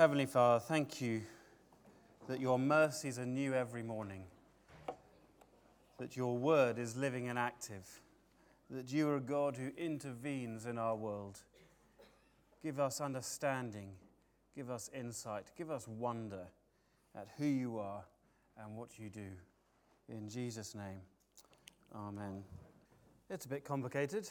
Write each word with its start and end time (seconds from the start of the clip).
Heavenly 0.00 0.24
Father, 0.24 0.64
thank 0.66 1.02
you 1.02 1.20
that 2.26 2.40
your 2.40 2.58
mercies 2.58 3.18
are 3.18 3.26
new 3.26 3.52
every 3.52 3.82
morning, 3.82 4.24
that 5.98 6.16
your 6.16 6.38
word 6.38 6.78
is 6.78 6.96
living 6.96 7.28
and 7.28 7.38
active, 7.38 8.00
that 8.70 8.90
you 8.90 9.10
are 9.10 9.16
a 9.16 9.20
God 9.20 9.58
who 9.58 9.70
intervenes 9.76 10.64
in 10.64 10.78
our 10.78 10.96
world. 10.96 11.40
Give 12.62 12.80
us 12.80 13.02
understanding, 13.02 13.90
give 14.56 14.70
us 14.70 14.88
insight, 14.94 15.52
give 15.54 15.70
us 15.70 15.86
wonder 15.86 16.46
at 17.14 17.28
who 17.36 17.44
you 17.44 17.78
are 17.78 18.02
and 18.56 18.78
what 18.78 18.98
you 18.98 19.10
do. 19.10 19.28
In 20.08 20.30
Jesus' 20.30 20.74
name, 20.74 21.02
Amen. 21.94 22.42
It's 23.28 23.44
a 23.44 23.50
bit 23.50 23.64
complicated, 23.64 24.30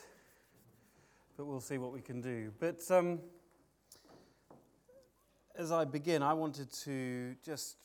but 1.37 1.45
we'll 1.45 1.61
see 1.61 1.77
what 1.77 1.93
we 1.93 2.01
can 2.01 2.21
do. 2.21 2.51
But 2.59 2.79
um, 2.89 3.19
as 5.59 5.73
I 5.73 5.83
begin, 5.83 6.23
I 6.23 6.31
wanted 6.31 6.71
to 6.85 7.35
just 7.43 7.75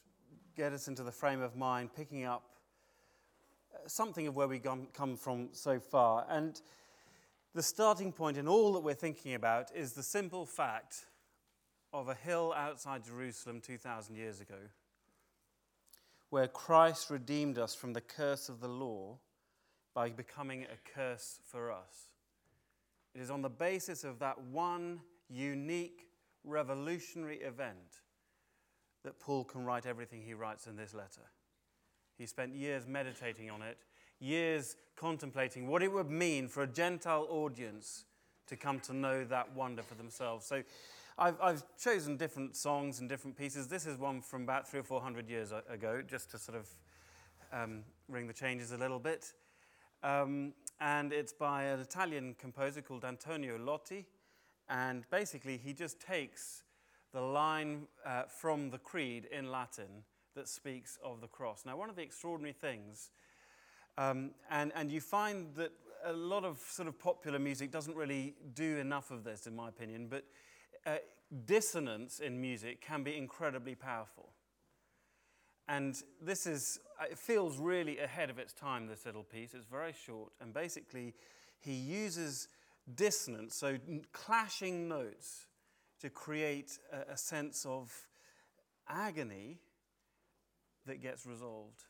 get 0.56 0.72
us 0.72 0.86
into 0.86 1.02
the 1.02 1.10
frame 1.10 1.42
of 1.42 1.56
mind, 1.56 1.90
picking 1.92 2.24
up 2.24 2.44
uh, 3.74 3.78
something 3.88 4.28
of 4.28 4.36
where 4.36 4.46
we 4.46 4.60
come 4.60 5.16
from 5.16 5.48
so 5.50 5.80
far. 5.80 6.24
And 6.30 6.60
the 7.52 7.64
starting 7.64 8.12
point 8.12 8.36
in 8.36 8.46
all 8.46 8.72
that 8.74 8.80
we're 8.80 8.94
thinking 8.94 9.34
about 9.34 9.74
is 9.74 9.92
the 9.92 10.04
simple 10.04 10.46
fact 10.46 11.06
of 11.92 12.08
a 12.08 12.14
hill 12.14 12.54
outside 12.56 13.04
Jerusalem 13.04 13.60
2,000 13.60 14.14
years 14.14 14.41
ago, 14.41 14.58
where 16.30 16.46
Christ 16.46 17.10
redeemed 17.10 17.58
us 17.58 17.74
from 17.74 17.92
the 17.92 18.00
curse 18.00 18.48
of 18.48 18.60
the 18.60 18.68
law 18.68 19.18
by 19.94 20.10
becoming 20.10 20.62
a 20.62 20.91
curse 20.94 21.41
for 21.44 21.72
us. 21.72 22.12
It 23.16 23.20
is 23.20 23.32
on 23.32 23.42
the 23.42 23.50
basis 23.50 24.04
of 24.04 24.20
that 24.20 24.41
one 24.41 25.00
unique 25.28 26.06
revolutionary 26.44 27.38
event 27.38 28.02
that 29.02 29.18
Paul 29.18 29.44
can 29.44 29.64
write 29.64 29.86
everything 29.86 30.22
he 30.22 30.34
writes 30.34 30.66
in 30.66 30.76
this 30.76 30.94
letter. 30.94 31.22
He 32.16 32.27
spent 32.27 32.55
years 32.55 32.86
meditating 32.86 33.50
on 33.50 33.62
it, 33.62 33.78
years 34.20 34.77
contemplating 34.96 35.66
what 35.66 35.82
it 35.82 35.92
would 35.92 36.10
mean 36.10 36.48
for 36.48 36.62
a 36.62 36.66
Gentile 36.66 37.27
audience 37.28 38.04
to 38.46 38.56
come 38.56 38.78
to 38.80 38.94
know 38.94 39.24
that 39.24 39.54
wonder 39.54 39.82
for 39.82 39.94
themselves. 39.94 40.46
So 40.46 40.62
I've, 41.19 41.36
I've 41.42 41.62
chosen 41.77 42.16
different 42.16 42.56
songs 42.56 43.00
and 43.00 43.08
different 43.08 43.36
pieces. 43.36 43.69
This 43.69 43.86
is 43.86 43.98
one 43.98 44.20
from 44.20 44.42
about 44.42 44.69
three 44.69 44.80
or 44.80 44.84
four 44.84 45.00
hundred 45.00 45.28
years 45.28 45.52
ago, 45.69 46.02
just 46.06 46.30
to 46.30 46.38
sort 46.38 46.58
of 46.58 46.69
um, 47.52 47.84
ring 48.08 48.26
the 48.26 48.32
changes 48.32 48.72
a 48.72 48.76
little 48.76 48.98
bit. 48.98 49.32
Um, 50.02 50.52
and 50.80 51.12
it's 51.12 51.32
by 51.32 51.64
an 51.64 51.80
Italian 51.80 52.34
composer 52.38 52.82
called 52.82 53.04
Antonio 53.04 53.56
Lotti. 53.58 54.06
And 54.68 55.04
basically, 55.10 55.58
he 55.58 55.72
just 55.72 56.00
takes 56.00 56.62
the 57.12 57.20
line 57.20 57.86
uh, 58.04 58.22
from 58.24 58.70
the 58.70 58.78
Creed 58.78 59.28
in 59.30 59.50
Latin 59.50 60.04
that 60.34 60.48
speaks 60.48 60.98
of 61.04 61.20
the 61.20 61.28
cross. 61.28 61.64
Now, 61.64 61.76
one 61.76 61.90
of 61.90 61.96
the 61.96 62.02
extraordinary 62.02 62.54
things, 62.54 63.10
um, 63.98 64.32
and, 64.50 64.72
and 64.74 64.90
you 64.90 65.00
find 65.00 65.54
that 65.54 65.72
a 66.04 66.12
lot 66.12 66.44
of 66.44 66.58
sort 66.58 66.88
of 66.88 66.98
popular 66.98 67.38
music 67.38 67.70
doesn't 67.70 67.96
really 67.96 68.34
do 68.54 68.78
enough 68.78 69.10
of 69.10 69.22
this, 69.22 69.46
in 69.46 69.54
my 69.54 69.68
opinion, 69.68 70.08
but 70.08 70.24
uh, 70.86 70.96
dissonance 71.46 72.20
in 72.20 72.40
music 72.40 72.80
can 72.80 73.02
be 73.02 73.16
incredibly 73.16 73.74
powerful. 73.74 74.30
And 75.68 75.96
this 76.20 76.46
is, 76.46 76.78
uh, 77.00 77.06
it 77.10 77.18
feels 77.18 77.58
really 77.58 77.98
ahead 77.98 78.28
of 78.28 78.38
its 78.38 78.52
time, 78.52 78.86
this 78.86 79.06
little 79.06 79.22
piece. 79.22 79.54
It's 79.54 79.66
very 79.66 79.94
short. 79.94 80.32
And 80.40 80.52
basically, 80.52 81.14
he 81.58 81.72
uses 81.72 82.48
dissonance, 82.92 83.54
so 83.54 83.78
clashing 84.12 84.88
notes, 84.88 85.46
to 86.00 86.10
create 86.10 86.78
a, 86.92 87.12
a 87.12 87.16
sense 87.16 87.64
of 87.64 87.91
agony 88.88 89.58
that 90.86 91.00
gets 91.00 91.24
resolved. 91.24 91.84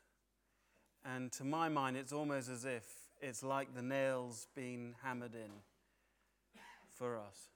And 1.05 1.33
to 1.33 1.45
my 1.45 1.69
mind, 1.69 1.97
it's 1.97 2.13
almost 2.13 2.49
as 2.49 2.65
if 2.65 2.85
it's 3.21 3.43
like 3.43 3.75
the 3.75 3.83
nails 3.83 4.47
being 4.55 4.95
hammered 5.03 5.35
in 5.35 5.51
for 6.91 7.19
us. 7.19 7.54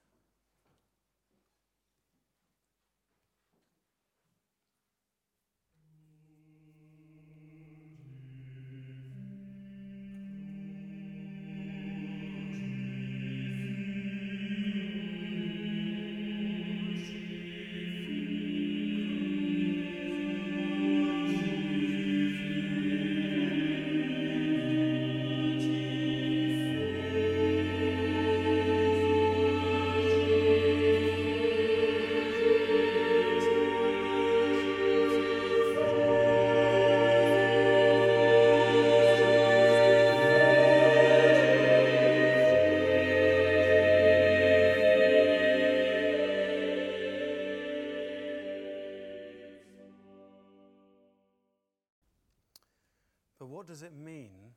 Does 53.67 53.83
it 53.83 53.93
mean 53.93 54.53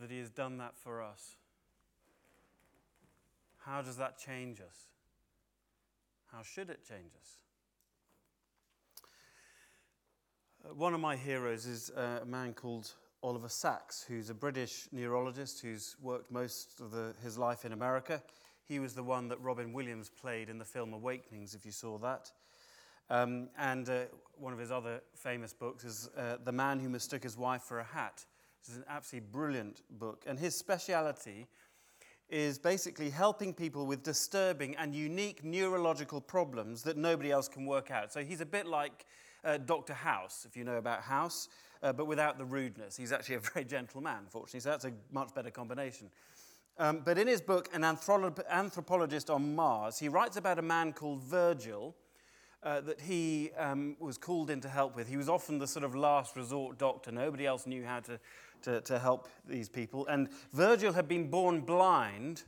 that 0.00 0.10
He 0.10 0.18
has 0.18 0.30
done 0.30 0.58
that 0.58 0.76
for 0.76 1.02
us? 1.02 1.36
How 3.58 3.82
does 3.82 3.96
that 3.96 4.18
change 4.18 4.60
us? 4.60 4.86
How 6.32 6.42
should 6.42 6.70
it 6.70 6.80
change 6.86 7.12
us? 7.20 7.30
Uh, 10.64 10.74
one 10.74 10.94
of 10.94 11.00
my 11.00 11.16
heroes 11.16 11.66
is 11.66 11.90
uh, 11.96 12.20
a 12.22 12.26
man 12.26 12.52
called 12.52 12.92
Oliver 13.22 13.48
Sacks, 13.48 14.04
who's 14.06 14.30
a 14.30 14.34
British 14.34 14.88
neurologist 14.92 15.60
who's 15.60 15.96
worked 16.00 16.30
most 16.30 16.80
of 16.80 16.90
the, 16.90 17.14
his 17.22 17.38
life 17.38 17.64
in 17.64 17.72
America. 17.72 18.22
He 18.64 18.78
was 18.78 18.94
the 18.94 19.02
one 19.02 19.28
that 19.28 19.40
Robin 19.40 19.72
Williams 19.72 20.08
played 20.08 20.48
in 20.48 20.58
the 20.58 20.64
film 20.64 20.92
Awakenings, 20.92 21.54
if 21.54 21.64
you 21.64 21.72
saw 21.72 21.98
that. 21.98 22.30
Um, 23.08 23.48
and 23.58 23.88
uh, 23.88 24.00
one 24.38 24.52
of 24.52 24.58
his 24.58 24.70
other 24.70 25.00
famous 25.14 25.52
books 25.52 25.84
is 25.84 26.10
uh, 26.16 26.36
The 26.44 26.52
Man 26.52 26.78
Who 26.80 26.88
Mistook 26.88 27.22
His 27.22 27.36
Wife 27.36 27.62
for 27.62 27.78
a 27.78 27.84
Hat. 27.84 28.24
This 28.62 28.74
is 28.74 28.78
an 28.78 28.84
absolutely 28.88 29.28
brilliant 29.30 29.82
book. 29.98 30.24
And 30.26 30.38
his 30.38 30.56
speciality 30.56 31.46
is 32.28 32.58
basically 32.58 33.10
helping 33.10 33.54
people 33.54 33.86
with 33.86 34.02
disturbing 34.02 34.76
and 34.76 34.94
unique 34.94 35.44
neurological 35.44 36.20
problems 36.20 36.82
that 36.82 36.96
nobody 36.96 37.30
else 37.30 37.48
can 37.48 37.64
work 37.64 37.90
out. 37.90 38.12
So 38.12 38.24
he's 38.24 38.40
a 38.40 38.46
bit 38.46 38.66
like 38.66 39.06
uh, 39.44 39.58
Dr. 39.58 39.94
House, 39.94 40.44
if 40.48 40.56
you 40.56 40.64
know 40.64 40.76
about 40.76 41.02
House, 41.02 41.48
uh, 41.82 41.92
but 41.92 42.06
without 42.06 42.38
the 42.38 42.44
rudeness. 42.44 42.96
He's 42.96 43.12
actually 43.12 43.36
a 43.36 43.40
very 43.54 43.64
gentle 43.64 44.00
man, 44.00 44.24
fortunately, 44.28 44.60
so 44.60 44.70
that's 44.70 44.84
a 44.84 44.92
much 45.12 45.32
better 45.34 45.50
combination. 45.50 46.10
Um, 46.78 47.02
but 47.04 47.16
in 47.16 47.26
his 47.26 47.40
book, 47.40 47.70
An 47.72 47.84
Anthropologist 47.84 49.30
on 49.30 49.54
Mars, 49.54 49.98
he 49.98 50.08
writes 50.08 50.36
about 50.36 50.58
a 50.58 50.62
man 50.62 50.92
called 50.92 51.22
Virgil 51.22 51.94
uh, 52.62 52.80
that 52.80 53.00
he 53.00 53.50
um, 53.58 53.96
was 54.00 54.18
called 54.18 54.50
in 54.50 54.60
to 54.60 54.68
help 54.68 54.96
with. 54.96 55.08
He 55.08 55.16
was 55.16 55.28
often 55.28 55.58
the 55.58 55.66
sort 55.66 55.84
of 55.84 55.94
last 55.94 56.36
resort 56.36 56.78
doctor. 56.78 57.12
Nobody 57.12 57.46
else 57.46 57.66
knew 57.66 57.84
how 57.84 58.00
to, 58.00 58.18
to, 58.62 58.80
to 58.82 58.98
help 58.98 59.28
these 59.46 59.68
people. 59.68 60.06
And 60.06 60.28
Virgil 60.52 60.92
had 60.92 61.08
been 61.08 61.28
born 61.30 61.60
blind, 61.60 62.42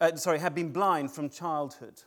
uh, 0.00 0.16
sorry, 0.16 0.38
had 0.38 0.54
been 0.54 0.72
blind 0.72 1.10
from 1.10 1.28
childhood. 1.28 2.02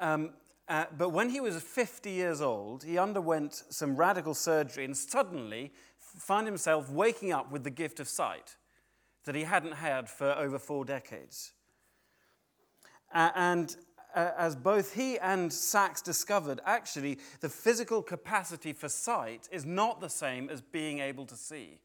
Um, 0.00 0.30
uh, 0.68 0.86
but 0.96 1.10
when 1.10 1.28
he 1.28 1.40
was 1.40 1.62
50 1.62 2.10
years 2.10 2.40
old, 2.40 2.84
he 2.84 2.98
underwent 2.98 3.62
some 3.68 3.96
radical 3.96 4.34
surgery 4.34 4.84
and 4.84 4.96
suddenly 4.96 5.72
found 5.98 6.46
himself 6.46 6.90
waking 6.90 7.32
up 7.32 7.50
with 7.52 7.64
the 7.64 7.70
gift 7.70 8.00
of 8.00 8.08
sight 8.08 8.56
that 9.24 9.34
he 9.34 9.42
hadn't 9.42 9.72
had 9.72 10.08
for 10.08 10.32
over 10.32 10.58
four 10.58 10.84
decades. 10.84 11.52
Uh, 13.12 13.30
and 13.34 13.76
uh, 14.14 14.30
as 14.36 14.56
both 14.56 14.94
he 14.94 15.18
and 15.18 15.52
Sacks 15.52 16.00
discovered, 16.00 16.60
actually, 16.64 17.18
the 17.40 17.48
physical 17.48 18.02
capacity 18.02 18.72
for 18.72 18.88
sight 18.88 19.48
is 19.50 19.64
not 19.64 20.00
the 20.00 20.08
same 20.08 20.48
as 20.48 20.60
being 20.60 21.00
able 21.00 21.26
to 21.26 21.36
see. 21.36 21.78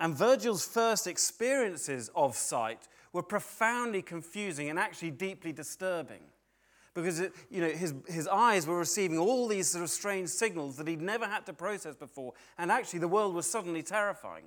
And 0.00 0.14
Virgil's 0.14 0.66
first 0.66 1.06
experiences 1.06 2.10
of 2.14 2.36
sight 2.36 2.88
were 3.12 3.22
profoundly 3.22 4.02
confusing 4.02 4.70
and 4.70 4.78
actually 4.78 5.10
deeply 5.10 5.52
disturbing. 5.52 6.20
Because 6.94 7.20
it, 7.20 7.32
you 7.50 7.60
know, 7.60 7.68
his, 7.68 7.94
his 8.08 8.26
eyes 8.26 8.66
were 8.66 8.78
receiving 8.78 9.18
all 9.18 9.46
these 9.46 9.68
sort 9.70 9.84
of 9.84 9.90
strange 9.90 10.28
signals 10.28 10.76
that 10.76 10.88
he'd 10.88 11.02
never 11.02 11.26
had 11.26 11.46
to 11.46 11.52
process 11.52 11.94
before, 11.94 12.32
and 12.58 12.72
actually 12.72 12.98
the 13.00 13.08
world 13.08 13.34
was 13.34 13.48
suddenly 13.48 13.82
terrifying. 13.82 14.44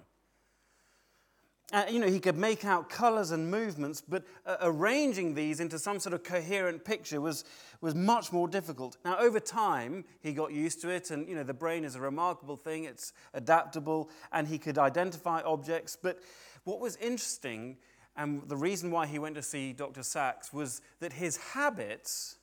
Uh, 1.71 1.85
you 1.89 1.99
know, 1.99 2.07
he 2.07 2.19
could 2.19 2.37
make 2.37 2.65
out 2.65 2.89
colors 2.89 3.31
and 3.31 3.49
movements, 3.49 4.01
but 4.01 4.25
uh, 4.45 4.57
arranging 4.61 5.33
these 5.33 5.61
into 5.61 5.79
some 5.79 5.99
sort 5.99 6.13
of 6.13 6.21
coherent 6.21 6.83
picture 6.83 7.21
was, 7.21 7.45
was 7.79 7.95
much 7.95 8.33
more 8.33 8.47
difficult. 8.47 8.97
Now, 9.05 9.17
over 9.17 9.39
time, 9.39 10.03
he 10.21 10.33
got 10.33 10.51
used 10.51 10.81
to 10.81 10.89
it, 10.89 11.11
and, 11.11 11.29
you 11.29 11.35
know, 11.35 11.43
the 11.43 11.53
brain 11.53 11.85
is 11.85 11.95
a 11.95 12.01
remarkable 12.01 12.57
thing. 12.57 12.83
It's 12.83 13.13
adaptable, 13.33 14.09
and 14.33 14.49
he 14.49 14.57
could 14.57 14.77
identify 14.77 15.41
objects. 15.43 15.95
But 16.01 16.19
what 16.65 16.81
was 16.81 16.97
interesting, 16.97 17.77
and 18.17 18.41
the 18.49 18.57
reason 18.57 18.91
why 18.91 19.07
he 19.07 19.17
went 19.17 19.35
to 19.35 19.43
see 19.43 19.71
Dr. 19.71 20.03
Sacks, 20.03 20.51
was 20.51 20.81
that 20.99 21.13
his 21.13 21.37
habits 21.37 22.35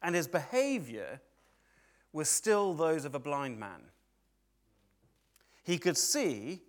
and 0.00 0.14
his 0.14 0.28
behavior 0.28 1.20
were 2.12 2.24
still 2.24 2.72
those 2.74 3.04
of 3.04 3.16
a 3.16 3.18
blind 3.20 3.58
man. 3.58 3.82
He 5.64 5.78
could 5.78 5.96
see 5.96 6.62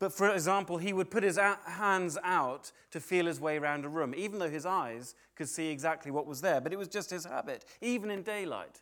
but 0.00 0.14
for 0.14 0.30
example, 0.30 0.78
he 0.78 0.94
would 0.94 1.10
put 1.10 1.22
his 1.22 1.38
hands 1.38 2.16
out 2.24 2.72
to 2.90 3.00
feel 3.00 3.26
his 3.26 3.38
way 3.38 3.58
around 3.58 3.84
a 3.84 3.88
room, 3.88 4.14
even 4.16 4.38
though 4.38 4.48
his 4.48 4.64
eyes 4.64 5.14
could 5.36 5.48
see 5.48 5.68
exactly 5.68 6.10
what 6.10 6.26
was 6.26 6.40
there. 6.40 6.58
But 6.58 6.72
it 6.72 6.78
was 6.78 6.88
just 6.88 7.10
his 7.10 7.26
habit, 7.26 7.66
even 7.82 8.10
in 8.10 8.22
daylight. 8.22 8.80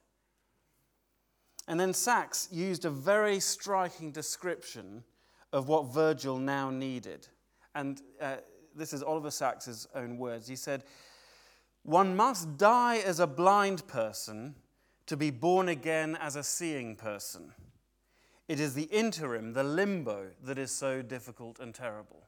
And 1.66 1.78
then 1.78 1.92
Sacks 1.92 2.48
used 2.52 2.84
a 2.84 2.90
very 2.90 3.40
striking 3.40 4.12
description 4.12 5.02
of 5.52 5.66
what 5.66 5.92
Virgil 5.92 6.38
now 6.38 6.70
needed. 6.70 7.26
And 7.74 8.00
uh, 8.20 8.36
this 8.76 8.92
is 8.92 9.02
Oliver 9.02 9.32
Sacks's 9.32 9.88
own 9.96 10.18
words. 10.18 10.46
He 10.46 10.56
said, 10.56 10.84
One 11.82 12.14
must 12.14 12.56
die 12.56 12.98
as 12.98 13.18
a 13.18 13.26
blind 13.26 13.86
person 13.88 14.54
to 15.06 15.16
be 15.16 15.32
born 15.32 15.68
again 15.68 16.16
as 16.20 16.36
a 16.36 16.44
seeing 16.44 16.94
person. 16.94 17.52
It 18.48 18.58
is 18.58 18.74
the 18.74 18.84
interim, 18.84 19.52
the 19.52 19.62
limbo, 19.62 20.30
that 20.42 20.58
is 20.58 20.70
so 20.70 21.02
difficult 21.02 21.60
and 21.60 21.74
terrible. 21.74 22.24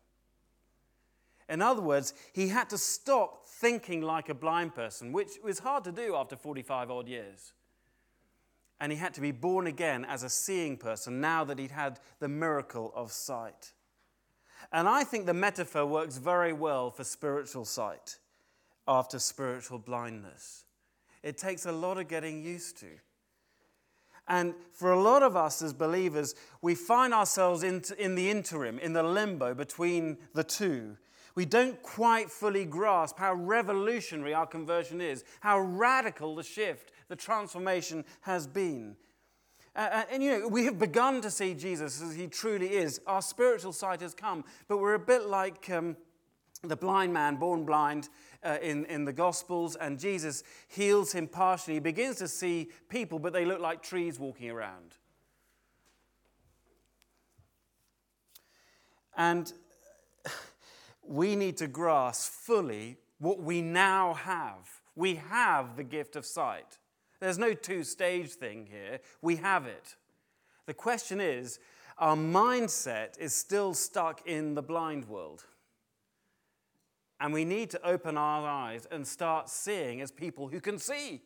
In 1.48 1.62
other 1.62 1.82
words, 1.82 2.14
he 2.32 2.48
had 2.48 2.70
to 2.70 2.78
stop 2.78 3.46
thinking 3.46 4.02
like 4.02 4.28
a 4.28 4.34
blind 4.34 4.74
person, 4.74 5.12
which 5.12 5.30
was 5.42 5.58
hard 5.58 5.82
to 5.84 5.92
do 5.92 6.14
after 6.14 6.36
45 6.36 6.90
odd 6.90 7.08
years. 7.08 7.54
And 8.78 8.92
he 8.92 8.98
had 8.98 9.14
to 9.14 9.20
be 9.20 9.32
born 9.32 9.66
again 9.66 10.04
as 10.04 10.22
a 10.22 10.30
seeing 10.30 10.76
person 10.76 11.20
now 11.20 11.42
that 11.44 11.58
he'd 11.58 11.72
had 11.72 11.98
the 12.20 12.28
miracle 12.28 12.92
of 12.94 13.10
sight. 13.10 13.72
And 14.72 14.88
I 14.88 15.04
think 15.04 15.26
the 15.26 15.34
metaphor 15.34 15.84
works 15.86 16.18
very 16.18 16.52
well 16.52 16.90
for 16.90 17.02
spiritual 17.02 17.64
sight 17.64 18.18
after 18.86 19.18
spiritual 19.18 19.78
blindness. 19.78 20.64
It 21.22 21.36
takes 21.36 21.66
a 21.66 21.72
lot 21.72 21.98
of 21.98 22.08
getting 22.08 22.42
used 22.42 22.78
to. 22.78 22.88
And 24.30 24.54
for 24.72 24.92
a 24.92 25.02
lot 25.02 25.24
of 25.24 25.36
us 25.36 25.60
as 25.60 25.72
believers, 25.72 26.36
we 26.62 26.76
find 26.76 27.12
ourselves 27.12 27.64
in, 27.64 27.82
in 27.98 28.14
the 28.14 28.30
interim, 28.30 28.78
in 28.78 28.92
the 28.92 29.02
limbo 29.02 29.54
between 29.54 30.18
the 30.34 30.44
two. 30.44 30.96
We 31.34 31.44
don't 31.44 31.82
quite 31.82 32.30
fully 32.30 32.64
grasp 32.64 33.18
how 33.18 33.34
revolutionary 33.34 34.32
our 34.32 34.46
conversion 34.46 35.00
is, 35.00 35.24
how 35.40 35.58
radical 35.58 36.36
the 36.36 36.44
shift, 36.44 36.92
the 37.08 37.16
transformation 37.16 38.04
has 38.20 38.46
been. 38.46 38.94
Uh, 39.74 40.04
and 40.12 40.22
you 40.22 40.38
know, 40.38 40.48
we 40.48 40.64
have 40.64 40.78
begun 40.78 41.20
to 41.22 41.30
see 41.30 41.52
Jesus 41.52 42.00
as 42.00 42.14
he 42.14 42.28
truly 42.28 42.68
is. 42.68 43.00
Our 43.08 43.22
spiritual 43.22 43.72
sight 43.72 44.00
has 44.00 44.14
come, 44.14 44.44
but 44.68 44.78
we're 44.78 44.94
a 44.94 44.98
bit 45.00 45.26
like 45.26 45.68
um, 45.70 45.96
the 46.62 46.76
blind 46.76 47.12
man, 47.12 47.36
born 47.36 47.64
blind, 47.64 48.08
uh, 48.42 48.58
in, 48.62 48.84
in 48.86 49.04
the 49.04 49.12
Gospels, 49.12 49.76
and 49.76 49.98
Jesus 49.98 50.42
heals 50.68 51.12
him 51.12 51.26
partially. 51.26 51.74
He 51.74 51.80
begins 51.80 52.16
to 52.16 52.28
see 52.28 52.68
people, 52.88 53.18
but 53.18 53.32
they 53.32 53.44
look 53.44 53.60
like 53.60 53.82
trees 53.82 54.18
walking 54.18 54.50
around. 54.50 54.94
And 59.16 59.52
we 61.02 61.36
need 61.36 61.56
to 61.58 61.66
grasp 61.66 62.32
fully 62.32 62.96
what 63.18 63.42
we 63.42 63.60
now 63.60 64.14
have. 64.14 64.80
We 64.96 65.16
have 65.16 65.76
the 65.76 65.84
gift 65.84 66.16
of 66.16 66.24
sight. 66.24 66.78
There's 67.20 67.38
no 67.38 67.52
two 67.52 67.84
stage 67.84 68.30
thing 68.30 68.66
here. 68.70 69.00
We 69.20 69.36
have 69.36 69.66
it. 69.66 69.96
The 70.66 70.74
question 70.74 71.20
is 71.20 71.58
our 71.98 72.16
mindset 72.16 73.18
is 73.18 73.34
still 73.34 73.74
stuck 73.74 74.26
in 74.26 74.54
the 74.54 74.62
blind 74.62 75.06
world. 75.06 75.44
And 77.20 77.34
we 77.34 77.44
need 77.44 77.70
to 77.70 77.86
open 77.86 78.16
our 78.16 78.48
eyes 78.48 78.86
and 78.90 79.06
start 79.06 79.50
seeing 79.50 80.00
as 80.00 80.10
people 80.10 80.48
who 80.48 80.60
can 80.60 80.78
see 80.78 81.20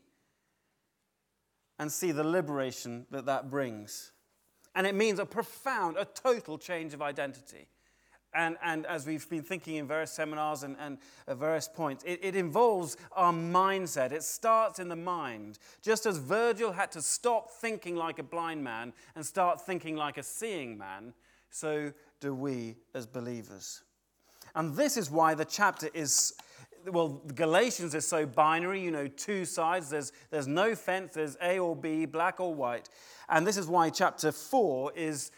and 1.78 1.90
see 1.90 2.12
the 2.12 2.24
liberation 2.24 3.06
that 3.10 3.26
that 3.26 3.50
brings. 3.50 4.12
And 4.74 4.86
it 4.86 4.94
means 4.94 5.20
a 5.20 5.26
profound, 5.26 5.96
a 5.96 6.04
total 6.04 6.58
change 6.58 6.94
of 6.94 7.02
identity. 7.02 7.68
And, 8.34 8.56
and 8.64 8.84
as 8.86 9.06
we've 9.06 9.28
been 9.30 9.44
thinking 9.44 9.76
in 9.76 9.86
various 9.86 10.10
seminars 10.10 10.64
and, 10.64 10.76
and 10.80 10.98
at 11.28 11.36
various 11.36 11.68
points, 11.68 12.02
it, 12.04 12.18
it 12.20 12.34
involves 12.34 12.96
our 13.12 13.32
mindset. 13.32 14.10
It 14.10 14.24
starts 14.24 14.80
in 14.80 14.88
the 14.88 14.96
mind. 14.96 15.60
Just 15.82 16.04
as 16.04 16.18
Virgil 16.18 16.72
had 16.72 16.90
to 16.92 17.02
stop 17.02 17.52
thinking 17.52 17.94
like 17.94 18.18
a 18.18 18.24
blind 18.24 18.64
man 18.64 18.92
and 19.14 19.24
start 19.24 19.64
thinking 19.64 19.94
like 19.94 20.18
a 20.18 20.24
seeing 20.24 20.76
man, 20.76 21.14
so 21.50 21.92
do 22.18 22.34
we 22.34 22.74
as 22.92 23.06
believers. 23.06 23.84
And 24.54 24.74
this 24.74 24.96
is 24.96 25.10
why 25.10 25.34
the 25.34 25.44
chapter 25.44 25.88
is, 25.94 26.34
well, 26.86 27.20
Galatians 27.34 27.94
is 27.94 28.06
so 28.06 28.24
binary, 28.24 28.80
you 28.80 28.90
know, 28.90 29.08
two 29.08 29.44
sides. 29.44 29.90
There's, 29.90 30.12
there's 30.30 30.46
no 30.46 30.74
fence, 30.74 31.14
there's 31.14 31.36
A 31.42 31.58
or 31.58 31.74
B, 31.74 32.06
black 32.06 32.40
or 32.40 32.54
white. 32.54 32.88
And 33.28 33.46
this 33.46 33.56
is 33.56 33.66
why 33.66 33.90
chapter 33.90 34.30
4 34.30 34.92
is 34.94 35.32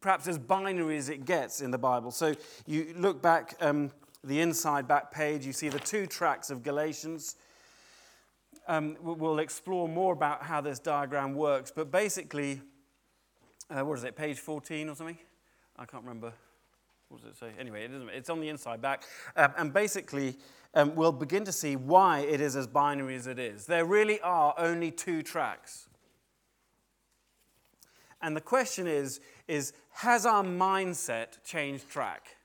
perhaps 0.00 0.28
as 0.28 0.38
binary 0.38 0.96
as 0.96 1.08
it 1.08 1.24
gets 1.24 1.60
in 1.60 1.70
the 1.70 1.78
Bible. 1.78 2.10
So 2.10 2.34
you 2.66 2.94
look 2.96 3.20
back, 3.20 3.56
um, 3.60 3.90
the 4.24 4.40
inside 4.40 4.88
back 4.88 5.10
page, 5.10 5.44
you 5.44 5.52
see 5.52 5.68
the 5.68 5.80
two 5.80 6.06
tracks 6.06 6.50
of 6.50 6.62
Galatians. 6.62 7.36
Um, 8.66 8.96
we'll 9.00 9.38
explore 9.38 9.88
more 9.88 10.12
about 10.12 10.42
how 10.42 10.60
this 10.60 10.78
diagram 10.78 11.34
works, 11.34 11.72
but 11.74 11.90
basically, 11.90 12.60
uh, 13.70 13.84
what 13.84 13.98
is 13.98 14.04
it, 14.04 14.16
page 14.16 14.38
14 14.38 14.88
or 14.88 14.94
something? 14.94 15.18
I 15.76 15.84
can't 15.84 16.02
remember 16.02 16.32
what 17.08 17.22
does 17.22 17.30
it 17.30 17.38
say? 17.38 17.50
Anyway, 17.58 17.84
it 17.84 17.90
isn't, 17.90 18.08
it's 18.10 18.30
on 18.30 18.40
the 18.40 18.48
inside 18.48 18.80
back. 18.82 19.04
Um, 19.36 19.52
and 19.56 19.72
basically, 19.72 20.36
um, 20.74 20.94
we'll 20.94 21.12
begin 21.12 21.44
to 21.44 21.52
see 21.52 21.76
why 21.76 22.20
it 22.20 22.40
is 22.40 22.54
as 22.56 22.66
binary 22.66 23.16
as 23.16 23.26
it 23.26 23.38
is. 23.38 23.66
There 23.66 23.84
really 23.84 24.20
are 24.20 24.54
only 24.58 24.90
two 24.90 25.22
tracks. 25.22 25.88
And 28.20 28.36
the 28.36 28.40
question 28.40 28.86
is, 28.86 29.20
is 29.46 29.72
has 29.92 30.26
our 30.26 30.42
mindset 30.42 31.42
changed 31.44 31.88
track? 31.88 32.36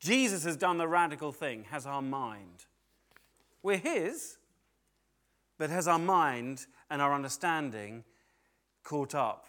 Jesus 0.00 0.44
has 0.44 0.56
done 0.56 0.78
the 0.78 0.88
radical 0.88 1.30
thing, 1.30 1.64
has 1.70 1.86
our 1.86 2.00
mind. 2.00 2.64
We're 3.62 3.76
his, 3.76 4.38
but 5.58 5.68
has 5.68 5.86
our 5.86 5.98
mind 5.98 6.66
and 6.88 7.02
our 7.02 7.12
understanding 7.12 8.04
caught 8.82 9.14
up 9.14 9.46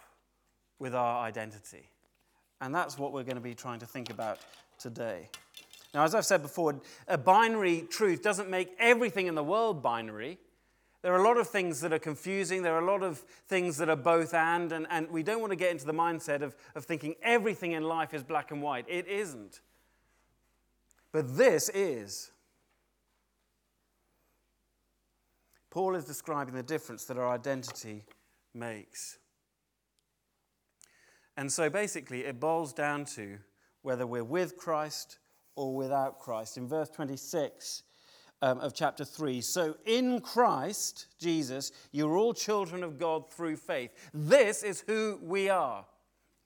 with 0.78 0.94
our 0.94 1.24
identity? 1.24 1.91
And 2.62 2.72
that's 2.72 2.96
what 2.96 3.12
we're 3.12 3.24
going 3.24 3.36
to 3.36 3.42
be 3.42 3.54
trying 3.54 3.80
to 3.80 3.86
think 3.86 4.08
about 4.08 4.38
today. 4.78 5.28
Now, 5.92 6.04
as 6.04 6.14
I've 6.14 6.24
said 6.24 6.42
before, 6.42 6.80
a 7.08 7.18
binary 7.18 7.84
truth 7.90 8.22
doesn't 8.22 8.48
make 8.48 8.68
everything 8.78 9.26
in 9.26 9.34
the 9.34 9.42
world 9.42 9.82
binary. 9.82 10.38
There 11.02 11.12
are 11.12 11.18
a 11.18 11.24
lot 11.24 11.38
of 11.38 11.48
things 11.48 11.80
that 11.80 11.92
are 11.92 11.98
confusing. 11.98 12.62
There 12.62 12.74
are 12.74 12.82
a 12.82 12.86
lot 12.86 13.02
of 13.02 13.18
things 13.48 13.76
that 13.78 13.88
are 13.88 13.96
both 13.96 14.32
and, 14.32 14.70
and, 14.70 14.86
and 14.90 15.10
we 15.10 15.24
don't 15.24 15.40
want 15.40 15.50
to 15.50 15.56
get 15.56 15.72
into 15.72 15.84
the 15.84 15.92
mindset 15.92 16.40
of, 16.40 16.54
of 16.76 16.84
thinking 16.84 17.16
everything 17.20 17.72
in 17.72 17.82
life 17.82 18.14
is 18.14 18.22
black 18.22 18.52
and 18.52 18.62
white. 18.62 18.84
It 18.88 19.08
isn't. 19.08 19.60
But 21.10 21.36
this 21.36 21.68
is. 21.74 22.30
Paul 25.68 25.96
is 25.96 26.04
describing 26.04 26.54
the 26.54 26.62
difference 26.62 27.06
that 27.06 27.18
our 27.18 27.28
identity 27.28 28.04
makes. 28.54 29.18
And 31.36 31.50
so 31.50 31.70
basically, 31.70 32.24
it 32.24 32.40
boils 32.40 32.72
down 32.72 33.04
to 33.16 33.38
whether 33.82 34.06
we're 34.06 34.24
with 34.24 34.56
Christ 34.56 35.18
or 35.56 35.74
without 35.74 36.18
Christ. 36.18 36.56
In 36.56 36.68
verse 36.68 36.88
26 36.90 37.82
um, 38.42 38.58
of 38.58 38.74
chapter 38.74 39.04
3, 39.04 39.40
so 39.40 39.76
in 39.86 40.20
Christ, 40.20 41.06
Jesus, 41.18 41.72
you're 41.90 42.16
all 42.16 42.34
children 42.34 42.82
of 42.82 42.98
God 42.98 43.30
through 43.30 43.56
faith. 43.56 43.90
This 44.12 44.62
is 44.62 44.84
who 44.86 45.18
we 45.22 45.48
are 45.48 45.86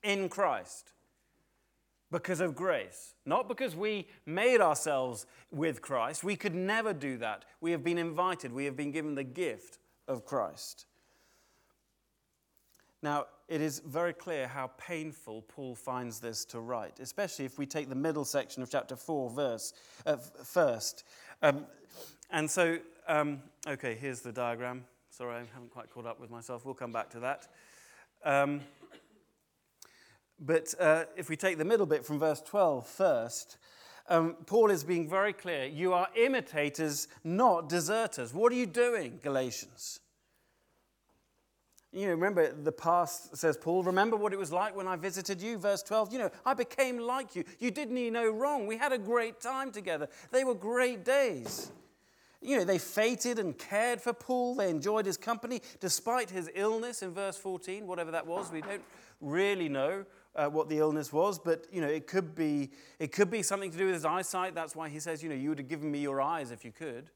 in 0.03 0.29
Christ 0.29 0.93
because 2.11 2.39
of 2.39 2.55
grace, 2.55 3.15
not 3.25 3.47
because 3.47 3.75
we 3.75 4.07
made 4.25 4.61
ourselves 4.61 5.25
with 5.51 5.81
Christ. 5.81 6.23
We 6.23 6.37
could 6.37 6.55
never 6.55 6.93
do 6.93 7.17
that. 7.17 7.43
We 7.59 7.71
have 7.71 7.83
been 7.83 7.97
invited, 7.97 8.53
we 8.53 8.65
have 8.65 8.77
been 8.77 8.91
given 8.91 9.15
the 9.15 9.23
gift 9.23 9.79
of 10.07 10.25
Christ. 10.25 10.85
Now, 13.01 13.25
it 13.47 13.61
is 13.61 13.79
very 13.79 14.13
clear 14.13 14.47
how 14.47 14.71
painful 14.77 15.43
Paul 15.43 15.75
finds 15.75 16.19
this 16.19 16.43
to 16.45 16.59
write, 16.59 16.99
especially 16.99 17.45
if 17.45 17.57
we 17.57 17.65
take 17.65 17.89
the 17.89 17.95
middle 17.95 18.25
section 18.25 18.63
of 18.63 18.69
chapter 18.69 18.95
4, 18.95 19.29
verse 19.29 19.73
uh, 20.05 20.17
first. 20.17 21.03
Um, 21.41 21.65
and 22.31 22.49
so, 22.49 22.79
um, 23.07 23.41
okay, 23.67 23.95
here's 23.95 24.21
the 24.21 24.31
diagram. 24.31 24.85
Sorry, 25.09 25.35
I 25.35 25.39
haven't 25.53 25.71
quite 25.71 25.89
caught 25.89 26.05
up 26.05 26.19
with 26.19 26.29
myself. 26.29 26.65
We'll 26.65 26.73
come 26.73 26.91
back 26.91 27.09
to 27.11 27.19
that. 27.21 27.47
Um, 28.25 28.61
But 30.39 30.73
uh, 30.79 31.05
if 31.15 31.29
we 31.29 31.35
take 31.35 31.57
the 31.57 31.65
middle 31.65 31.85
bit 31.85 32.05
from 32.05 32.19
verse 32.19 32.41
12 32.41 32.85
first, 32.85 33.57
um, 34.07 34.35
Paul 34.45 34.69
is 34.69 34.83
being 34.83 35.09
very 35.09 35.33
clear. 35.33 35.65
You 35.65 35.93
are 35.93 36.07
imitators, 36.15 37.07
not 37.23 37.67
deserters. 37.69 38.33
What 38.33 38.51
are 38.51 38.55
you 38.55 38.67
doing, 38.67 39.19
Galatians? 39.23 39.99
You 41.93 42.07
know, 42.07 42.11
remember 42.11 42.51
the 42.51 42.71
past, 42.71 43.35
says 43.37 43.57
Paul, 43.57 43.83
remember 43.83 44.17
what 44.17 44.33
it 44.33 44.39
was 44.39 44.51
like 44.51 44.75
when 44.75 44.87
I 44.87 44.97
visited 44.97 45.41
you, 45.41 45.57
verse 45.57 45.81
12. 45.81 46.11
You 46.11 46.19
know, 46.19 46.29
I 46.45 46.53
became 46.53 46.99
like 46.99 47.35
you. 47.35 47.43
You 47.59 47.71
did 47.71 47.89
me 47.89 48.09
no 48.09 48.29
wrong. 48.29 48.67
We 48.67 48.77
had 48.77 48.91
a 48.91 48.97
great 48.97 49.39
time 49.39 49.71
together. 49.71 50.09
They 50.31 50.43
were 50.43 50.53
great 50.53 51.05
days. 51.05 51.71
You 52.41 52.57
know, 52.57 52.65
they 52.65 52.77
feted 52.77 53.39
and 53.39 53.57
cared 53.57 54.01
for 54.01 54.13
Paul. 54.13 54.55
They 54.55 54.69
enjoyed 54.69 55.05
his 55.05 55.17
company 55.17 55.61
despite 55.79 56.29
his 56.29 56.49
illness 56.53 57.01
in 57.01 57.13
verse 57.13 57.37
14, 57.37 57.87
whatever 57.87 58.11
that 58.11 58.27
was. 58.27 58.51
We 58.51 58.61
don't 58.61 58.83
really 59.21 59.69
know 59.69 60.05
uh, 60.35 60.47
what 60.47 60.69
the 60.69 60.77
illness 60.77 61.11
was, 61.11 61.39
but 61.39 61.65
you 61.71 61.81
know, 61.81 61.87
it 61.87 62.05
could 62.05 62.35
be 62.35 62.69
it 62.99 63.11
could 63.11 63.31
be 63.31 63.41
something 63.41 63.71
to 63.71 63.77
do 63.77 63.85
with 63.85 63.95
his 63.95 64.05
eyesight. 64.05 64.53
That's 64.53 64.75
why 64.75 64.89
he 64.89 64.99
says, 64.99 65.23
you 65.23 65.29
know, 65.29 65.35
you 65.35 65.49
would 65.49 65.57
have 65.57 65.67
given 65.67 65.91
me 65.91 65.99
your 65.99 66.21
eyes 66.21 66.51
if 66.51 66.63
you 66.63 66.71
could. 66.71 67.09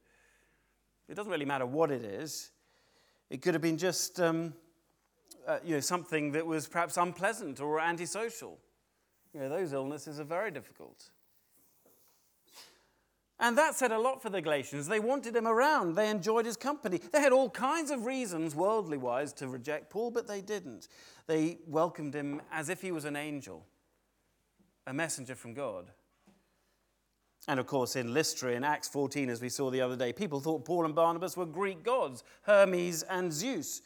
It 1.08 1.16
doesn't 1.16 1.32
really 1.32 1.46
matter 1.46 1.66
what 1.66 1.92
it 1.92 2.04
is. 2.04 2.52
It 3.32 3.42
could 3.42 3.54
have 3.54 3.62
been 3.62 3.78
just 3.78 4.20
um, 4.20 4.54
uh, 5.48 5.60
you 5.64 5.76
know 5.76 5.80
something 5.80 6.34
that 6.34 6.46
was 6.46 6.68
perhaps 6.68 6.98
unpleasant 6.98 7.62
or 7.62 7.80
antisocial. 7.80 8.60
You 9.34 9.40
know, 9.40 9.50
those 9.50 9.72
illnesses 9.72 10.20
are 10.20 10.26
very 10.26 10.52
difficult. 10.52 11.10
And 13.40 13.58
that 13.58 13.76
said 13.76 13.94
a 13.94 13.98
lot 13.98 14.22
for 14.22 14.30
the 14.30 14.42
Galatians. 14.42 14.86
They 14.86 15.00
wanted 15.00 15.34
him 15.34 15.48
around, 15.48 15.96
they 15.96 16.10
enjoyed 16.10 16.46
his 16.46 16.58
company. 16.58 17.00
They 17.14 17.22
had 17.22 17.32
all 17.32 17.50
kinds 17.50 17.90
of 17.90 18.06
reasons, 18.06 18.54
worldly 18.54 18.98
wise, 18.98 19.32
to 19.34 19.48
reject 19.48 19.90
Paul, 19.90 20.12
but 20.12 20.28
they 20.28 20.42
didn't. 20.42 20.90
They 21.26 21.60
welcomed 21.66 22.14
him 22.14 22.42
as 22.52 22.68
if 22.68 22.82
he 22.82 22.92
was 22.92 23.06
an 23.06 23.16
angel, 23.16 23.66
a 24.86 24.94
messenger 24.94 25.36
from 25.36 25.54
God. 25.54 25.90
And 27.48 27.60
of 27.60 27.66
course, 27.66 27.96
in 27.96 28.14
Lystra, 28.14 28.52
in 28.52 28.64
Acts 28.64 28.88
14, 28.88 29.30
as 29.30 29.42
we 29.42 29.50
saw 29.50 29.72
the 29.72 29.82
other 29.82 29.96
day, 29.96 30.14
people 30.14 30.40
thought 30.40 30.64
Paul 30.64 30.86
and 30.86 30.94
Barnabas 30.94 31.36
were 31.36 31.46
Greek 31.46 31.84
gods, 31.84 32.24
Hermes 32.44 33.04
and 33.04 33.34
Zeus. 33.34 33.82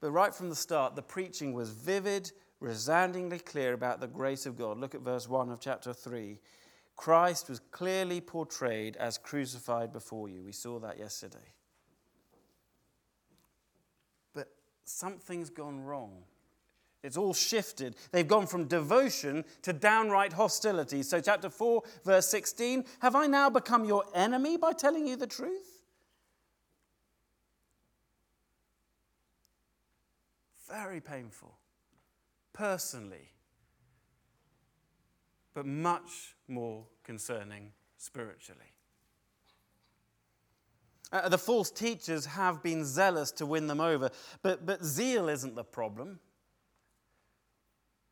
But 0.00 0.10
right 0.10 0.34
from 0.34 0.50
the 0.50 0.56
start, 0.56 0.94
the 0.94 1.02
preaching 1.02 1.54
was 1.54 1.70
vivid, 1.70 2.32
resoundingly 2.60 3.38
clear 3.38 3.72
about 3.72 4.00
the 4.00 4.06
grace 4.06 4.44
of 4.44 4.58
God. 4.58 4.78
Look 4.78 4.94
at 4.94 5.00
verse 5.00 5.28
1 5.28 5.50
of 5.50 5.58
chapter 5.58 5.94
3. 5.94 6.38
Christ 6.96 7.48
was 7.48 7.60
clearly 7.70 8.20
portrayed 8.20 8.96
as 8.96 9.18
crucified 9.18 9.92
before 9.92 10.28
you. 10.28 10.42
We 10.42 10.52
saw 10.52 10.78
that 10.80 10.98
yesterday. 10.98 11.52
But 14.34 14.48
something's 14.84 15.50
gone 15.50 15.80
wrong. 15.80 16.24
It's 17.06 17.16
all 17.16 17.32
shifted. 17.32 17.94
They've 18.10 18.26
gone 18.26 18.48
from 18.48 18.64
devotion 18.64 19.44
to 19.62 19.72
downright 19.72 20.32
hostility. 20.32 21.04
So, 21.04 21.20
chapter 21.20 21.48
4, 21.48 21.82
verse 22.04 22.28
16 22.28 22.84
Have 22.98 23.14
I 23.14 23.28
now 23.28 23.48
become 23.48 23.84
your 23.84 24.04
enemy 24.12 24.56
by 24.56 24.72
telling 24.72 25.06
you 25.06 25.14
the 25.14 25.26
truth? 25.28 25.84
Very 30.68 31.00
painful. 31.00 31.56
Personally, 32.52 33.30
but 35.54 35.64
much 35.64 36.34
more 36.48 36.86
concerning 37.04 37.70
spiritually. 37.98 38.72
Uh, 41.12 41.28
the 41.28 41.38
false 41.38 41.70
teachers 41.70 42.26
have 42.26 42.64
been 42.64 42.84
zealous 42.84 43.30
to 43.30 43.46
win 43.46 43.68
them 43.68 43.80
over, 43.80 44.10
but, 44.42 44.66
but 44.66 44.84
zeal 44.84 45.28
isn't 45.28 45.54
the 45.54 45.62
problem. 45.62 46.18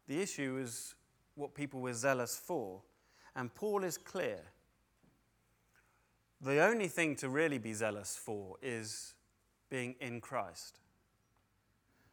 The 0.06 0.20
issue 0.20 0.58
is 0.62 0.94
what 1.34 1.54
people 1.54 1.80
were 1.80 1.94
zealous 1.94 2.36
for. 2.36 2.82
And 3.36 3.54
Paul 3.54 3.84
is 3.84 3.98
clear. 3.98 4.40
The 6.40 6.60
only 6.60 6.88
thing 6.88 7.16
to 7.16 7.28
really 7.28 7.58
be 7.58 7.72
zealous 7.72 8.16
for 8.16 8.56
is 8.62 9.14
being 9.70 9.94
in 10.00 10.20
Christ. 10.20 10.78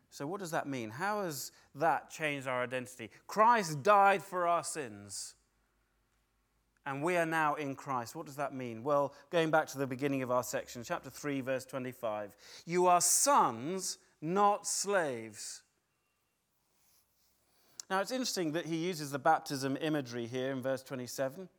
So, 0.10 0.26
what 0.28 0.40
does 0.40 0.52
that 0.52 0.68
mean? 0.68 0.90
How 0.90 1.24
has 1.24 1.52
that 1.76 2.10
changed 2.10 2.48
our 2.48 2.64
identity? 2.64 3.10
Christ 3.28 3.84
died 3.84 4.22
for 4.22 4.48
our 4.48 4.64
sins, 4.64 5.36
and 6.86 7.02
we 7.02 7.16
are 7.18 7.26
now 7.26 7.56
in 7.56 7.76
Christ. 7.76 8.16
What 8.16 8.26
does 8.26 8.36
that 8.36 8.54
mean? 8.54 8.84
Well, 8.84 9.14
going 9.32 9.52
back 9.52 9.68
to 9.68 9.78
the 9.78 9.88
beginning 9.88 10.22
of 10.22 10.32
our 10.32 10.44
section, 10.44 10.84
chapter 10.84 11.10
3, 11.10 11.42
verse 11.42 11.66
25 11.66 12.36
You 12.66 12.88
are 12.88 13.02
sons, 13.02 14.00
not 14.22 14.68
slaves. 14.68 15.61
Now, 17.92 18.00
it's 18.00 18.12
interesting 18.12 18.54
that 18.54 18.66
he 18.66 18.78
uses 18.78 19.12
the 19.12 19.20
baptism 19.20 19.78
imagery 19.82 20.26
here 20.26 20.52
in 20.52 20.62
verse 20.62 20.82
27. 20.82 21.50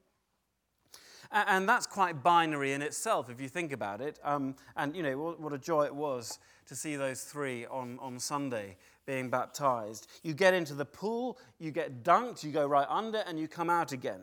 And 1.31 1.69
that's 1.69 1.87
quite 1.87 2.23
binary 2.23 2.73
in 2.73 2.81
itself, 2.81 3.29
if 3.29 3.39
you 3.39 3.51
think 3.51 3.71
about 3.71 4.01
it. 4.01 4.19
Um, 4.25 4.57
and, 4.75 4.97
you 4.97 5.03
know, 5.03 5.37
what 5.39 5.53
a 5.53 5.59
joy 5.59 5.85
it 5.85 5.95
was 5.95 6.39
to 6.69 6.75
see 6.75 6.97
those 6.97 7.21
three 7.21 7.67
on, 7.67 7.99
on 8.01 8.19
Sunday 8.19 8.79
being 9.05 9.29
baptized. 9.29 10.07
You 10.23 10.33
get 10.33 10.55
into 10.55 10.73
the 10.73 10.87
pool, 10.87 11.39
you 11.59 11.71
get 11.71 12.03
dunked, 12.03 12.43
you 12.43 12.51
go 12.51 12.67
right 12.67 12.87
under, 12.89 13.19
and 13.19 13.39
you 13.39 13.47
come 13.47 13.69
out 13.69 13.93
again. 13.93 14.23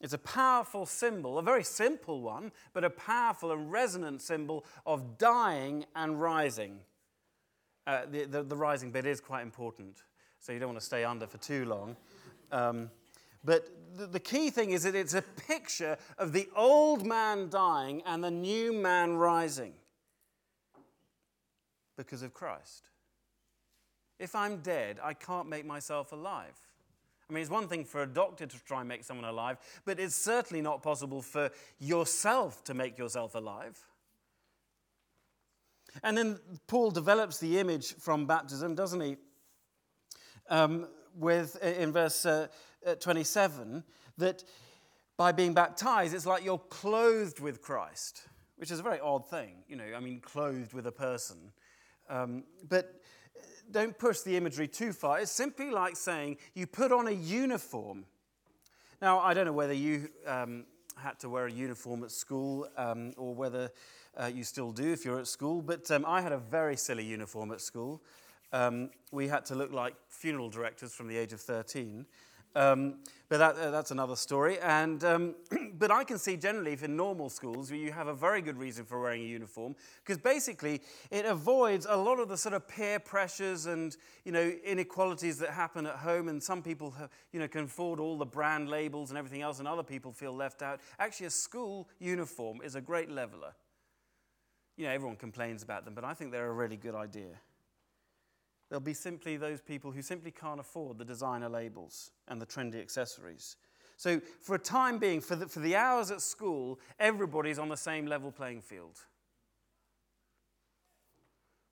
It's 0.00 0.12
a 0.12 0.18
powerful 0.18 0.86
symbol, 0.86 1.38
a 1.38 1.42
very 1.42 1.64
simple 1.64 2.22
one, 2.22 2.52
but 2.72 2.84
a 2.84 2.90
powerful 2.90 3.50
and 3.50 3.72
resonant 3.72 4.22
symbol 4.22 4.64
of 4.86 5.18
dying 5.18 5.86
and 5.96 6.22
rising. 6.22 6.78
Uh, 7.84 8.02
the, 8.08 8.26
the, 8.26 8.42
the, 8.44 8.56
rising 8.56 8.92
bit 8.92 9.06
is 9.06 9.18
quite 9.20 9.42
important, 9.42 10.02
so 10.40 10.52
you 10.52 10.58
don't 10.58 10.68
want 10.68 10.80
to 10.80 10.86
stay 10.86 11.04
under 11.04 11.26
for 11.26 11.38
too 11.38 11.64
long. 11.64 11.96
Um, 12.52 12.90
but 13.44 13.68
the, 13.96 14.06
the 14.06 14.20
key 14.20 14.50
thing 14.50 14.70
is 14.70 14.82
that 14.82 14.94
it's 14.94 15.14
a 15.14 15.22
picture 15.22 15.96
of 16.18 16.32
the 16.32 16.48
old 16.56 17.06
man 17.06 17.48
dying 17.48 18.02
and 18.06 18.22
the 18.22 18.30
new 18.30 18.72
man 18.72 19.16
rising 19.16 19.74
because 21.96 22.22
of 22.22 22.32
Christ. 22.32 22.90
If 24.18 24.34
I'm 24.34 24.58
dead, 24.58 24.98
I 25.02 25.14
can't 25.14 25.48
make 25.48 25.64
myself 25.64 26.12
alive. 26.12 26.54
I 27.28 27.34
mean, 27.34 27.42
it's 27.42 27.50
one 27.50 27.68
thing 27.68 27.84
for 27.84 28.02
a 28.02 28.06
doctor 28.06 28.46
to 28.46 28.64
try 28.64 28.80
and 28.80 28.88
make 28.88 29.04
someone 29.04 29.28
alive, 29.28 29.58
but 29.84 30.00
it's 30.00 30.14
certainly 30.14 30.62
not 30.62 30.82
possible 30.82 31.20
for 31.20 31.50
yourself 31.78 32.64
to 32.64 32.74
make 32.74 32.96
yourself 32.96 33.34
alive. 33.34 33.78
And 36.02 36.16
then 36.16 36.38
Paul 36.66 36.90
develops 36.90 37.38
the 37.38 37.58
image 37.58 37.94
from 37.96 38.26
baptism, 38.26 38.74
doesn't 38.74 39.00
he? 39.00 39.16
Um, 40.48 40.88
with 41.14 41.60
in 41.62 41.92
verse 41.92 42.24
uh, 42.24 42.46
uh, 42.86 42.94
27 42.94 43.82
that 44.18 44.44
by 45.16 45.32
being 45.32 45.52
baptized, 45.52 46.14
it's 46.14 46.26
like 46.26 46.44
you're 46.44 46.58
clothed 46.58 47.40
with 47.40 47.60
Christ, 47.60 48.22
which 48.56 48.70
is 48.70 48.78
a 48.78 48.82
very 48.82 49.00
odd 49.00 49.28
thing. 49.28 49.64
You 49.68 49.76
know, 49.76 49.84
I 49.96 50.00
mean, 50.00 50.20
clothed 50.20 50.72
with 50.72 50.86
a 50.86 50.92
person. 50.92 51.52
Um, 52.08 52.44
but 52.68 53.02
don't 53.70 53.98
push 53.98 54.20
the 54.20 54.36
imagery 54.36 54.68
too 54.68 54.92
far. 54.92 55.20
It's 55.20 55.32
simply 55.32 55.70
like 55.70 55.96
saying 55.96 56.38
you 56.54 56.66
put 56.66 56.92
on 56.92 57.08
a 57.08 57.12
uniform. 57.12 58.04
Now, 59.02 59.18
I 59.18 59.34
don't 59.34 59.44
know 59.44 59.52
whether 59.52 59.74
you 59.74 60.08
um, 60.26 60.64
had 60.96 61.18
to 61.20 61.28
wear 61.28 61.46
a 61.46 61.52
uniform 61.52 62.04
at 62.04 62.10
school 62.10 62.68
um, 62.76 63.12
or 63.16 63.34
whether 63.34 63.70
uh, 64.16 64.26
you 64.26 64.44
still 64.44 64.72
do 64.72 64.92
if 64.92 65.04
you're 65.04 65.20
at 65.20 65.26
school, 65.26 65.62
but 65.62 65.90
um, 65.90 66.04
I 66.06 66.20
had 66.20 66.32
a 66.32 66.38
very 66.38 66.76
silly 66.76 67.04
uniform 67.04 67.52
at 67.52 67.60
school. 67.60 68.02
Um, 68.52 68.90
we 69.12 69.28
had 69.28 69.44
to 69.46 69.54
look 69.54 69.72
like 69.72 69.94
funeral 70.08 70.48
directors 70.48 70.94
from 70.94 71.08
the 71.08 71.16
age 71.16 71.32
of 71.32 71.40
13. 71.40 72.06
Um, 72.56 72.96
but 73.28 73.38
that, 73.38 73.56
uh, 73.56 73.70
that's 73.70 73.90
another 73.90 74.16
story. 74.16 74.58
And, 74.60 75.04
um, 75.04 75.34
but 75.74 75.90
I 75.90 76.02
can 76.02 76.18
see 76.18 76.36
generally, 76.36 76.72
if 76.72 76.82
in 76.82 76.96
normal 76.96 77.28
schools, 77.28 77.70
you 77.70 77.92
have 77.92 78.08
a 78.08 78.14
very 78.14 78.40
good 78.40 78.56
reason 78.56 78.84
for 78.84 79.00
wearing 79.00 79.22
a 79.22 79.26
uniform, 79.26 79.76
because 80.02 80.18
basically 80.18 80.80
it 81.10 81.24
avoids 81.24 81.86
a 81.88 81.96
lot 81.96 82.18
of 82.18 82.28
the 82.28 82.36
sort 82.36 82.54
of 82.54 82.66
peer 82.66 82.98
pressures 82.98 83.66
and 83.66 83.96
you 84.24 84.32
know, 84.32 84.52
inequalities 84.64 85.38
that 85.38 85.50
happen 85.50 85.86
at 85.86 85.96
home. 85.96 86.28
And 86.28 86.42
some 86.42 86.62
people 86.62 86.90
have, 86.92 87.10
you 87.32 87.38
know, 87.38 87.48
can 87.48 87.64
afford 87.64 88.00
all 88.00 88.16
the 88.16 88.26
brand 88.26 88.68
labels 88.68 89.10
and 89.10 89.18
everything 89.18 89.42
else, 89.42 89.58
and 89.58 89.68
other 89.68 89.82
people 89.82 90.12
feel 90.12 90.34
left 90.34 90.62
out. 90.62 90.80
Actually, 90.98 91.26
a 91.26 91.30
school 91.30 91.88
uniform 91.98 92.60
is 92.64 92.74
a 92.74 92.80
great 92.80 93.10
leveler. 93.10 93.52
You 94.76 94.86
know, 94.86 94.92
everyone 94.92 95.16
complains 95.16 95.62
about 95.62 95.84
them, 95.84 95.94
but 95.94 96.04
I 96.04 96.14
think 96.14 96.32
they're 96.32 96.48
a 96.48 96.52
really 96.52 96.76
good 96.76 96.94
idea. 96.94 97.40
There'll 98.68 98.80
be 98.80 98.94
simply 98.94 99.36
those 99.36 99.60
people 99.60 99.90
who 99.90 100.02
simply 100.02 100.30
can't 100.30 100.60
afford 100.60 100.98
the 100.98 101.04
designer 101.04 101.48
labels 101.48 102.10
and 102.28 102.40
the 102.40 102.46
trendy 102.46 102.80
accessories. 102.80 103.56
So, 103.96 104.20
for 104.40 104.54
a 104.54 104.58
time 104.58 104.98
being, 104.98 105.20
for 105.20 105.34
the, 105.34 105.46
for 105.46 105.60
the 105.60 105.74
hours 105.74 106.10
at 106.10 106.20
school, 106.20 106.78
everybody's 107.00 107.58
on 107.58 107.68
the 107.68 107.76
same 107.76 108.06
level 108.06 108.30
playing 108.30 108.62
field. 108.62 108.98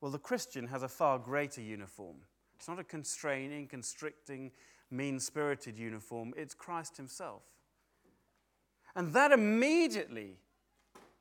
Well, 0.01 0.11
the 0.11 0.19
Christian 0.19 0.67
has 0.69 0.83
a 0.83 0.89
far 0.89 1.19
greater 1.19 1.61
uniform. 1.61 2.17
It's 2.57 2.69
not 2.69 2.79
a 2.79 2.85
constraining, 2.85 3.69
constricting, 3.69 4.51
mean 4.91 5.21
spirited 5.21 5.79
uniform, 5.79 6.33
it's 6.37 6.55
Christ 6.55 6.97
Himself. 6.97 7.43
And 8.95 9.13
that 9.13 9.31
immediately, 9.31 10.39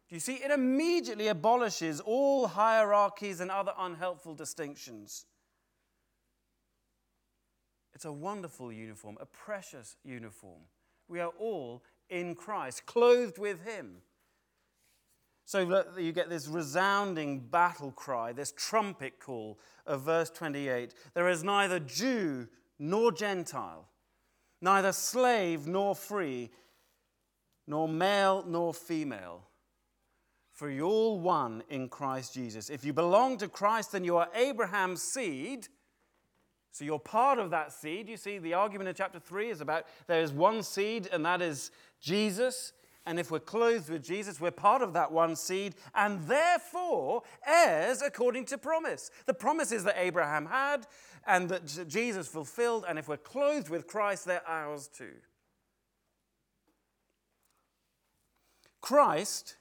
do 0.10 0.16
you 0.16 0.20
see, 0.20 0.36
it 0.36 0.52
immediately 0.52 1.28
abolishes 1.28 2.00
all 2.00 2.48
hierarchies 2.48 3.42
and 3.42 3.52
other 3.52 3.74
unhelpful 3.78 4.34
distinctions. 4.34 5.26
It's 7.96 8.06
a 8.06 8.12
wonderful 8.12 8.74
uniform, 8.74 9.18
a 9.22 9.26
precious 9.26 9.96
uniform. 10.04 10.62
We 11.08 11.22
are 11.22 11.32
all 11.40 11.82
in 12.10 12.36
Christ, 12.36 12.86
clothed 12.86 13.40
with 13.40 13.64
Him. 13.64 14.02
So 15.46 15.84
you 15.98 16.12
get 16.12 16.30
this 16.30 16.48
resounding 16.48 17.40
battle 17.40 17.92
cry, 17.92 18.34
this 18.34 18.52
trumpet 18.52 19.20
call 19.20 19.60
of 19.86 20.02
verse 20.02 20.30
28. 20.30 20.94
There 21.14 21.30
is 21.30 21.44
neither 21.44 21.80
Jew 21.80 22.48
nor 22.80 23.12
Gentile, 23.12 23.88
neither 24.62 24.92
slave 24.92 25.68
nor 25.68 25.96
free, 25.96 26.50
nor 27.68 27.88
male 27.88 28.44
nor 28.46 28.74
female. 28.74 29.48
For 30.52 30.70
you're 30.70 30.86
all 30.86 31.20
one 31.20 31.64
in 31.70 31.90
Christ 31.90 32.34
Jesus. 32.34 32.70
If 32.70 32.84
you 32.84 32.92
belong 32.92 33.38
to 33.38 33.48
Christ, 33.48 33.92
then 33.92 34.04
you 34.04 34.18
are 34.18 34.30
Abraham's 34.34 35.04
seed. 35.04 35.68
So 36.76 36.84
you're 36.84 37.00
part 37.00 37.40
of 37.40 37.52
that 37.52 37.72
seed. 37.72 38.10
You 38.10 38.18
see, 38.18 38.38
the 38.38 38.54
argument 38.54 38.90
in 38.90 38.96
chapter 38.96 39.18
3 39.18 39.50
is 39.50 39.62
about 39.62 39.86
there 40.08 40.22
is 40.22 40.34
one 40.34 40.62
seed, 40.62 41.08
and 41.10 41.26
that 41.26 41.42
is 41.42 41.72
Jesus. 42.02 42.74
And 43.06 43.18
if 43.18 43.32
we're 43.32 43.40
clothed 43.40 43.90
with 43.90 44.04
Jesus, 44.04 44.42
we're 44.42 44.52
part 44.52 44.82
of 44.82 44.92
that 44.92 45.10
one 45.10 45.38
seed, 45.38 45.76
and 45.94 46.22
therefore 46.28 47.22
heirs 47.48 48.02
according 48.02 48.44
to 48.48 48.58
promise. 48.58 49.10
The 49.26 49.34
promises 49.34 49.86
that 49.86 49.96
Abraham 49.98 50.48
had 50.48 50.86
and 51.26 51.48
that 51.48 51.88
Jesus 51.88 52.28
fulfilled, 52.28 52.84
and 52.90 53.00
if 53.00 53.08
we're 53.08 53.16
clothed 53.16 53.70
with 53.70 53.88
Christ, 53.88 54.26
they're 54.26 54.46
ours 54.46 54.90
too. 54.90 55.14
Christ 58.82 59.56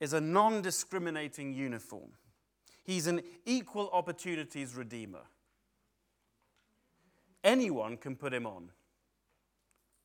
is 0.00 0.12
a 0.12 0.20
non 0.20 0.60
discriminating 0.60 1.54
uniform, 1.54 2.10
He's 2.82 3.06
an 3.06 3.22
equal 3.44 3.88
opportunities 3.92 4.74
redeemer. 4.74 5.22
Anyone 7.46 7.96
can 7.96 8.16
put 8.16 8.34
him 8.34 8.44
on, 8.44 8.70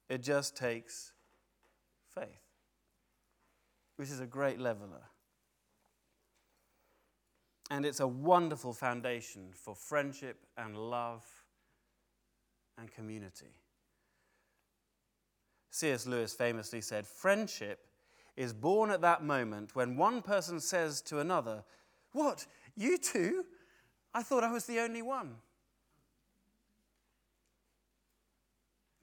it 0.07 0.21
just 0.21 0.55
takes 0.55 1.12
faith, 2.13 2.45
which 3.95 4.10
is 4.10 4.19
a 4.19 4.27
great 4.27 4.60
leveler. 4.60 5.01
And 7.71 7.83
it's 7.83 8.00
a 8.00 8.07
wonderful 8.07 8.74
foundation 8.74 9.53
for 9.55 9.74
friendship 9.74 10.45
and 10.55 10.77
love 10.77 11.25
and 12.77 12.91
community. 12.91 13.55
C.S. 15.71 16.05
Lewis 16.05 16.33
famously 16.33 16.81
said, 16.81 17.07
Friendship 17.07 17.88
is 18.38 18.53
born 18.53 18.91
at 18.91 19.01
that 19.01 19.24
moment 19.24 19.75
when 19.75 19.98
one 19.98 20.21
person 20.21 20.60
says 20.60 21.01
to 21.03 21.17
another, 21.17 21.63
What, 22.12 22.45
you 22.75 23.00
too? 23.00 23.45
I 24.13 24.21
thought 24.21 24.43
I 24.43 24.51
was 24.51 24.65
the 24.65 24.79
only 24.79 25.01
one. 25.01 25.38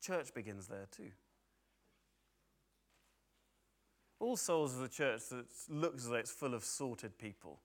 Church 0.09 0.33
begins 0.33 0.67
there 0.69 0.87
too. 0.91 1.11
All 4.19 4.39
Souls 4.39 4.75
is 4.75 4.81
a 4.81 4.89
church 4.89 5.29
that 5.29 5.45
looks 5.69 6.05
as 6.05 6.09
though 6.09 6.17
it's 6.17 6.31
full 6.31 6.55
of 6.55 6.65
sorted 6.65 7.19
people. 7.19 7.61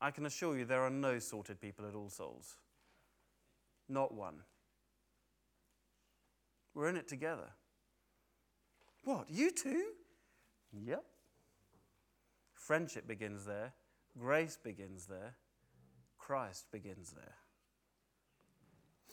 I 0.00 0.10
can 0.10 0.24
assure 0.24 0.56
you 0.56 0.64
there 0.64 0.80
are 0.80 0.88
no 0.90 1.18
sorted 1.18 1.60
people 1.60 1.86
at 1.86 1.94
All 1.94 2.08
Souls. 2.08 2.56
Not 3.86 4.14
one. 4.14 4.36
We're 6.74 6.88
in 6.88 6.96
it 6.96 7.06
together. 7.06 7.50
What, 9.04 9.28
you 9.28 9.50
too? 9.50 9.88
Yep. 10.72 11.04
Friendship 12.54 13.06
begins 13.06 13.44
there, 13.44 13.74
grace 14.18 14.56
begins 14.56 15.04
there, 15.04 15.34
Christ 16.16 16.64
begins 16.72 17.10
there. 17.10 17.34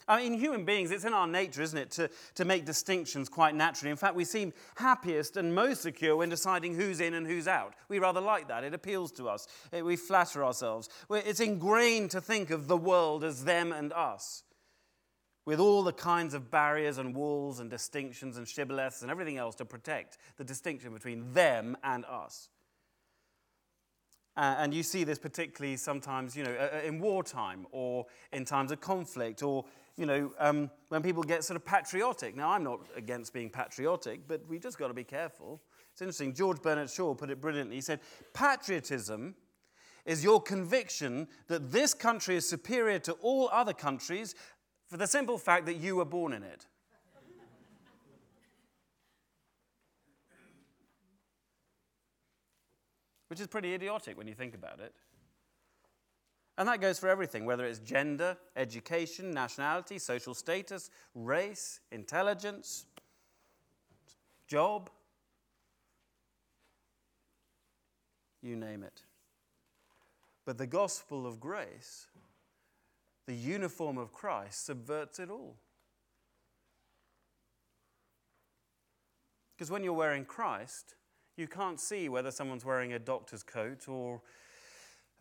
I 0.08 0.22
mean, 0.22 0.40
human 0.40 0.66
beings, 0.66 0.92
it's 0.92 1.04
in 1.04 1.14
our 1.14 1.26
nature, 1.26 1.64
isn't 1.64 1.78
it, 1.78 1.92
to, 1.92 2.10
to 2.36 2.46
make 2.46 2.64
distinctions 2.64 3.28
quite 3.28 3.56
naturally. 3.56 3.90
In 3.90 3.98
fact, 3.98 4.16
we 4.16 4.24
seem 4.24 4.54
happiest 4.76 5.36
and 5.36 5.56
most 5.56 5.82
secure 5.82 6.16
when 6.16 6.30
deciding 6.30 6.76
who's 6.76 7.00
in 7.00 7.16
and 7.16 7.26
who's 7.26 7.48
out. 7.48 7.74
We 7.90 7.98
rather 7.98 8.22
like 8.22 8.48
that. 8.50 8.64
It 8.64 8.76
appeals 8.76 9.12
to 9.14 9.28
us, 9.28 9.48
it, 9.72 9.84
we 9.84 9.96
flatter 9.96 10.46
ourselves. 10.46 10.90
It's 11.10 11.40
ingrained 11.40 12.12
to 12.12 12.22
think 12.22 12.52
of 12.52 12.68
the 12.68 12.78
world 12.78 13.24
as 13.24 13.46
them 13.46 13.72
and 13.72 13.92
us, 13.94 14.44
with 15.44 15.60
all 15.60 15.82
the 15.82 15.94
kinds 15.94 16.36
of 16.36 16.52
barriers 16.52 17.00
and 17.00 17.16
walls 17.16 17.60
and 17.60 17.70
distinctions 17.70 18.38
and 18.38 18.48
shibboleths 18.48 19.02
and 19.02 19.10
everything 19.10 19.38
else 19.38 19.56
to 19.56 19.66
protect 19.66 20.20
the 20.38 20.44
distinction 20.44 20.94
between 20.94 21.34
them 21.34 21.76
and 21.84 22.06
us. 22.06 22.50
Uh, 24.38 24.56
and 24.58 24.74
you 24.74 24.84
see 24.84 25.06
this 25.06 25.18
particularly 25.18 25.78
sometimes, 25.78 26.36
you 26.36 26.44
know, 26.44 26.70
in 26.84 27.00
wartime 27.00 27.66
or 27.72 28.06
in 28.34 28.44
times 28.44 28.70
of 28.70 28.82
conflict 28.82 29.42
or 29.42 29.64
you 29.98 30.06
know, 30.06 30.32
um, 30.40 30.70
when 30.90 31.02
people 31.02 31.24
get 31.24 31.44
sort 31.44 31.56
of 31.56 31.66
patriotic. 31.66 32.36
Now, 32.36 32.52
I'm 32.52 32.64
not 32.64 32.82
against 32.96 33.34
being 33.34 33.50
patriotic, 33.50 34.28
but 34.28 34.46
we 34.48 34.60
just 34.60 34.78
got 34.78 34.90
to 34.90 34.94
be 34.94 35.04
careful. 35.04 35.62
It's 35.94 36.02
interesting. 36.02 36.34
George 36.34 36.62
Bernard 36.62 36.90
Shaw 36.90 37.14
put 37.14 37.30
it 37.30 37.40
brilliantly. 37.40 37.78
He 37.78 37.82
said, 37.82 38.02
Patriotism 38.34 39.36
is 40.06 40.24
your 40.24 40.42
conviction 40.42 41.28
that 41.48 41.72
this 41.72 41.94
country 41.94 42.36
is 42.36 42.48
superior 42.48 43.00
to 43.00 43.14
all 43.14 43.50
other 43.52 43.74
countries 43.74 44.36
for 44.88 44.98
the 44.98 45.08
simple 45.08 45.38
fact 45.38 45.66
that 45.66 45.76
you 45.76 45.96
were 45.96 46.06
born 46.06 46.34
in 46.34 46.44
it. 46.44 46.66
Which 53.28 53.40
is 53.40 53.48
pretty 53.48 53.74
idiotic 53.74 54.18
when 54.18 54.28
you 54.28 54.36
think 54.36 54.54
about 54.54 54.80
it. 54.80 54.94
And 56.58 56.68
that 56.70 56.80
goes 56.80 57.00
for 57.00 57.10
everything, 57.10 57.46
whether 57.46 57.66
it's 57.66 57.80
gender, 57.80 58.38
education, 58.56 59.32
nationality, 59.32 60.00
social 60.00 60.34
status, 60.34 60.90
race, 61.14 61.82
intelligence, 61.92 62.86
job, 64.48 64.90
you 68.42 68.56
name 68.56 68.84
it. 68.84 69.02
But 70.46 70.58
the 70.58 70.68
gospel 70.68 71.26
of 71.26 71.40
grace, 71.40 72.08
the 73.26 73.34
uniform 73.34 73.98
of 73.98 74.14
Christ, 74.14 74.66
subverts 74.66 75.20
it 75.20 75.30
all. 75.30 75.58
Because 79.58 79.72
when 79.72 79.84
you're 79.84 79.94
wearing 79.94 80.26
Christ, 80.26 80.96
you 81.38 81.48
can't 81.48 81.80
see 81.80 82.08
whether 82.08 82.32
someone's 82.32 82.64
wearing 82.64 82.94
a 82.94 83.00
doctor's 83.00 83.44
coat 83.44 83.88
or 83.88 84.22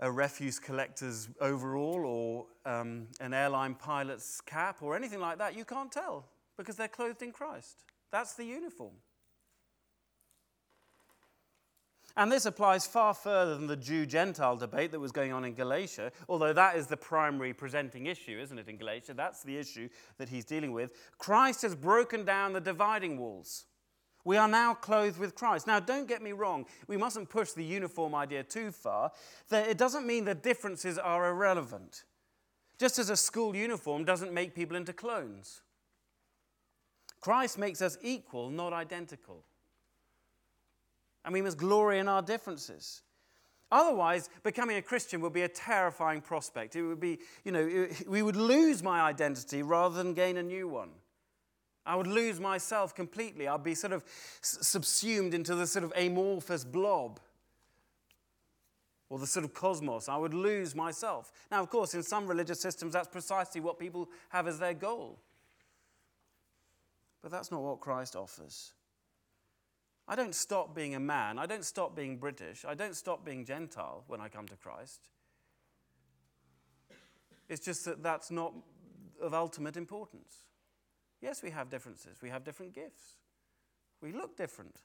a 0.01 0.11
refuse 0.11 0.59
collector's 0.59 1.29
overall 1.41 2.05
or 2.05 2.47
um, 2.71 3.07
an 3.21 3.33
airline 3.33 3.75
pilot's 3.75 4.41
cap 4.41 4.83
or 4.83 4.97
anything 4.97 5.21
like 5.21 5.39
that. 5.39 5.57
You 5.57 5.65
can't 5.65 5.91
tell 5.91 6.27
because 6.57 6.77
they're 6.77 6.89
clothed 6.89 7.23
in 7.23 7.33
Christ. 7.33 7.85
That's 8.11 8.35
the 8.35 8.45
uniform. 8.45 8.95
And 12.17 12.31
this 12.31 12.47
applies 12.47 12.87
far 12.87 13.13
further 13.13 13.57
than 13.57 13.67
the 13.67 13.77
Jew 13.77 14.07
Gentile 14.07 14.57
debate 14.57 14.93
that 14.93 15.01
was 15.01 15.11
going 15.11 15.33
on 15.33 15.45
in 15.45 15.55
Galatia, 15.55 16.13
although 16.29 16.53
that 16.53 16.77
is 16.77 16.87
the 16.87 16.97
primary 16.97 17.53
presenting 17.53 18.07
issue, 18.07 18.39
isn't 18.41 18.57
it, 18.57 18.69
in 18.69 18.77
Galatia? 18.77 19.15
That's 19.15 19.43
the 19.43 19.57
issue 19.57 19.89
that 20.19 20.29
he's 20.29 20.45
dealing 20.45 20.71
with. 20.71 20.93
Christ 21.19 21.63
has 21.63 21.75
broken 21.75 22.25
down 22.25 22.53
the 22.53 22.61
dividing 22.61 23.19
walls. 23.19 23.65
We 24.25 24.39
are 24.39 24.49
now 24.49 24.73
clothed 24.73 25.19
with 25.19 25.35
Christ. 25.35 25.67
Now, 25.67 25.81
don't 25.81 26.09
get 26.09 26.23
me 26.23 26.33
wrong, 26.33 26.65
we 26.87 26.97
mustn't 26.97 27.29
push 27.29 27.53
the 27.53 27.65
uniform 27.65 28.15
idea 28.15 28.43
too 28.43 28.73
far. 28.73 29.13
It 29.51 29.77
doesn't 29.77 30.07
mean 30.07 30.25
that 30.25 30.43
differences 30.43 30.99
are 30.99 31.31
irrelevant. 31.31 32.05
Just 32.79 32.99
as 32.99 33.11
a 33.11 33.17
school 33.17 33.55
uniform 33.55 34.05
doesn't 34.05 34.33
make 34.33 34.55
people 34.55 34.77
into 34.77 34.93
clones. 34.93 35.61
Christ 37.21 37.59
makes 37.59 37.81
us 37.81 37.97
equal, 38.03 38.51
not 38.51 38.73
identical. 38.73 39.45
And 41.25 41.33
we 41.33 41.41
must 41.41 41.57
glory 41.57 41.99
in 41.99 42.09
our 42.09 42.21
differences. 42.21 43.03
Otherwise, 43.71 44.29
becoming 44.43 44.77
a 44.77 44.83
Christian 44.83 45.21
would 45.21 45.33
be 45.33 45.43
a 45.43 45.49
terrifying 45.49 46.21
prospect. 46.21 46.77
It 46.77 46.83
would 46.83 47.01
be, 47.01 47.19
you 47.45 47.53
know, 47.53 47.89
we 48.07 48.23
would 48.23 48.37
lose 48.37 48.83
my 48.83 49.01
identity 49.01 49.63
rather 49.63 49.97
than 49.97 50.15
gain 50.15 50.37
a 50.37 50.43
new 50.43 50.69
one. 50.69 50.91
I 51.87 51.97
would 51.97 52.07
lose 52.07 52.41
myself 52.41 52.95
completely. 52.95 53.47
I'd 53.47 53.63
be 53.63 53.75
sort 53.75 53.93
of 53.93 54.05
subsumed 54.41 55.35
into 55.35 55.55
the 55.55 55.67
sort 55.67 55.85
of 55.85 55.93
amorphous 55.97 56.65
blob 56.65 57.21
or 59.11 59.19
the 59.19 59.27
sort 59.27 59.45
of 59.45 59.53
cosmos. 59.53 60.09
I 60.09 60.17
would 60.17 60.35
lose 60.35 60.75
myself. 60.75 61.31
Now, 61.51 61.63
of 61.63 61.69
course, 61.69 61.95
in 61.95 62.03
some 62.03 62.27
religious 62.27 62.61
systems, 62.61 62.95
that's 62.95 63.09
precisely 63.09 63.61
what 63.61 63.79
people 63.79 64.09
have 64.31 64.49
as 64.49 64.59
their 64.59 64.75
goal. 64.75 65.19
But 67.23 67.31
that's 67.31 67.51
not 67.51 67.63
what 67.63 67.81
Christ 67.81 68.17
offers. 68.17 68.73
I 70.07 70.17
don't 70.17 70.35
stop 70.35 70.75
being 70.75 70.95
a 70.95 71.01
man. 71.01 71.39
I 71.39 71.47
don't 71.47 71.65
stop 71.65 71.95
being 71.95 72.17
British. 72.17 72.65
I 72.67 72.75
don't 72.75 72.97
stop 72.97 73.25
being 73.25 73.45
Gentile 73.45 74.05
when 74.07 74.21
I 74.21 74.29
come 74.29 74.47
to 74.49 74.57
Christ. 74.57 75.09
It's 77.49 77.65
just 77.65 77.85
that 77.85 78.03
that's 78.03 78.31
not 78.31 78.55
of 79.21 79.35
ultimate 79.35 79.77
importance. 79.77 80.45
Yes, 81.25 81.43
we 81.43 81.51
have 81.53 81.71
differences. 81.71 82.19
We 82.21 82.29
have 82.29 82.45
different 82.45 82.75
gifts. 82.75 83.17
We 84.03 84.13
look 84.13 84.37
different. 84.37 84.83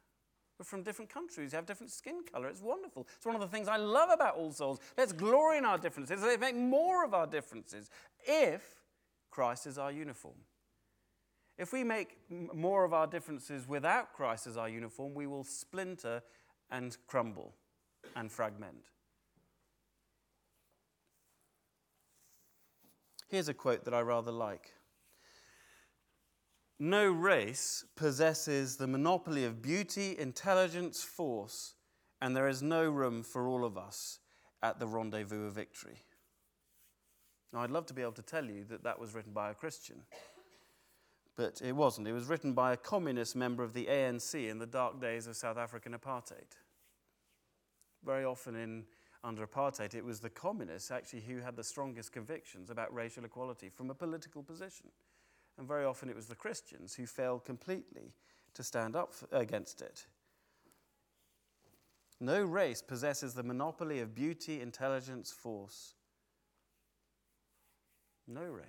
We're 0.58 0.64
from 0.64 0.84
different 0.84 1.14
countries. 1.14 1.52
We 1.52 1.56
have 1.58 1.66
different 1.66 1.92
skin 1.92 2.22
color. 2.32 2.48
It's 2.48 2.62
wonderful. 2.62 3.10
It's 3.18 3.26
one 3.26 3.36
of 3.36 3.42
the 3.42 3.48
things 3.50 3.68
I 3.68 3.76
love 3.76 4.10
about 4.10 4.36
All 4.36 4.54
Souls. 4.54 4.80
Let's 4.98 5.12
glory 5.12 5.58
in 5.58 5.66
our 5.66 5.78
differences. 5.78 6.22
Let's 6.22 6.40
make 6.40 6.56
more 6.56 7.04
of 7.04 7.14
our 7.14 7.28
differences 7.28 7.90
if 8.26 8.62
Christ 9.30 9.68
is 9.68 9.78
our 9.78 9.92
uniform. 9.92 10.36
If 11.58 11.74
we 11.74 11.84
make 11.84 12.16
more 12.30 12.86
of 12.86 12.94
our 12.94 13.06
differences 13.06 13.68
without 13.68 14.14
Christ 14.14 14.48
as 14.48 14.56
our 14.56 14.70
uniform, 14.70 15.14
we 15.14 15.28
will 15.28 15.44
splinter 15.44 16.24
and 16.72 16.96
crumble 17.06 17.54
and 18.16 18.32
fragment. 18.32 18.86
Here's 23.28 23.50
a 23.50 23.54
quote 23.54 23.84
that 23.84 23.94
I 23.94 24.00
rather 24.00 24.32
like 24.32 24.72
No 26.80 27.12
race 27.12 27.84
possesses 27.98 28.78
the 28.78 28.88
monopoly 28.88 29.44
of 29.44 29.62
beauty, 29.62 30.18
intelligence, 30.18 31.04
force, 31.04 31.74
and 32.22 32.36
there 32.36 32.48
is 32.48 32.62
no 32.62 32.90
room 32.90 33.22
for 33.22 33.50
all 33.50 33.66
of 33.66 33.78
us 33.78 34.20
at 34.64 34.80
the 34.80 34.88
rendezvous 34.88 35.48
of 35.48 35.54
victory. 35.54 35.98
Now, 37.52 37.62
I'd 37.62 37.72
love 37.72 37.86
to 37.88 37.94
be 37.94 38.02
able 38.02 38.14
to 38.14 38.22
tell 38.22 38.46
you 38.46 38.64
that 38.66 38.84
that 38.84 38.98
was 38.98 39.14
written 39.14 39.34
by 39.34 39.50
a 39.50 39.54
Christian, 39.54 40.04
but 41.36 41.62
it 41.62 41.76
wasn't. 41.76 42.08
It 42.08 42.14
was 42.14 42.26
written 42.26 42.54
by 42.54 42.72
a 42.72 42.78
communist 42.78 43.36
member 43.36 43.64
of 43.64 43.74
the 43.74 43.88
ANC 43.88 44.50
in 44.50 44.60
the 44.60 44.66
dark 44.66 45.02
days 45.02 45.28
of 45.28 45.36
South 45.36 45.58
African 45.58 45.94
apartheid. 45.94 46.56
Very 48.06 48.24
often 48.24 48.56
in 48.56 48.86
under 49.22 49.46
apartheid, 49.46 49.96
it 49.96 50.06
was 50.06 50.22
the 50.22 50.30
communists 50.30 50.92
actually 50.92 51.22
who 51.22 51.40
had 51.40 51.58
the 51.58 51.64
strongest 51.64 52.14
convictions 52.14 52.70
about 52.70 52.94
racial 52.94 53.26
equality 53.26 53.68
from 53.68 53.90
a 53.90 53.94
political 53.94 54.44
position. 54.44 54.88
And 55.60 55.68
very 55.68 55.84
often 55.84 56.10
it 56.10 56.16
was 56.16 56.28
the 56.28 56.36
Christians 56.36 56.96
who 56.96 57.06
failed 57.06 57.44
completely 57.44 58.14
to 58.54 58.64
stand 58.64 58.96
up 58.96 59.14
against 59.34 59.82
it. 59.82 60.06
No 62.22 62.42
race 62.44 62.82
possesses 62.82 63.34
the 63.34 63.44
monopoly 63.44 64.00
of 64.00 64.16
beauty, 64.16 64.62
intelligence, 64.62 65.32
force. 65.32 65.96
No 68.26 68.44
race. 68.44 68.66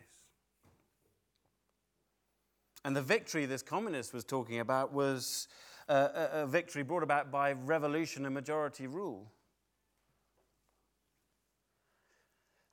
And 2.85 2.97
the 2.97 3.03
victory 3.03 3.47
this 3.47 3.63
communist 3.63 4.13
was 4.13 4.25
talking 4.25 4.59
about 4.59 4.93
was 4.93 5.47
uh, 5.89 6.09
a, 6.15 6.43
a 6.43 6.47
victory 6.47 6.83
brought 6.83 7.05
about 7.05 7.31
by 7.31 7.53
revolution 7.53 8.25
and 8.25 8.35
majority 8.35 8.89
rule. 8.89 9.31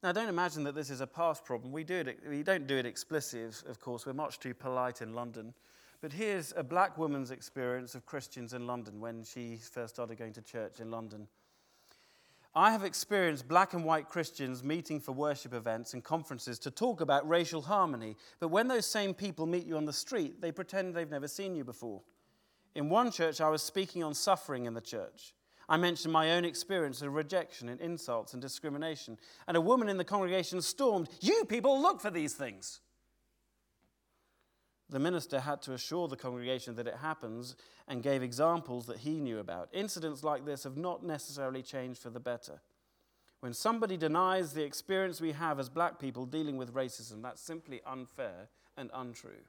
Now, 0.04 0.12
don't 0.12 0.30
imagine 0.30 0.64
that 0.66 0.76
this 0.76 0.90
is 0.90 1.02
a 1.02 1.08
past 1.08 1.44
problem. 1.44 1.72
We, 1.72 1.84
do 1.84 1.96
it, 1.96 2.20
we 2.30 2.44
don't 2.44 2.68
do 2.68 2.78
it 2.78 2.86
explicitly, 2.86 3.50
of 3.70 3.80
course. 3.80 4.06
We're 4.06 4.14
much 4.14 4.40
too 4.40 4.54
polite 4.54 5.02
in 5.02 5.14
London. 5.14 5.54
But 6.02 6.14
here's 6.14 6.54
a 6.56 6.64
black 6.64 6.98
woman's 6.98 7.32
experience 7.32 7.96
of 7.96 8.06
Christians 8.06 8.54
in 8.54 8.68
London 8.68 9.00
when 9.00 9.24
she 9.24 9.58
first 9.58 9.96
started 9.96 10.20
going 10.20 10.34
to 10.34 10.42
church 10.44 10.80
in 10.80 10.92
London. 10.92 11.28
I 12.54 12.72
have 12.72 12.84
experienced 12.84 13.48
black 13.48 13.74
and 13.74 13.84
white 13.84 14.08
Christians 14.08 14.64
meeting 14.64 15.00
for 15.00 15.12
worship 15.12 15.54
events 15.54 15.94
and 15.94 16.04
conferences 16.04 16.60
to 16.60 16.72
talk 16.72 17.02
about 17.02 17.28
racial 17.28 17.62
harmony, 17.62 18.16
but 18.40 18.48
when 18.48 18.68
those 18.68 18.86
same 18.86 19.14
people 19.14 19.46
meet 19.46 19.66
you 19.66 19.78
on 19.78 19.86
the 19.86 19.94
street, 19.94 20.42
they 20.42 20.52
pretend 20.52 20.94
they've 20.94 21.10
never 21.10 21.28
seen 21.28 21.56
you 21.56 21.64
before. 21.64 22.02
In 22.74 22.90
one 22.90 23.12
church, 23.12 23.42
I 23.42 23.50
was 23.50 23.64
speaking 23.64 24.04
on 24.04 24.14
suffering 24.14 24.66
in 24.66 24.74
the 24.74 24.82
church. 24.82 25.34
I 25.70 25.78
mentioned 25.78 26.14
my 26.14 26.32
own 26.32 26.46
experience 26.46 27.02
of 27.02 27.14
rejection 27.14 27.68
and 27.68 27.82
insults 27.82 28.34
and 28.34 28.42
discrimination, 28.42 29.18
and 29.48 29.58
a 29.58 29.62
woman 29.62 29.90
in 29.90 29.98
the 29.98 30.06
congregation 30.06 30.62
stormed, 30.62 31.10
You 31.20 31.44
people 31.46 31.82
look 31.82 32.00
for 32.00 32.10
these 32.10 32.34
things. 32.34 32.80
The 34.90 35.00
minister 35.00 35.42
had 35.42 35.62
to 35.64 35.74
assure 35.74 36.08
the 36.08 36.16
congregation 36.16 36.76
that 36.76 36.88
it 36.88 36.96
happens 37.02 37.58
and 37.90 38.02
gave 38.02 38.24
examples 38.24 38.86
that 38.86 39.00
he 39.00 39.20
knew 39.20 39.40
about. 39.40 39.68
Incidents 39.74 40.24
like 40.24 40.46
this 40.46 40.64
have 40.64 40.78
not 40.78 41.04
necessarily 41.04 41.62
changed 41.62 42.02
for 42.02 42.10
the 42.10 42.22
better. 42.22 42.62
When 43.42 43.54
somebody 43.54 43.98
denies 43.98 44.54
the 44.54 44.64
experience 44.64 45.20
we 45.20 45.34
have 45.34 45.60
as 45.60 45.68
black 45.68 46.00
people 46.00 46.26
dealing 46.26 46.56
with 46.56 46.74
racism, 46.74 47.22
that's 47.22 47.42
simply 47.42 47.82
unfair 47.86 48.48
and 48.78 48.90
untrue. 48.94 49.44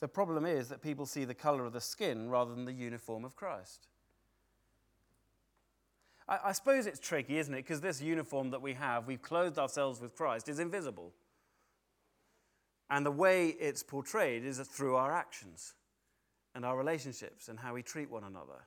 The 0.00 0.08
problem 0.08 0.46
is 0.46 0.68
that 0.68 0.82
people 0.82 1.06
see 1.06 1.24
the 1.24 1.34
color 1.34 1.64
of 1.64 1.72
the 1.72 1.80
skin 1.80 2.30
rather 2.30 2.54
than 2.54 2.64
the 2.64 2.72
uniform 2.72 3.24
of 3.24 3.34
Christ. 3.34 3.88
I, 6.28 6.38
I 6.46 6.52
suppose 6.52 6.86
it's 6.86 7.00
tricky, 7.00 7.38
isn't 7.38 7.52
it? 7.52 7.64
Because 7.64 7.80
this 7.80 8.00
uniform 8.00 8.50
that 8.50 8.62
we 8.62 8.74
have, 8.74 9.06
we've 9.06 9.22
clothed 9.22 9.58
ourselves 9.58 10.00
with 10.00 10.14
Christ, 10.14 10.48
is 10.48 10.60
invisible. 10.60 11.12
And 12.90 13.04
the 13.04 13.10
way 13.10 13.48
it's 13.48 13.82
portrayed 13.82 14.44
is 14.44 14.58
through 14.60 14.96
our 14.96 15.12
actions 15.12 15.74
and 16.54 16.64
our 16.64 16.76
relationships 16.76 17.48
and 17.48 17.58
how 17.58 17.74
we 17.74 17.82
treat 17.82 18.10
one 18.10 18.24
another. 18.24 18.66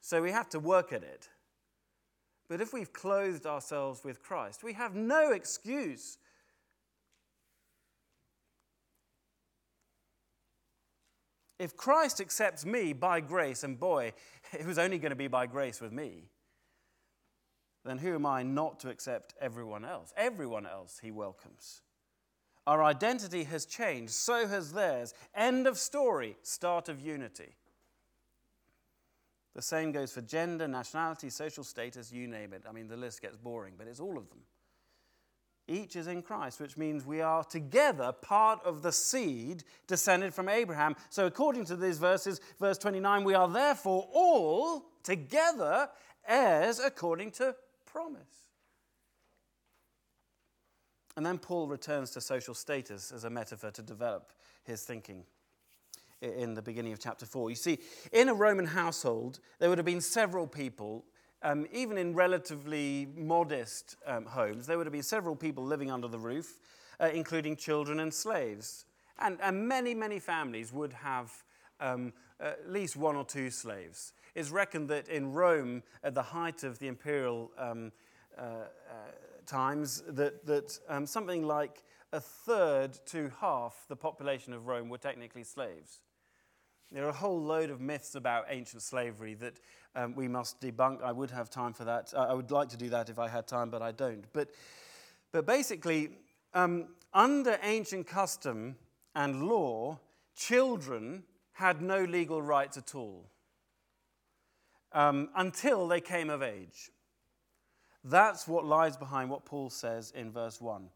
So 0.00 0.22
we 0.22 0.30
have 0.30 0.48
to 0.50 0.58
work 0.58 0.92
at 0.92 1.02
it. 1.02 1.28
But 2.48 2.60
if 2.60 2.72
we've 2.72 2.92
clothed 2.92 3.46
ourselves 3.46 4.02
with 4.02 4.22
Christ, 4.22 4.64
we 4.64 4.72
have 4.72 4.94
no 4.94 5.32
excuse. 5.32 6.18
If 11.60 11.76
Christ 11.76 12.22
accepts 12.22 12.64
me 12.64 12.94
by 12.94 13.20
grace, 13.20 13.64
and 13.64 13.78
boy, 13.78 14.14
it 14.58 14.64
was 14.64 14.78
only 14.78 14.98
going 14.98 15.10
to 15.10 15.16
be 15.16 15.28
by 15.28 15.46
grace 15.46 15.78
with 15.78 15.92
me, 15.92 16.30
then 17.84 17.98
who 17.98 18.14
am 18.14 18.24
I 18.24 18.42
not 18.42 18.80
to 18.80 18.88
accept 18.88 19.34
everyone 19.38 19.84
else? 19.84 20.14
Everyone 20.16 20.66
else 20.66 21.00
he 21.02 21.10
welcomes. 21.10 21.82
Our 22.66 22.82
identity 22.82 23.44
has 23.44 23.66
changed, 23.66 24.12
so 24.12 24.46
has 24.46 24.72
theirs. 24.72 25.12
End 25.34 25.66
of 25.66 25.76
story, 25.76 26.38
start 26.42 26.88
of 26.88 26.98
unity. 26.98 27.56
The 29.54 29.60
same 29.60 29.92
goes 29.92 30.12
for 30.12 30.22
gender, 30.22 30.66
nationality, 30.66 31.28
social 31.28 31.64
status, 31.64 32.10
you 32.10 32.26
name 32.26 32.54
it. 32.54 32.62
I 32.66 32.72
mean, 32.72 32.88
the 32.88 32.96
list 32.96 33.20
gets 33.20 33.36
boring, 33.36 33.74
but 33.76 33.86
it's 33.86 34.00
all 34.00 34.16
of 34.16 34.30
them. 34.30 34.40
Each 35.70 35.94
is 35.94 36.08
in 36.08 36.22
Christ, 36.22 36.60
which 36.60 36.76
means 36.76 37.06
we 37.06 37.20
are 37.20 37.44
together 37.44 38.10
part 38.10 38.60
of 38.64 38.82
the 38.82 38.90
seed 38.90 39.62
descended 39.86 40.34
from 40.34 40.48
Abraham. 40.48 40.96
So, 41.10 41.26
according 41.26 41.66
to 41.66 41.76
these 41.76 41.98
verses, 41.98 42.40
verse 42.58 42.76
29, 42.76 43.22
we 43.22 43.34
are 43.34 43.48
therefore 43.48 44.08
all 44.12 44.86
together 45.04 45.88
heirs 46.26 46.80
according 46.80 47.30
to 47.32 47.54
promise. 47.86 48.48
And 51.16 51.24
then 51.24 51.38
Paul 51.38 51.68
returns 51.68 52.10
to 52.12 52.20
social 52.20 52.54
status 52.54 53.12
as 53.12 53.22
a 53.22 53.30
metaphor 53.30 53.70
to 53.70 53.82
develop 53.82 54.32
his 54.64 54.82
thinking 54.82 55.22
in 56.20 56.54
the 56.54 56.62
beginning 56.62 56.92
of 56.92 56.98
chapter 56.98 57.26
4. 57.26 57.50
You 57.50 57.56
see, 57.56 57.78
in 58.12 58.28
a 58.28 58.34
Roman 58.34 58.66
household, 58.66 59.38
there 59.58 59.68
would 59.68 59.78
have 59.78 59.86
been 59.86 60.00
several 60.00 60.46
people, 60.46 61.04
um, 61.42 61.66
even 61.72 61.96
in 61.98 62.14
relatively 62.14 63.08
modest 63.16 63.96
um, 64.06 64.26
homes, 64.26 64.66
there 64.66 64.76
would 64.76 64.86
have 64.86 64.92
been 64.92 65.02
several 65.02 65.34
people 65.34 65.64
living 65.64 65.90
under 65.90 66.08
the 66.08 66.18
roof, 66.18 66.60
uh, 67.00 67.08
including 67.12 67.56
children 67.56 68.00
and 68.00 68.12
slaves. 68.12 68.84
And, 69.18 69.38
and, 69.42 69.66
many, 69.68 69.94
many 69.94 70.18
families 70.18 70.72
would 70.72 70.92
have 70.92 71.32
um, 71.78 72.12
at 72.40 72.70
least 72.70 72.96
one 72.96 73.16
or 73.16 73.24
two 73.24 73.50
slaves. 73.50 74.12
It's 74.34 74.50
reckoned 74.50 74.88
that 74.88 75.08
in 75.08 75.32
Rome, 75.32 75.82
at 76.02 76.14
the 76.14 76.22
height 76.22 76.62
of 76.62 76.78
the 76.78 76.88
imperial 76.88 77.50
um, 77.58 77.92
uh, 78.38 78.42
uh, 78.42 78.66
times, 79.46 80.02
that, 80.08 80.46
that 80.46 80.78
um, 80.88 81.06
something 81.06 81.46
like 81.46 81.82
a 82.12 82.20
third 82.20 82.98
to 83.06 83.30
half 83.40 83.84
the 83.88 83.96
population 83.96 84.52
of 84.52 84.66
Rome 84.66 84.88
were 84.88 84.98
technically 84.98 85.44
slaves. 85.44 86.00
There 86.92 87.04
are 87.04 87.10
a 87.10 87.12
whole 87.12 87.40
load 87.40 87.70
of 87.70 87.80
myths 87.80 88.16
about 88.16 88.46
ancient 88.48 88.82
slavery 88.82 89.34
that 89.34 89.54
um, 89.94 90.14
we 90.14 90.26
must 90.26 90.60
debunk. 90.60 91.02
I 91.02 91.12
would 91.12 91.30
have 91.30 91.48
time 91.48 91.72
for 91.72 91.84
that. 91.84 92.12
I 92.16 92.34
would 92.34 92.50
like 92.50 92.68
to 92.70 92.76
do 92.76 92.88
that 92.90 93.08
if 93.08 93.18
I 93.18 93.28
had 93.28 93.46
time, 93.46 93.70
but 93.70 93.80
I 93.80 93.92
don't. 93.92 94.24
But, 94.32 94.48
but 95.30 95.46
basically, 95.46 96.10
um, 96.52 96.88
under 97.14 97.58
ancient 97.62 98.08
custom 98.08 98.76
and 99.14 99.44
law, 99.44 100.00
children 100.34 101.22
had 101.52 101.80
no 101.80 102.02
legal 102.02 102.42
rights 102.42 102.76
at 102.76 102.94
all 102.94 103.30
um, 104.92 105.28
until 105.36 105.86
they 105.86 106.00
came 106.00 106.30
of 106.30 106.42
age. 106.42 106.90
That's 108.02 108.48
what 108.48 108.64
lies 108.64 108.96
behind 108.96 109.30
what 109.30 109.44
Paul 109.44 109.70
says 109.70 110.10
in 110.14 110.32
verse 110.32 110.60
1. 110.60 110.88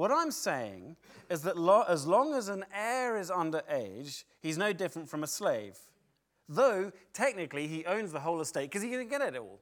What 0.00 0.10
I'm 0.10 0.30
saying 0.30 0.96
is 1.28 1.42
that 1.42 1.58
lo- 1.58 1.84
as 1.86 2.06
long 2.06 2.32
as 2.32 2.48
an 2.48 2.64
heir 2.74 3.18
is 3.18 3.30
under 3.30 3.60
age, 3.68 4.24
he's 4.40 4.56
no 4.56 4.72
different 4.72 5.10
from 5.10 5.22
a 5.22 5.26
slave. 5.26 5.76
Though, 6.48 6.90
technically, 7.12 7.66
he 7.66 7.84
owns 7.84 8.10
the 8.10 8.20
whole 8.20 8.40
estate 8.40 8.70
because 8.70 8.80
he 8.80 8.88
can 8.88 9.08
get 9.08 9.20
it 9.20 9.36
all. 9.36 9.60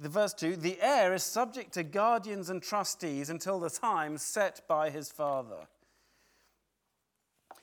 The 0.00 0.08
verse 0.08 0.32
2 0.32 0.56
the 0.56 0.78
heir 0.80 1.12
is 1.12 1.22
subject 1.22 1.74
to 1.74 1.82
guardians 1.82 2.48
and 2.48 2.62
trustees 2.62 3.28
until 3.28 3.60
the 3.60 3.68
time 3.68 4.16
set 4.16 4.66
by 4.66 4.88
his 4.88 5.12
father. 5.12 5.68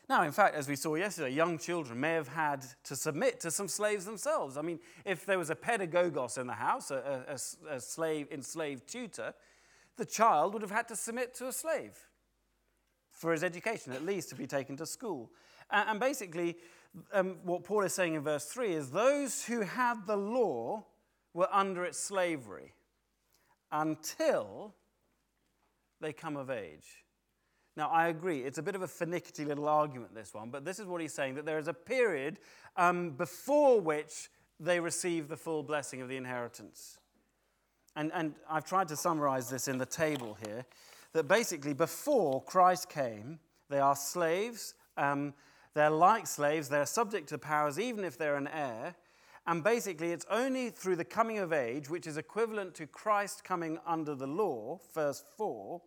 Now, 0.08 0.26
in 0.26 0.32
fact, 0.32 0.54
as 0.54 0.70
we 0.70 0.76
saw 0.76 0.94
yesterday, 0.94 1.32
young 1.32 1.58
children 1.58 2.00
may 2.00 2.14
have 2.14 2.28
had 2.28 2.64
to 2.84 2.96
submit 2.96 3.40
to 3.40 3.50
some 3.50 3.68
slaves 3.68 4.06
themselves. 4.06 4.56
I 4.56 4.62
mean, 4.62 4.80
if 5.04 5.26
there 5.26 5.40
was 5.40 5.50
a 5.50 5.56
pedagogos 5.56 6.38
in 6.38 6.46
the 6.46 6.54
house, 6.54 6.92
a, 6.92 7.26
a, 7.28 7.74
a 7.74 7.80
slave, 7.80 8.28
enslaved 8.32 8.88
tutor, 8.88 9.34
the 10.00 10.06
child 10.06 10.54
would 10.54 10.64
have 10.64 10.72
had 10.72 10.88
to 10.88 10.96
submit 10.96 11.36
to 11.36 11.48
a 11.48 11.54
slave 11.54 11.96
for 13.12 13.32
his 13.32 13.44
education, 13.44 13.94
at 13.94 14.04
least 14.04 14.30
to 14.30 14.36
be 14.36 14.48
taken 14.48 14.76
to 14.78 14.86
school. 14.86 15.30
And, 15.70 16.00
basically, 16.00 16.58
um, 17.14 17.38
what 17.44 17.64
Paul 17.64 17.84
is 17.84 17.94
saying 17.94 18.16
in 18.16 18.24
verse 18.24 18.46
3 18.46 18.74
is 18.74 18.90
those 18.90 19.46
who 19.46 19.62
had 19.62 20.08
the 20.08 20.18
law 20.18 20.86
were 21.34 21.50
under 21.52 21.86
its 21.86 22.00
slavery. 22.00 22.74
until 23.72 24.74
they 26.02 26.12
come 26.12 26.38
of 26.38 26.50
age. 26.50 27.06
Now, 27.78 27.90
I 27.90 28.08
agree, 28.08 28.42
it's 28.42 28.58
a 28.58 28.64
bit 28.64 28.76
of 28.76 28.82
a 28.82 28.88
finicky 28.88 29.46
little 29.46 29.68
argument, 29.68 30.16
this 30.16 30.34
one, 30.34 30.50
but 30.50 30.66
this 30.66 30.80
is 30.80 30.88
what 30.88 31.02
he's 31.02 31.14
saying 31.14 31.36
that 31.36 31.46
there 31.46 31.60
is 31.60 31.68
a 31.68 31.74
period 31.74 32.40
um, 32.76 33.12
before 33.12 33.80
which 33.80 34.30
they 34.60 34.80
receive 34.80 35.28
the 35.28 35.38
full 35.38 35.64
blessing 35.64 36.02
of 36.02 36.10
the 36.10 36.18
inheritance. 36.18 36.99
And, 37.95 38.12
and 38.13 38.36
I've 38.49 38.65
tried 38.65 38.88
to 38.89 38.95
summarize 38.95 39.49
this 39.49 39.67
in 39.67 39.78
the 39.78 39.86
table 39.86 40.38
here 40.45 40.65
that 41.13 41.28
basically, 41.28 41.73
before 41.73 42.43
Christ 42.43 42.89
came, 42.89 43.39
they 43.69 43.80
are 43.80 43.95
slaves. 43.95 44.75
Um, 44.97 45.34
they're 45.73 45.89
like 45.89 46.28
slaves. 46.28 46.69
They're 46.69 46.86
subject 46.86 47.30
to 47.30 47.38
powers, 47.38 47.80
even 47.80 48.04
if 48.04 48.17
they're 48.17 48.36
an 48.36 48.47
heir. 48.47 48.95
And 49.47 49.63
basically, 49.63 50.12
it's 50.12 50.25
only 50.30 50.69
through 50.69 50.97
the 50.97 51.06
coming 51.06 51.39
of 51.39 51.52
age, 51.52 51.89
which 51.89 52.06
is 52.06 52.17
equivalent 52.17 52.75
to 52.75 52.86
Christ 52.86 53.43
coming 53.43 53.80
under 53.88 54.13
the 54.13 54.28
law, 54.28 54.80
verse 54.93 55.23
4, 55.38 55.82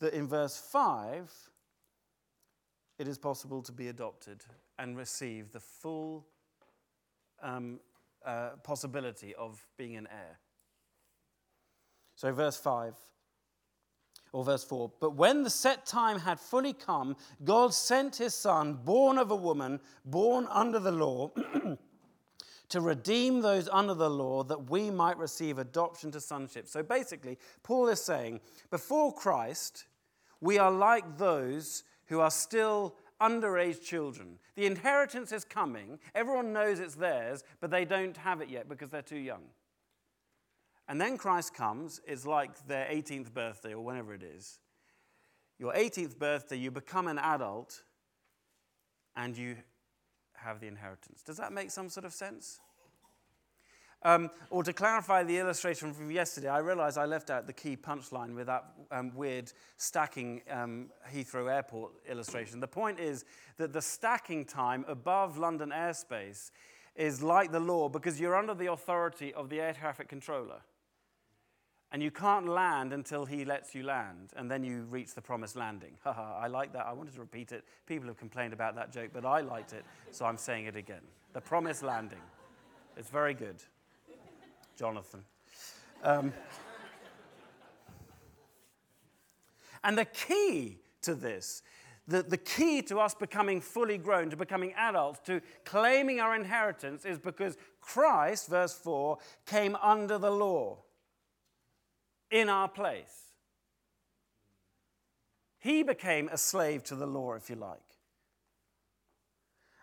that 0.00 0.14
in 0.14 0.26
verse 0.26 0.56
5, 0.58 1.30
it 2.98 3.06
is 3.06 3.18
possible 3.18 3.62
to 3.62 3.72
be 3.72 3.88
adopted 3.88 4.44
and 4.78 4.96
receive 4.96 5.52
the 5.52 5.60
full 5.60 6.26
um, 7.42 7.78
uh, 8.24 8.50
possibility 8.64 9.34
of 9.36 9.64
being 9.76 9.96
an 9.96 10.08
heir. 10.10 10.38
So, 12.20 12.30
verse 12.34 12.58
5 12.58 12.92
or 14.32 14.44
verse 14.44 14.62
4 14.62 14.92
But 15.00 15.14
when 15.14 15.42
the 15.42 15.48
set 15.48 15.86
time 15.86 16.18
had 16.18 16.38
fully 16.38 16.74
come, 16.74 17.16
God 17.44 17.72
sent 17.72 18.16
his 18.16 18.34
son, 18.34 18.74
born 18.74 19.16
of 19.16 19.30
a 19.30 19.36
woman, 19.36 19.80
born 20.04 20.46
under 20.50 20.78
the 20.78 20.92
law. 20.92 21.30
to 22.68 22.80
redeem 22.82 23.40
those 23.40 23.70
under 23.70 23.94
the 23.94 24.10
law 24.10 24.44
that 24.44 24.68
we 24.70 24.90
might 24.90 25.16
receive 25.16 25.58
adoption 25.58 26.10
to 26.10 26.20
sonship. 26.20 26.68
So 26.68 26.82
basically, 26.82 27.38
Paul 27.62 27.88
is 27.88 28.02
saying, 28.02 28.40
before 28.70 29.14
Christ, 29.14 29.86
we 30.42 30.58
are 30.58 30.70
like 30.70 31.16
those 31.16 31.84
who 32.06 32.20
are 32.20 32.30
still 32.30 32.96
underage 33.18 33.82
children. 33.82 34.38
The 34.56 34.66
inheritance 34.66 35.32
is 35.32 35.44
coming, 35.44 35.98
everyone 36.14 36.52
knows 36.52 36.80
it's 36.80 36.96
theirs, 36.96 37.44
but 37.62 37.70
they 37.70 37.86
don't 37.86 38.16
have 38.18 38.42
it 38.42 38.50
yet 38.50 38.68
because 38.68 38.90
they're 38.90 39.00
too 39.00 39.16
young. 39.16 39.44
And 40.90 41.00
then 41.00 41.16
Christ 41.18 41.54
comes, 41.54 42.00
it's 42.04 42.26
like 42.26 42.66
their 42.66 42.84
18th 42.86 43.32
birthday 43.32 43.74
or 43.74 43.80
whenever 43.80 44.12
it 44.12 44.24
is. 44.24 44.58
Your 45.56 45.72
18th 45.72 46.18
birthday, 46.18 46.56
you 46.56 46.72
become 46.72 47.06
an 47.06 47.16
adult 47.16 47.84
and 49.14 49.38
you 49.38 49.54
have 50.32 50.58
the 50.58 50.66
inheritance. 50.66 51.22
Does 51.22 51.36
that 51.36 51.52
make 51.52 51.70
some 51.70 51.90
sort 51.90 52.06
of 52.06 52.12
sense? 52.12 52.58
Um, 54.02 54.30
or 54.50 54.64
to 54.64 54.72
clarify 54.72 55.22
the 55.22 55.38
illustration 55.38 55.94
from 55.94 56.10
yesterday, 56.10 56.48
I 56.48 56.58
realize 56.58 56.96
I 56.96 57.04
left 57.04 57.30
out 57.30 57.46
the 57.46 57.52
key 57.52 57.76
punchline 57.76 58.34
with 58.34 58.48
that 58.48 58.64
um, 58.90 59.14
weird 59.14 59.52
stacking 59.76 60.42
um, 60.50 60.90
Heathrow 61.14 61.54
Airport 61.54 61.92
illustration. 62.08 62.58
The 62.58 62.66
point 62.66 62.98
is 62.98 63.24
that 63.58 63.72
the 63.72 63.82
stacking 63.82 64.44
time 64.44 64.84
above 64.88 65.38
London 65.38 65.70
airspace 65.70 66.50
is 66.96 67.22
like 67.22 67.52
the 67.52 67.60
law 67.60 67.88
because 67.88 68.18
you're 68.18 68.34
under 68.34 68.54
the 68.54 68.72
authority 68.72 69.32
of 69.34 69.50
the 69.50 69.60
air 69.60 69.72
traffic 69.72 70.08
controller. 70.08 70.62
And 71.92 72.00
you 72.02 72.12
can't 72.12 72.46
land 72.46 72.92
until 72.92 73.24
he 73.24 73.44
lets 73.44 73.74
you 73.74 73.82
land, 73.82 74.30
and 74.36 74.48
then 74.48 74.62
you 74.62 74.82
reach 74.90 75.14
the 75.14 75.20
promised 75.20 75.56
landing. 75.56 75.96
Haha, 76.04 76.38
I 76.38 76.46
like 76.46 76.72
that. 76.72 76.86
I 76.86 76.92
wanted 76.92 77.14
to 77.14 77.20
repeat 77.20 77.50
it. 77.50 77.64
People 77.86 78.06
have 78.06 78.16
complained 78.16 78.52
about 78.52 78.76
that 78.76 78.92
joke, 78.92 79.10
but 79.12 79.24
I 79.24 79.40
liked 79.40 79.72
it, 79.72 79.84
so 80.12 80.24
I'm 80.24 80.36
saying 80.36 80.66
it 80.66 80.76
again. 80.76 81.02
The 81.32 81.40
promised 81.40 81.82
landing. 81.82 82.20
It's 82.96 83.10
very 83.10 83.34
good, 83.34 83.56
Jonathan. 84.76 85.24
Um, 86.04 86.32
and 89.82 89.98
the 89.98 90.04
key 90.04 90.78
to 91.02 91.14
this, 91.16 91.62
the, 92.06 92.22
the 92.22 92.36
key 92.36 92.82
to 92.82 93.00
us 93.00 93.14
becoming 93.14 93.60
fully 93.60 93.98
grown, 93.98 94.30
to 94.30 94.36
becoming 94.36 94.74
adults, 94.74 95.18
to 95.26 95.40
claiming 95.64 96.20
our 96.20 96.36
inheritance, 96.36 97.04
is 97.04 97.18
because 97.18 97.56
Christ, 97.80 98.48
verse 98.48 98.74
4, 98.74 99.18
came 99.44 99.76
under 99.76 100.18
the 100.18 100.30
law 100.30 100.78
in 102.30 102.48
our 102.48 102.68
place. 102.68 103.30
He 105.58 105.82
became 105.82 106.28
a 106.28 106.38
slave 106.38 106.82
to 106.84 106.94
the 106.94 107.06
law, 107.06 107.34
if 107.34 107.50
you 107.50 107.56
like. 107.56 107.78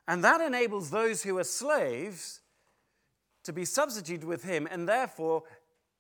And 0.08 0.24
that 0.24 0.42
enables 0.42 0.90
those 0.90 1.24
who 1.24 1.38
are 1.38 1.44
slaves 1.44 2.40
to 3.44 3.54
be 3.54 3.66
substituted 3.66 4.26
with 4.26 4.44
him 4.44 4.68
and 4.70 4.88
therefore 4.88 5.44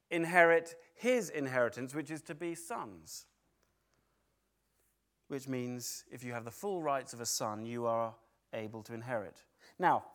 inherit 0.10 0.76
his 0.96 1.30
inheritance, 1.30 1.94
which 1.94 2.10
is 2.10 2.22
to 2.24 2.36
be 2.36 2.56
sons. 2.56 3.26
Which 5.28 5.48
means 5.48 6.06
if 6.12 6.24
you 6.24 6.32
have 6.32 6.46
the 6.46 6.52
full 6.52 6.82
rights 6.82 7.14
of 7.14 7.22
a 7.22 7.26
son, 7.26 7.66
you 7.66 7.86
are 7.86 8.16
able 8.54 8.82
to 8.84 8.94
inherit. 8.94 9.44
Now, 9.78 10.06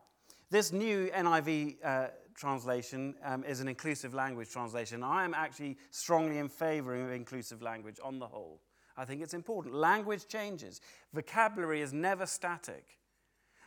this 0.50 0.72
new 0.72 1.10
NIV 1.10 1.76
uh, 1.84 2.08
translation 2.34 3.14
um, 3.24 3.44
is 3.44 3.60
an 3.60 3.68
inclusive 3.68 4.14
language 4.14 4.50
translation. 4.50 5.02
I 5.02 5.24
am 5.24 5.34
actually 5.34 5.76
strongly 5.90 6.38
in 6.38 6.48
favor 6.48 6.94
of 6.94 7.12
inclusive 7.12 7.62
language 7.62 7.98
on 8.02 8.18
the 8.18 8.26
whole. 8.26 8.60
I 8.96 9.04
think 9.04 9.22
it's 9.22 9.34
important. 9.34 9.74
Language 9.74 10.28
changes, 10.28 10.80
vocabulary 11.12 11.80
is 11.80 11.92
never 11.92 12.26
static. 12.26 12.98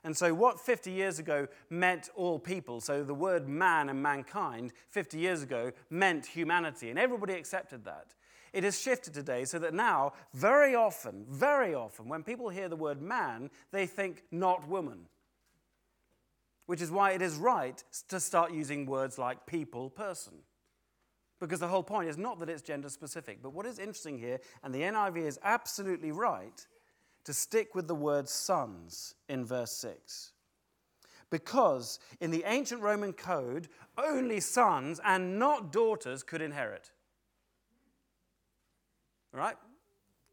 And 0.04 0.15
so, 0.15 0.36
what 0.36 0.60
50 0.60 0.91
years 0.91 1.17
ago 1.17 1.47
meant 1.71 2.10
all 2.15 2.38
people, 2.38 2.80
so 2.80 3.04
the 3.04 3.15
word 3.15 3.49
man 3.49 3.89
and 3.89 4.04
mankind 4.04 4.71
50 4.89 5.17
years 5.17 5.41
ago 5.41 5.71
meant 5.89 6.28
humanity, 6.28 6.91
and 6.91 6.99
everybody 6.99 7.34
accepted 7.34 7.86
that. 7.86 8.13
It 8.54 8.63
has 8.63 8.80
shifted 8.80 9.13
today 9.15 9.45
so 9.45 9.58
that 9.60 9.73
now, 9.73 10.13
very 10.34 10.75
often, 10.75 11.25
very 11.28 11.73
often, 11.73 12.08
when 12.08 12.23
people 12.23 12.49
hear 12.49 12.69
the 12.69 12.75
word 12.75 13.01
man, 13.01 13.49
they 13.71 13.88
think 13.88 14.23
not 14.32 14.67
woman 14.69 15.08
which 16.65 16.82
is 16.82 16.91
why 16.91 17.12
it 17.12 17.21
is 17.21 17.36
right 17.36 17.84
to 18.08 18.19
start 18.19 18.54
using 18.54 18.86
words 18.86 19.17
like 19.17 19.45
people, 19.45 19.89
person. 19.89 20.34
Because 21.39 21.60
the 21.60 21.67
whole 21.67 21.84
point 21.84 22.10
is 22.10 22.17
not 22.17 22.39
that 22.39 22.49
it's 22.49 22.62
gender 22.62 22.89
specific, 22.89 23.41
but 23.43 23.54
what 23.54 23.65
is 23.65 23.78
interesting 23.78 24.17
here, 24.17 24.39
and 24.63 24.73
the 24.73 24.82
NIV 24.82 25.17
is 25.17 25.39
absolutely 25.43 26.12
right, 26.12 26.65
to 27.25 27.34
stick 27.34 27.75
with 27.75 27.88
the 27.88 27.95
word 27.95 28.30
sons 28.30 29.15
in 29.28 29.45
verse 29.45 29.71
6. 29.71 30.32
Because 31.30 31.99
in 32.21 32.32
the 32.32 32.43
ancient 32.45 32.82
Roman 32.82 33.12
code, 33.12 33.67
only 33.97 34.39
sons 34.39 35.01
and 35.04 35.39
not 35.39 35.71
daughters 35.71 36.23
could 36.23 36.41
inherit. 36.41 36.91
All 39.34 39.39
right? 39.39 39.56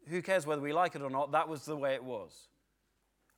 Who 0.07 0.21
cares 0.21 0.45
whether 0.45 0.61
we 0.61 0.71
like 0.71 0.95
it 0.95 1.01
or 1.01 1.09
not? 1.09 1.31
That 1.31 1.49
was 1.49 1.65
the 1.65 1.75
way 1.75 1.95
it 1.95 2.03
was. 2.03 2.47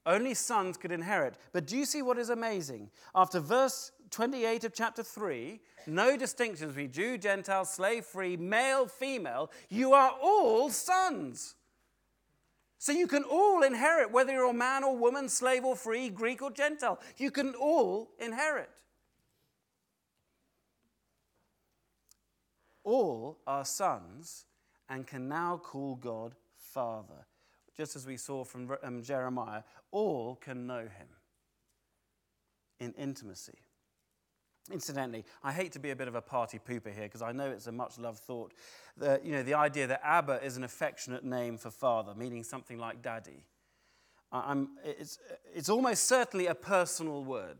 Only 0.05 0.35
sons 0.35 0.77
could 0.77 0.91
inherit. 0.91 1.35
But 1.51 1.65
do 1.65 1.75
you 1.75 1.85
see 1.85 2.01
what 2.01 2.19
is 2.19 2.29
amazing? 2.29 2.89
After 3.15 3.39
verse 3.39 3.91
28 4.11 4.63
of 4.65 4.73
chapter 4.73 5.01
3, 5.01 5.59
no 5.87 6.15
distinctions 6.15 6.73
between 6.73 6.91
Jew, 6.91 7.17
Gentile, 7.17 7.65
slave 7.65 8.05
free, 8.05 8.37
male, 8.37 8.87
female. 8.87 9.51
You 9.69 9.93
are 9.93 10.11
all 10.21 10.69
sons. 10.69 11.55
So 12.77 12.91
you 12.91 13.07
can 13.07 13.23
all 13.23 13.63
inherit, 13.63 14.11
whether 14.11 14.31
you're 14.31 14.49
a 14.49 14.53
man 14.53 14.83
or 14.83 14.95
woman, 14.95 15.27
slave 15.27 15.65
or 15.65 15.75
free, 15.75 16.09
Greek 16.09 16.41
or 16.41 16.51
Gentile. 16.51 16.99
You 17.17 17.31
can 17.31 17.55
all 17.55 18.11
inherit. 18.19 18.69
All 22.83 23.39
are 23.47 23.65
sons 23.65 24.45
and 24.87 25.07
can 25.07 25.27
now 25.27 25.57
call 25.57 25.95
God 25.95 26.35
Father 26.55 27.25
just 27.75 27.95
as 27.95 28.05
we 28.07 28.17
saw 28.17 28.43
from 28.43 28.75
um, 28.83 29.01
Jeremiah, 29.01 29.63
all 29.91 30.35
can 30.35 30.65
know 30.67 30.81
him 30.81 31.07
in 32.79 32.93
intimacy. 32.93 33.59
Incidentally, 34.71 35.23
I 35.43 35.51
hate 35.51 35.71
to 35.73 35.79
be 35.79 35.91
a 35.91 35.95
bit 35.95 36.07
of 36.07 36.15
a 36.15 36.21
party 36.21 36.59
pooper 36.59 36.91
here 36.93 37.03
because 37.03 37.21
I 37.21 37.31
know 37.31 37.51
it's 37.51 37.67
a 37.67 37.71
much 37.71 37.99
loved 37.99 38.19
thought. 38.19 38.53
The, 38.97 39.21
you 39.23 39.31
know, 39.31 39.43
the 39.43 39.53
idea 39.53 39.85
that 39.87 40.01
Abba 40.03 40.43
is 40.43 40.57
an 40.57 40.63
affectionate 40.63 41.23
name 41.23 41.57
for 41.57 41.69
father, 41.69 42.13
meaning 42.15 42.43
something 42.43 42.79
like 42.79 43.01
daddy. 43.01 43.45
I'm, 44.31 44.69
it's, 44.83 45.19
it's 45.53 45.69
almost 45.69 46.05
certainly 46.05 46.47
a 46.47 46.55
personal 46.55 47.23
word. 47.23 47.57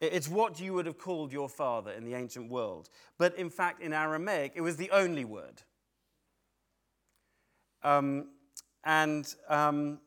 It's 0.00 0.28
what 0.28 0.60
you 0.60 0.74
would 0.74 0.86
have 0.86 0.96
called 0.96 1.32
your 1.32 1.48
father 1.48 1.90
in 1.90 2.04
the 2.04 2.14
ancient 2.14 2.50
world. 2.50 2.88
But 3.18 3.36
in 3.36 3.50
fact, 3.50 3.82
in 3.82 3.92
Aramaic, 3.92 4.52
it 4.54 4.60
was 4.60 4.76
the 4.76 4.90
only 4.92 5.24
word. 5.24 5.62
Um, 7.82 8.28
and 8.84 9.34
um, 9.48 9.98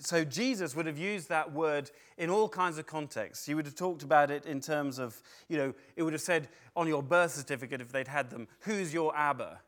so 0.00 0.24
Jesus 0.24 0.74
would 0.74 0.86
have 0.86 0.98
used 0.98 1.28
that 1.28 1.52
word 1.52 1.90
in 2.16 2.30
all 2.30 2.48
kinds 2.48 2.78
of 2.78 2.86
contexts. 2.86 3.44
He 3.44 3.54
would 3.54 3.66
have 3.66 3.74
talked 3.74 4.02
about 4.02 4.30
it 4.30 4.46
in 4.46 4.60
terms 4.60 4.98
of, 4.98 5.20
you 5.48 5.58
know, 5.58 5.74
it 5.96 6.02
would 6.02 6.14
have 6.14 6.22
said 6.22 6.48
on 6.74 6.88
your 6.88 7.02
birth 7.02 7.32
certificate 7.32 7.80
if 7.80 7.92
they'd 7.92 8.08
had 8.08 8.30
them, 8.30 8.48
who's 8.60 8.94
your 8.94 9.14
Abba? 9.16 9.60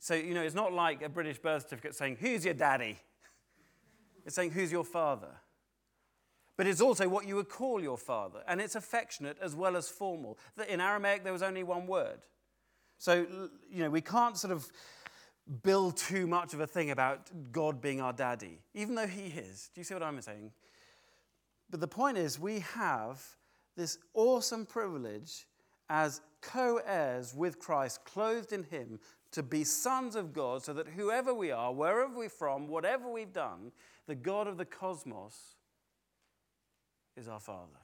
So, 0.00 0.14
you 0.14 0.32
know, 0.32 0.42
it's 0.42 0.54
not 0.54 0.72
like 0.72 1.02
a 1.02 1.08
British 1.08 1.38
birth 1.38 1.64
certificate 1.64 1.94
saying, 1.94 2.16
who's 2.20 2.44
your 2.44 2.54
daddy? 2.54 2.98
It's 4.26 4.36
saying, 4.36 4.50
who's 4.50 4.70
your 4.70 4.84
father? 4.84 5.30
But 6.58 6.66
it's 6.66 6.82
also 6.82 7.08
what 7.08 7.26
you 7.26 7.36
would 7.36 7.48
call 7.48 7.82
your 7.82 7.96
father. 7.96 8.42
And 8.46 8.60
it's 8.60 8.74
affectionate 8.74 9.38
as 9.40 9.56
well 9.56 9.78
as 9.78 9.88
formal. 9.88 10.38
In 10.68 10.78
Aramaic, 10.78 11.24
there 11.24 11.32
was 11.32 11.42
only 11.42 11.62
one 11.62 11.86
word. 11.86 12.20
So, 12.98 13.48
you 13.70 13.82
know, 13.82 13.88
we 13.88 14.02
can't 14.02 14.36
sort 14.36 14.52
of 14.52 14.70
build 15.62 15.96
too 15.96 16.26
much 16.26 16.54
of 16.54 16.60
a 16.60 16.66
thing 16.66 16.90
about 16.90 17.30
God 17.52 17.80
being 17.80 18.00
our 18.00 18.12
daddy, 18.12 18.60
even 18.74 18.94
though 18.94 19.06
he 19.06 19.26
is. 19.26 19.70
Do 19.74 19.80
you 19.80 19.84
see 19.84 19.94
what 19.94 20.02
I'm 20.02 20.20
saying? 20.20 20.52
But 21.70 21.80
the 21.80 21.88
point 21.88 22.18
is, 22.18 22.38
we 22.38 22.60
have 22.60 23.22
this 23.76 23.98
awesome 24.14 24.66
privilege 24.66 25.46
as 25.88 26.20
co 26.40 26.80
heirs 26.86 27.34
with 27.34 27.58
Christ, 27.58 28.04
clothed 28.04 28.52
in 28.52 28.62
him, 28.64 28.98
to 29.32 29.42
be 29.42 29.64
sons 29.64 30.16
of 30.16 30.32
God, 30.32 30.62
so 30.62 30.72
that 30.72 30.88
whoever 30.88 31.32
we 31.32 31.50
are, 31.50 31.72
wherever 31.72 32.12
we're 32.16 32.28
from, 32.28 32.68
whatever 32.68 33.10
we've 33.10 33.32
done, 33.32 33.72
the 34.06 34.14
God 34.14 34.46
of 34.46 34.56
the 34.56 34.64
cosmos 34.64 35.56
is 37.16 37.28
our 37.28 37.40
Father. 37.40 37.79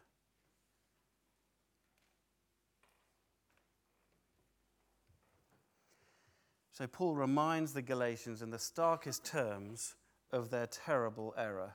So 6.76 6.86
Paul 6.86 7.14
reminds 7.14 7.72
the 7.72 7.80
Galatians 7.80 8.42
in 8.42 8.50
the 8.50 8.58
starkest 8.58 9.24
terms 9.24 9.94
of 10.30 10.50
their 10.50 10.66
terrible 10.66 11.32
error. 11.38 11.72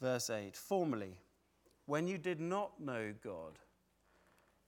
Verse 0.00 0.28
8 0.28 0.56
Formerly, 0.56 1.20
when 1.86 2.08
you 2.08 2.18
did 2.18 2.40
not 2.40 2.80
know 2.80 3.14
God, 3.22 3.60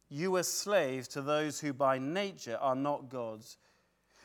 you 0.08 0.30
were 0.30 0.44
slaves 0.44 1.08
to 1.08 1.20
those 1.20 1.58
who 1.58 1.72
by 1.72 1.98
nature 1.98 2.58
are 2.60 2.76
not 2.76 3.08
gods. 3.08 3.58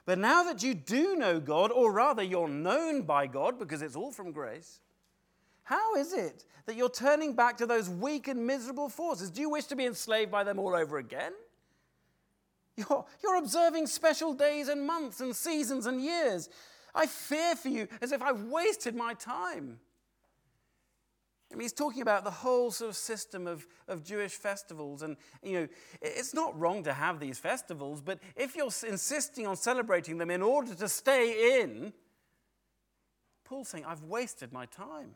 But 0.06 0.20
now 0.20 0.44
that 0.44 0.62
you 0.62 0.76
do 0.76 1.16
know 1.16 1.40
God, 1.40 1.72
or 1.72 1.92
rather 1.92 2.22
you're 2.22 2.48
known 2.48 3.02
by 3.02 3.26
God 3.26 3.58
because 3.58 3.82
it's 3.82 3.96
all 3.96 4.12
from 4.12 4.32
grace, 4.32 4.80
how 5.64 5.96
is 5.96 6.14
it 6.14 6.46
that 6.68 6.76
you're 6.76 6.88
turning 6.88 7.34
back 7.34 7.58
to 7.58 7.66
those 7.66 7.90
weak 7.90 8.28
and 8.28 8.46
miserable 8.46 8.90
forces? 8.90 9.32
Do 9.32 9.42
you 9.42 9.50
wish 9.50 9.66
to 9.66 9.76
be 9.76 9.88
enslaved 9.88 10.30
by 10.30 10.44
them 10.44 10.60
all 10.60 10.76
over 10.76 11.00
again? 11.00 11.34
You're, 12.78 13.06
you're 13.24 13.38
observing 13.38 13.88
special 13.88 14.34
days 14.34 14.68
and 14.68 14.86
months 14.86 15.22
and 15.22 15.36
seasons 15.36 15.86
and 15.86 16.02
years. 16.02 16.50
I 16.94 17.06
fear 17.06 17.56
for 17.56 17.70
you 17.70 17.88
as 18.02 18.12
if 18.12 18.22
I've 18.22 18.44
wasted 18.44 18.96
my 18.96 19.14
time. 19.14 19.80
I 21.52 21.56
mean, 21.56 21.62
he's 21.62 21.74
talking 21.74 22.02
about 22.02 22.24
the 22.24 22.32
whole 22.32 22.72
sort 22.72 22.90
of 22.90 22.96
system 22.96 23.48
of, 23.48 23.66
of 23.88 24.04
Jewish 24.04 24.34
festivals. 24.34 25.04
And, 25.04 25.16
you 25.44 25.60
know, 25.60 25.68
it's 26.02 26.34
not 26.34 26.60
wrong 26.60 26.84
to 26.84 26.94
have 26.94 27.20
these 27.20 27.38
festivals, 27.38 28.02
but 28.02 28.20
if 28.36 28.56
you're 28.56 28.72
insisting 28.88 29.48
on 29.48 29.56
celebrating 29.56 30.18
them 30.18 30.32
in 30.32 30.42
order 30.42 30.74
to 30.76 30.90
stay 30.90 31.62
in, 31.62 31.94
Paul's 33.46 33.70
saying, 33.70 33.86
I've 33.86 34.04
wasted 34.04 34.52
my 34.52 34.66
time. 34.66 35.12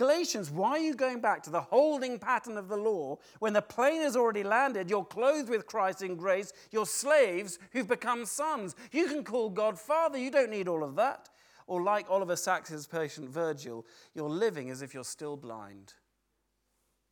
Galatians, 0.00 0.50
why 0.50 0.70
are 0.70 0.78
you 0.78 0.94
going 0.94 1.20
back 1.20 1.42
to 1.42 1.50
the 1.50 1.60
holding 1.60 2.18
pattern 2.18 2.56
of 2.56 2.68
the 2.68 2.76
law 2.76 3.18
when 3.38 3.52
the 3.52 3.60
plane 3.60 4.00
has 4.00 4.16
already 4.16 4.42
landed? 4.42 4.88
You're 4.88 5.04
clothed 5.04 5.50
with 5.50 5.66
Christ 5.66 6.00
in 6.00 6.16
grace. 6.16 6.54
You're 6.70 6.86
slaves 6.86 7.58
who've 7.72 7.86
become 7.86 8.24
sons. 8.24 8.74
You 8.92 9.08
can 9.08 9.22
call 9.22 9.50
God 9.50 9.78
Father. 9.78 10.16
You 10.16 10.30
don't 10.30 10.48
need 10.50 10.68
all 10.68 10.82
of 10.82 10.96
that. 10.96 11.28
Or, 11.66 11.82
like 11.82 12.06
Oliver 12.08 12.36
Sacks's 12.36 12.86
patient 12.86 13.28
Virgil, 13.28 13.84
you're 14.14 14.30
living 14.30 14.70
as 14.70 14.80
if 14.80 14.94
you're 14.94 15.04
still 15.04 15.36
blind, 15.36 15.92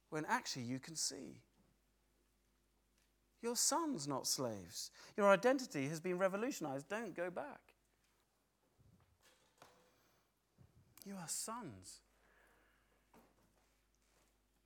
when 0.08 0.24
actually 0.24 0.62
you 0.62 0.78
can 0.78 0.96
see. 0.96 1.42
You're 3.42 3.54
sons, 3.54 4.08
not 4.08 4.26
slaves. 4.26 4.90
Your 5.14 5.28
identity 5.28 5.88
has 5.88 6.00
been 6.00 6.16
revolutionized. 6.16 6.88
Don't 6.88 7.14
go 7.14 7.28
back. 7.28 7.60
You 11.04 11.16
are 11.16 11.28
sons 11.28 12.00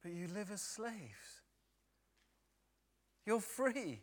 but 0.03 0.13
you 0.13 0.27
live 0.29 0.51
as 0.51 0.61
slaves. 0.61 1.43
You're 3.25 3.41
free. 3.41 4.01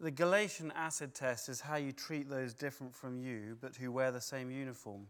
The 0.00 0.10
Galatian 0.10 0.72
acid 0.74 1.14
test 1.14 1.48
is 1.48 1.60
how 1.60 1.76
you 1.76 1.92
treat 1.92 2.28
those 2.28 2.52
different 2.52 2.94
from 2.94 3.18
you, 3.18 3.56
but 3.60 3.76
who 3.76 3.92
wear 3.92 4.10
the 4.10 4.20
same 4.20 4.50
uniform. 4.50 5.06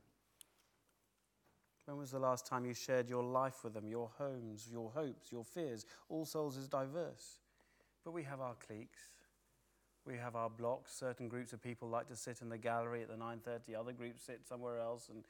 When 1.87 1.97
was 1.97 2.11
the 2.11 2.19
last 2.19 2.47
time 2.47 2.65
you 2.65 2.75
shared 2.75 3.11
your 3.11 3.23
life 3.23 3.63
with 3.63 3.75
them, 3.75 3.89
your 3.89 4.11
homes, 4.17 4.69
your 4.71 4.91
hopes, 4.91 5.31
your 5.31 5.45
fears? 5.45 5.85
All 6.09 6.25
souls 6.25 6.57
is 6.57 6.69
diverse. 6.69 7.41
But 8.05 8.13
we 8.13 8.23
have 8.23 8.41
our 8.41 8.55
cliques. 8.67 9.09
We 10.07 10.17
have 10.19 10.37
our 10.37 10.51
blocks. 10.51 10.93
Certain 10.95 11.29
groups 11.29 11.53
of 11.53 11.63
people 11.63 11.89
like 11.89 12.09
to 12.09 12.17
sit 12.17 12.43
in 12.43 12.49
the 12.49 12.59
gallery 12.59 13.03
at 13.03 13.09
the 13.09 13.17
9:30. 13.17 13.75
Other 13.75 13.93
groups 13.93 14.25
sit 14.25 14.47
somewhere 14.47 14.79
else, 14.79 15.09
and 15.09 15.25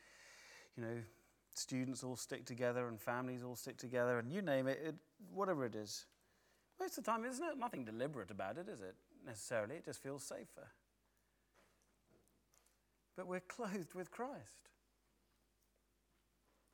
you 0.76 0.82
know, 0.82 1.02
students 1.54 2.02
all 2.02 2.16
stick 2.16 2.44
together, 2.44 2.88
and 2.88 3.00
families 3.00 3.44
all 3.44 3.56
stick 3.56 3.76
together, 3.76 4.18
and 4.18 4.32
you 4.32 4.42
name 4.42 4.66
it, 4.66 4.80
it 4.84 4.94
whatever 5.32 5.64
it 5.64 5.74
is. 5.74 6.06
Most 6.80 6.98
of 6.98 7.04
the 7.04 7.10
time, 7.10 7.22
there's 7.22 7.38
no, 7.38 7.52
nothing 7.52 7.84
deliberate 7.84 8.32
about 8.32 8.58
it, 8.58 8.68
is 8.68 8.80
it? 8.80 8.96
Necessarily, 9.24 9.76
it 9.76 9.84
just 9.84 10.02
feels 10.02 10.24
safer. 10.24 10.68
But 13.16 13.28
we're 13.28 13.40
clothed 13.40 13.94
with 13.94 14.10
Christ. 14.10 14.70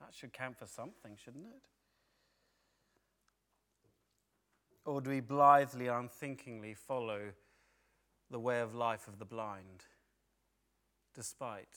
That 0.01 0.15
should 0.15 0.33
count 0.33 0.57
for 0.57 0.67
something, 0.67 1.17
shouldn't 1.23 1.45
it? 1.45 1.69
Or 4.87 5.03
do 5.03 5.11
we 5.11 5.21
blithely, 5.21 5.89
unthinkingly 5.89 6.73
follow? 6.73 7.33
The 8.31 8.41
way 8.41 8.61
of 8.61 8.75
life 8.75 9.09
of 9.09 9.19
the 9.19 9.25
blind, 9.25 9.85
despite 11.15 11.69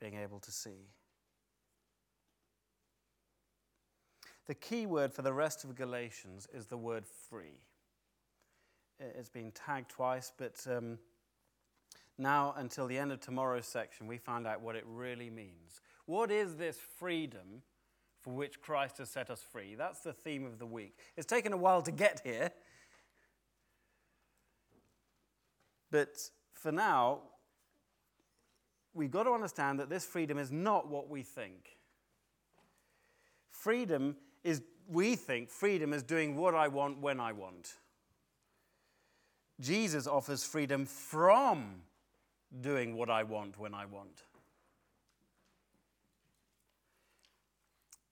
being 0.00 0.14
able 0.14 0.40
to 0.40 0.50
see. 0.50 0.88
The 4.46 4.54
key 4.54 4.86
word 4.86 5.12
for 5.12 5.22
the 5.22 5.32
rest 5.32 5.62
of 5.62 5.76
Galatians 5.76 6.48
is 6.52 6.66
the 6.66 6.76
word 6.76 7.04
free. 7.06 7.60
It's 8.98 9.28
been 9.28 9.52
tagged 9.52 9.90
twice, 9.90 10.32
but 10.36 10.64
um, 10.68 10.98
now 12.18 12.54
until 12.56 12.86
the 12.86 12.98
end 12.98 13.12
of 13.12 13.20
tomorrow's 13.20 13.66
section, 13.66 14.06
we 14.06 14.18
find 14.18 14.46
out 14.46 14.60
what 14.60 14.76
it 14.76 14.84
really 14.86 15.30
means. 15.30 15.80
What 16.06 16.30
is 16.30 16.56
this 16.56 16.76
freedom 16.98 17.62
for 18.20 18.32
which 18.32 18.60
Christ 18.60 18.98
has 18.98 19.10
set 19.10 19.30
us 19.30 19.42
free? 19.42 19.74
That's 19.76 20.00
the 20.00 20.12
theme 20.12 20.44
of 20.44 20.58
the 20.58 20.66
week. 20.66 20.98
It's 21.16 21.26
taken 21.26 21.52
a 21.52 21.56
while 21.56 21.82
to 21.82 21.92
get 21.92 22.20
here, 22.24 22.50
But 25.92 26.30
for 26.54 26.72
now, 26.72 27.20
we've 28.94 29.10
got 29.10 29.24
to 29.24 29.30
understand 29.30 29.78
that 29.78 29.90
this 29.90 30.04
freedom 30.04 30.38
is 30.38 30.50
not 30.50 30.88
what 30.88 31.08
we 31.08 31.22
think. 31.22 31.76
Freedom 33.50 34.16
is, 34.42 34.62
we 34.88 35.14
think, 35.14 35.50
freedom 35.50 35.92
is 35.92 36.02
doing 36.02 36.34
what 36.34 36.54
I 36.54 36.66
want 36.66 36.98
when 36.98 37.20
I 37.20 37.32
want. 37.32 37.74
Jesus 39.60 40.06
offers 40.06 40.42
freedom 40.42 40.86
from 40.86 41.82
doing 42.60 42.96
what 42.96 43.10
I 43.10 43.22
want 43.22 43.58
when 43.58 43.74
I 43.74 43.84
want. 43.84 44.22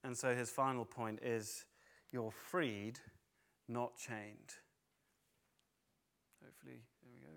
And 0.04 0.16
so 0.16 0.34
his 0.34 0.50
final 0.50 0.84
point 0.84 1.20
is 1.22 1.64
you're 2.12 2.30
freed, 2.30 2.98
not 3.68 3.96
chained. 3.96 4.54
Hopefully, 6.42 6.80
there 7.02 7.10
we 7.12 7.26
go. 7.26 7.34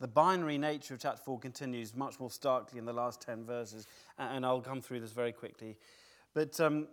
The 0.00 0.08
binary 0.08 0.58
nature 0.58 0.94
of 0.94 1.00
chapter 1.00 1.20
4 1.24 1.40
continues 1.40 1.94
much 1.94 2.20
more 2.20 2.30
starkly 2.30 2.78
in 2.78 2.84
the 2.84 2.92
last 2.92 3.20
10 3.20 3.44
verses, 3.44 3.86
and 4.16 4.46
I'll 4.46 4.60
come 4.60 4.80
through 4.80 5.00
this 5.00 5.10
very 5.10 5.32
quickly. 5.32 5.76
But 6.34 6.60
um, 6.60 6.86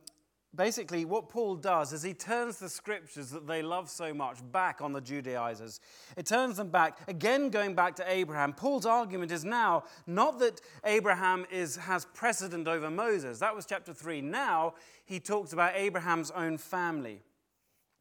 basically, 0.56 1.06
what 1.06 1.30
Paul 1.30 1.56
does 1.56 1.94
is 1.94 2.02
he 2.02 2.16
turns 2.16 2.58
the 2.58 2.68
scriptures 2.68 3.30
that 3.30 3.46
they 3.46 3.62
love 3.62 3.92
so 3.92 4.12
much 4.12 4.40
back 4.52 4.82
on 4.82 4.92
the 4.92 5.02
Judaizers. 5.02 5.82
It 6.18 6.26
turns 6.26 6.58
them 6.58 6.70
back, 6.70 6.98
again 7.08 7.52
going 7.52 7.76
back 7.76 7.96
to 7.98 8.12
Abraham. 8.12 8.54
Paul's 8.54 8.88
argument 8.88 9.32
is 9.32 9.46
now 9.46 9.84
not 10.08 10.40
that 10.40 10.62
Abraham 10.84 11.46
is, 11.52 11.76
has 11.76 12.06
precedent 12.06 12.68
over 12.68 12.90
Moses, 12.90 13.38
that 13.38 13.56
was 13.56 13.68
chapter 13.68 13.94
3. 13.94 14.22
Now 14.22 14.74
he 15.06 15.20
talks 15.20 15.54
about 15.54 15.76
Abraham's 15.76 16.32
own 16.32 16.58
family. 16.58 17.22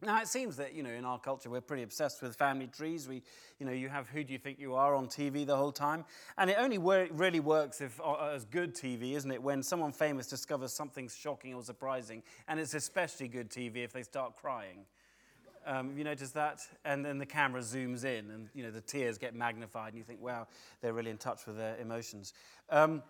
Now, 0.05 0.21
it 0.21 0.29
seems 0.29 0.57
that, 0.57 0.75
you 0.75 0.83
know, 0.83 0.91
in 0.91 1.07
our 1.07 1.19
culture, 1.19 1.49
we're 1.49 1.63
pretty 1.63 1.83
obsessed 1.83 2.21
with 2.21 2.37
family 2.37 2.67
trees. 2.67 3.09
We, 3.09 3.23
you 3.59 3.65
know, 3.65 3.73
you 3.73 3.89
have 3.89 4.07
Who 4.09 4.23
Do 4.23 4.35
You 4.35 4.39
Think 4.39 4.59
You 4.59 4.75
Are 4.75 4.95
on 4.95 5.07
TV 5.07 5.47
the 5.47 5.57
whole 5.57 5.73
time. 5.73 6.05
And 6.37 6.51
it 6.51 6.57
only 6.59 6.77
wor- 6.77 7.09
really 7.11 7.41
works 7.41 7.81
if, 7.81 7.99
uh, 8.03 8.33
as 8.35 8.45
good 8.45 8.75
TV, 8.75 9.15
isn't 9.15 9.31
it, 9.31 9.43
when 9.43 9.63
someone 9.63 9.93
famous 9.93 10.27
discovers 10.27 10.75
something 10.75 11.09
shocking 11.09 11.55
or 11.55 11.63
surprising. 11.63 12.23
And 12.49 12.61
it's 12.61 12.75
especially 12.75 13.29
good 13.29 13.49
TV 13.49 13.79
if 13.79 13.95
they 13.95 14.03
start 14.03 14.37
crying. 14.37 14.85
Um, 15.67 15.97
you 15.97 16.05
notice 16.05 16.33
that? 16.33 16.61
And 16.85 17.03
then 17.03 17.17
the 17.17 17.25
camera 17.25 17.63
zooms 17.63 18.05
in 18.05 18.31
and, 18.31 18.51
you 18.55 18.63
know, 18.63 18.71
the 18.71 18.83
tears 18.83 19.17
get 19.17 19.35
magnified 19.35 19.95
and 19.95 19.99
you 19.99 20.05
think, 20.05 20.21
wow, 20.21 20.47
they're 20.83 20.93
really 20.93 21.11
in 21.11 21.17
touch 21.17 21.47
with 21.47 21.57
their 21.57 21.79
emotions. 21.79 22.35
Um, 22.69 23.03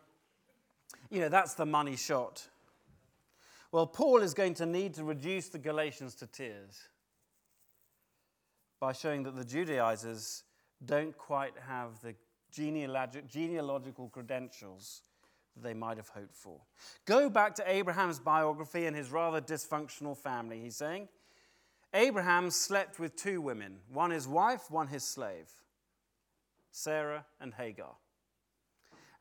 you 1.11 1.19
know, 1.19 1.29
that's 1.29 1.55
the 1.55 1.67
money 1.67 1.97
shot. 1.97 2.47
Well, 3.75 3.89
Paul 3.89 4.23
is 4.23 4.35
going 4.35 4.55
to 4.55 4.67
need 4.67 4.95
to 4.95 5.03
reduce 5.03 5.49
the 5.49 5.59
Galatians 5.59 6.15
to 6.17 6.29
tears 6.29 6.81
by 8.79 8.93
showing 8.93 9.25
that 9.25 9.35
the 9.35 9.45
Judaizers 9.45 10.45
don't 10.85 11.19
quite 11.19 11.55
have 11.67 12.01
the 12.01 12.15
genealogical 12.53 14.11
credentials 14.11 15.03
that 15.57 15.65
they 15.65 15.75
might 15.75 15.97
have 15.97 16.09
hoped 16.09 16.37
for. 16.37 16.61
Go 17.05 17.29
back 17.29 17.57
to 17.57 17.69
Abraham's 17.69 18.21
biography 18.21 18.87
and 18.87 18.95
his 18.95 19.11
rather 19.11 19.41
dysfunctional 19.41 20.17
family. 20.17 20.61
He's 20.61 20.77
saying, 20.77 21.09
Abraham 21.93 22.53
slept 22.53 23.01
with 23.01 23.17
two 23.17 23.41
women, 23.41 23.79
one 23.93 24.13
his 24.13 24.29
wife, 24.29 24.71
one 24.71 24.87
his 24.87 25.03
slave, 25.03 25.51
Sarah 26.71 27.27
and 27.41 27.53
Hagar. 27.53 27.97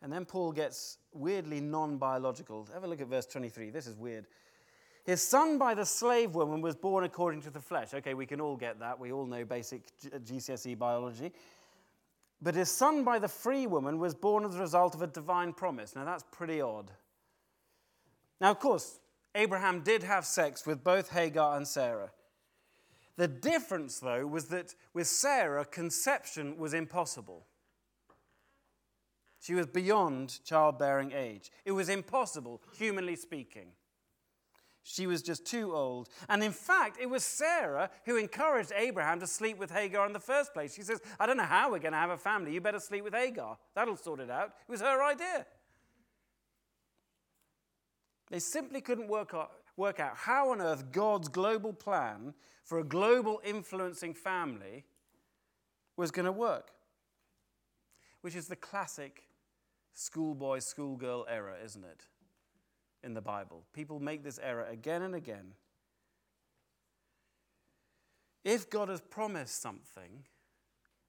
And 0.04 0.12
then 0.12 0.26
Paul 0.26 0.51
gets 0.51 0.97
weirdly 1.14 1.62
non 1.62 1.97
biological. 1.97 2.68
Have 2.74 2.84
a 2.84 2.88
look 2.88 3.01
at 3.01 3.08
verse 3.08 3.26
23. 3.26 3.70
This 3.70 3.88
is 3.88 3.97
weird. 3.97 4.28
His 5.06 5.22
son 5.22 5.58
by 5.58 5.74
the 5.74 5.86
slave 5.86 6.36
woman 6.36 6.62
was 6.62 6.76
born 6.76 7.06
according 7.06 7.41
to 7.41 7.49
the 7.49 7.60
flesh. 7.60 7.93
Okay, 7.93 8.14
we 8.14 8.26
can 8.26 8.39
all 8.39 8.56
get 8.56 8.80
that. 8.80 8.99
We 8.99 9.12
all 9.12 9.26
know 9.26 9.43
basic 9.45 9.82
GCSE 10.01 10.74
uh, 10.74 10.76
biology. 10.76 11.32
But 12.41 12.56
his 12.56 12.70
son 12.70 13.06
by 13.06 13.20
the 13.20 13.28
free 13.30 13.66
woman 13.66 13.97
was 13.97 14.14
born 14.14 14.45
as 14.45 14.56
a 14.56 14.60
result 14.60 14.93
of 14.93 15.01
a 15.01 15.08
divine 15.08 15.54
promise. 15.54 15.95
Now 15.95 16.04
that's 16.04 16.24
pretty 16.32 16.60
odd. 16.60 16.91
Now, 18.41 18.51
of 18.51 18.60
course, 18.60 18.99
Abraham 19.36 19.82
did 19.82 20.04
have 20.04 20.26
sex 20.26 20.66
with 20.66 20.84
both 20.84 21.12
Hagar 21.12 21.56
and 21.56 21.66
Sarah. 21.66 22.12
The 23.16 23.28
difference, 23.28 23.99
though, 23.99 24.28
was 24.28 24.47
that 24.47 24.76
with 24.93 25.08
Sarah, 25.08 25.64
conception 25.64 26.58
was 26.58 26.74
impossible. 26.74 27.45
She 29.44 29.56
was 29.56 29.68
beyond 29.68 30.39
childbearing 30.46 31.12
age. 31.12 31.52
It 31.66 31.74
was 31.74 31.89
impossible, 31.89 32.62
humanly 32.78 33.18
speaking. 33.18 33.74
She 34.84 35.06
was 35.06 35.22
just 35.22 35.46
too 35.46 35.76
old. 35.76 36.08
And 36.30 36.41
in 36.41 36.54
fact, 36.54 36.98
it 36.98 37.10
was 37.10 37.26
Sarah 37.26 37.89
who 38.06 38.16
encouraged 38.16 38.72
Abraham 38.74 39.20
to 39.20 39.28
sleep 39.28 39.58
with 39.58 39.70
Hagar 39.70 40.06
in 40.06 40.14
the 40.14 40.20
first 40.22 40.54
place. 40.54 40.74
She 40.74 40.82
says, 40.82 41.02
I 41.20 41.26
don't 41.26 41.36
know 41.36 41.44
how 41.44 41.70
we're 41.70 41.80
going 41.80 41.91
to 41.91 41.98
have 41.98 42.10
a 42.10 42.18
family. 42.18 42.54
You 42.54 42.62
better 42.62 42.80
sleep 42.80 43.04
with 43.04 43.14
Hagar. 43.14 43.58
That'll 43.76 43.98
sort 43.98 44.22
it 44.22 44.30
out. 44.30 44.54
It 44.66 44.72
was 44.72 44.80
her 44.80 45.04
idea. 45.04 45.46
They 48.30 48.39
simply 48.39 48.80
couldn't 48.80 49.10
work 49.10 49.34
out, 49.34 49.52
work 49.76 50.00
out 50.00 50.16
how 50.16 50.52
on 50.52 50.62
earth 50.62 50.89
God's 50.94 51.28
global 51.28 51.74
plan 51.74 52.34
for 52.64 52.80
a 52.80 52.84
global 52.86 53.41
influencing 53.44 54.14
family 54.14 54.86
was 55.98 56.12
going 56.12 56.28
to 56.28 56.32
work, 56.32 56.72
which 58.22 58.38
is 58.38 58.48
the 58.48 58.56
classic 58.56 59.24
schoolboy, 59.94 60.60
schoolgirl 60.60 61.26
error, 61.30 61.56
isn't 61.64 61.84
it? 61.84 62.06
In 63.04 63.14
the 63.14 63.22
Bible. 63.22 63.64
People 63.74 64.00
make 64.00 64.24
this 64.24 64.39
error 64.41 64.66
again 64.70 65.02
and 65.02 65.16
again. 65.16 65.54
If 68.44 68.70
God 68.70 68.89
has 68.89 69.02
promised 69.02 69.62
something, 69.62 70.24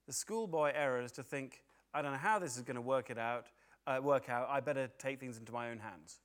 the 0.07 0.13
schoolboy 0.13 0.71
error 0.73 1.01
is 1.01 1.11
to 1.13 1.23
think, 1.23 1.63
I 1.93 2.01
don't 2.01 2.11
know 2.11 2.17
how 2.17 2.39
this 2.39 2.55
is 2.55 2.63
going 2.63 2.75
to 2.75 2.81
work 2.81 3.09
it 3.09 3.17
out, 3.17 3.47
uh, 3.87 3.99
work 4.01 4.29
out. 4.29 4.47
I 4.49 4.59
better 4.59 4.89
take 4.97 5.19
things 5.19 5.37
into 5.37 5.51
my 5.51 5.69
own 5.71 5.79
hands. 5.79 6.19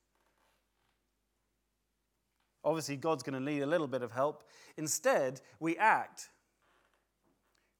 Obviously, 2.63 2.95
God's 2.95 3.23
going 3.23 3.33
to 3.33 3.51
need 3.51 3.61
a 3.61 3.65
little 3.65 3.87
bit 3.87 4.03
of 4.03 4.11
help. 4.11 4.43
Instead, 4.77 5.41
we 5.59 5.77
act 5.77 6.29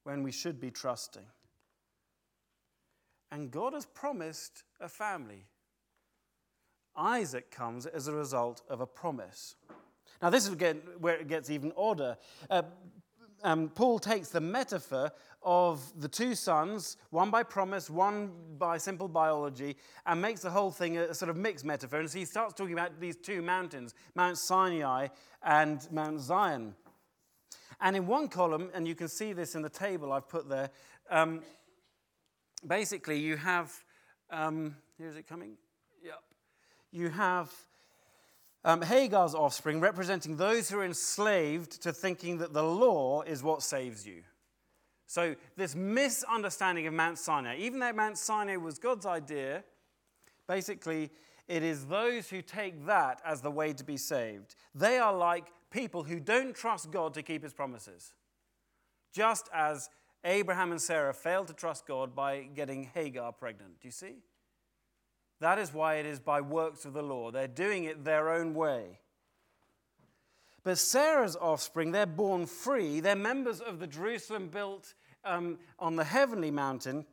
when 0.03 0.23
we 0.23 0.31
should 0.31 0.59
be 0.59 0.71
trusting. 0.71 1.25
And 3.31 3.49
God 3.49 3.73
has 3.73 3.85
promised 3.85 4.63
a 4.79 4.89
family. 4.89 5.45
Isaac 6.95 7.49
comes 7.49 7.85
as 7.85 8.07
a 8.07 8.13
result 8.13 8.61
of 8.69 8.81
a 8.81 8.85
promise. 8.85 9.55
Now, 10.21 10.29
this 10.29 10.45
is 10.45 10.53
again 10.53 10.81
where 10.99 11.15
it 11.15 11.27
gets 11.27 11.49
even 11.49 11.71
odder. 11.77 12.17
Uh, 12.49 12.63
um, 13.43 13.69
Paul 13.69 13.97
takes 13.97 14.29
the 14.29 14.41
metaphor 14.41 15.11
of 15.41 15.81
the 15.99 16.07
two 16.07 16.35
sons, 16.35 16.97
one 17.09 17.31
by 17.31 17.41
promise, 17.41 17.89
one 17.89 18.31
by 18.59 18.77
simple 18.77 19.07
biology, 19.07 19.77
and 20.05 20.21
makes 20.21 20.41
the 20.41 20.51
whole 20.51 20.69
thing 20.69 20.97
a, 20.97 21.13
sort 21.13 21.29
of 21.29 21.37
mixed 21.37 21.65
metaphor. 21.65 21.99
And 21.99 22.09
so 22.09 22.19
he 22.19 22.25
starts 22.25 22.53
talking 22.53 22.73
about 22.73 22.99
these 22.99 23.15
two 23.15 23.41
mountains, 23.41 23.95
Mount 24.13 24.37
Sinai 24.37 25.07
and 25.41 25.87
Mount 25.91 26.19
Zion. 26.19 26.75
And 27.79 27.95
in 27.95 28.05
one 28.05 28.27
column, 28.27 28.69
and 28.75 28.87
you 28.87 28.93
can 28.93 29.07
see 29.07 29.33
this 29.33 29.55
in 29.55 29.63
the 29.63 29.69
table 29.69 30.11
I've 30.11 30.29
put 30.29 30.47
there, 30.47 30.69
um, 31.09 31.41
basically 32.65 33.19
you 33.19 33.37
have, 33.37 33.71
um, 34.29 34.75
here's 34.97 35.15
it 35.15 35.27
coming? 35.27 35.57
Yep. 36.03 36.21
You 36.91 37.09
have 37.09 37.51
um, 38.63 38.81
Hagar's 38.81 39.33
offspring 39.33 39.79
representing 39.79 40.37
those 40.37 40.69
who 40.69 40.79
are 40.79 40.85
enslaved 40.85 41.81
to 41.83 41.91
thinking 41.91 42.37
that 42.39 42.53
the 42.53 42.63
law 42.63 43.21
is 43.21 43.43
what 43.43 43.63
saves 43.63 44.05
you. 44.05 44.23
So, 45.07 45.35
this 45.57 45.75
misunderstanding 45.75 46.87
of 46.87 46.93
Mount 46.93 47.17
Sinai, 47.17 47.57
even 47.57 47.79
though 47.79 47.91
Mount 47.91 48.17
Sinai 48.17 48.55
was 48.55 48.79
God's 48.79 49.05
idea, 49.05 49.63
basically, 50.47 51.09
it 51.49 51.63
is 51.63 51.85
those 51.85 52.29
who 52.29 52.41
take 52.41 52.85
that 52.85 53.19
as 53.25 53.41
the 53.41 53.51
way 53.51 53.73
to 53.73 53.83
be 53.83 53.97
saved. 53.97 54.55
They 54.73 54.99
are 54.99 55.13
like 55.13 55.47
people 55.69 56.03
who 56.03 56.19
don't 56.19 56.55
trust 56.55 56.91
God 56.91 57.13
to 57.15 57.23
keep 57.23 57.43
his 57.43 57.53
promises. 57.53 58.13
Just 59.11 59.49
as 59.53 59.89
Abraham 60.23 60.71
and 60.71 60.81
Sarah 60.81 61.13
failed 61.13 61.47
to 61.47 61.53
trust 61.53 61.87
God 61.87 62.15
by 62.15 62.41
getting 62.55 62.83
Hagar 62.93 63.31
pregnant. 63.31 63.79
Do 63.81 63.87
you 63.87 63.91
see? 63.91 64.15
That 65.39 65.57
is 65.57 65.73
why 65.73 65.95
it 65.95 66.05
is 66.05 66.19
by 66.19 66.41
works 66.41 66.85
of 66.85 66.93
the 66.93 67.01
law. 67.01 67.31
They're 67.31 67.47
doing 67.47 67.85
it 67.85 68.03
their 68.03 68.29
own 68.29 68.53
way. 68.53 68.99
But 70.63 70.77
Sarah's 70.77 71.35
offspring, 71.35 71.91
they're 71.91 72.05
born 72.05 72.45
free. 72.45 72.99
They're 72.99 73.15
members 73.15 73.59
of 73.59 73.79
the 73.79 73.87
Jerusalem 73.87 74.49
built 74.49 74.93
um, 75.25 75.57
on 75.79 75.95
the 75.95 76.03
heavenly 76.03 76.51
mountain 76.51 77.05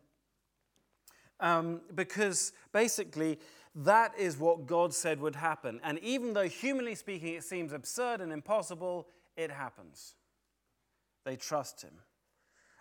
um, 1.41 1.81
because 1.95 2.53
basically 2.73 3.39
that 3.75 4.13
is 4.19 4.39
what 4.39 4.67
God 4.67 4.93
said 4.93 5.21
would 5.21 5.37
happen. 5.37 5.81
And 5.83 5.99
even 6.01 6.33
though, 6.33 6.49
humanly 6.49 6.95
speaking, 6.95 7.35
it 7.35 7.45
seems 7.45 7.73
absurd 7.73 8.21
and 8.21 8.33
impossible, 8.33 9.09
it 9.37 9.51
happens. 9.51 10.15
They 11.25 11.37
trust 11.37 11.83
Him. 11.83 11.93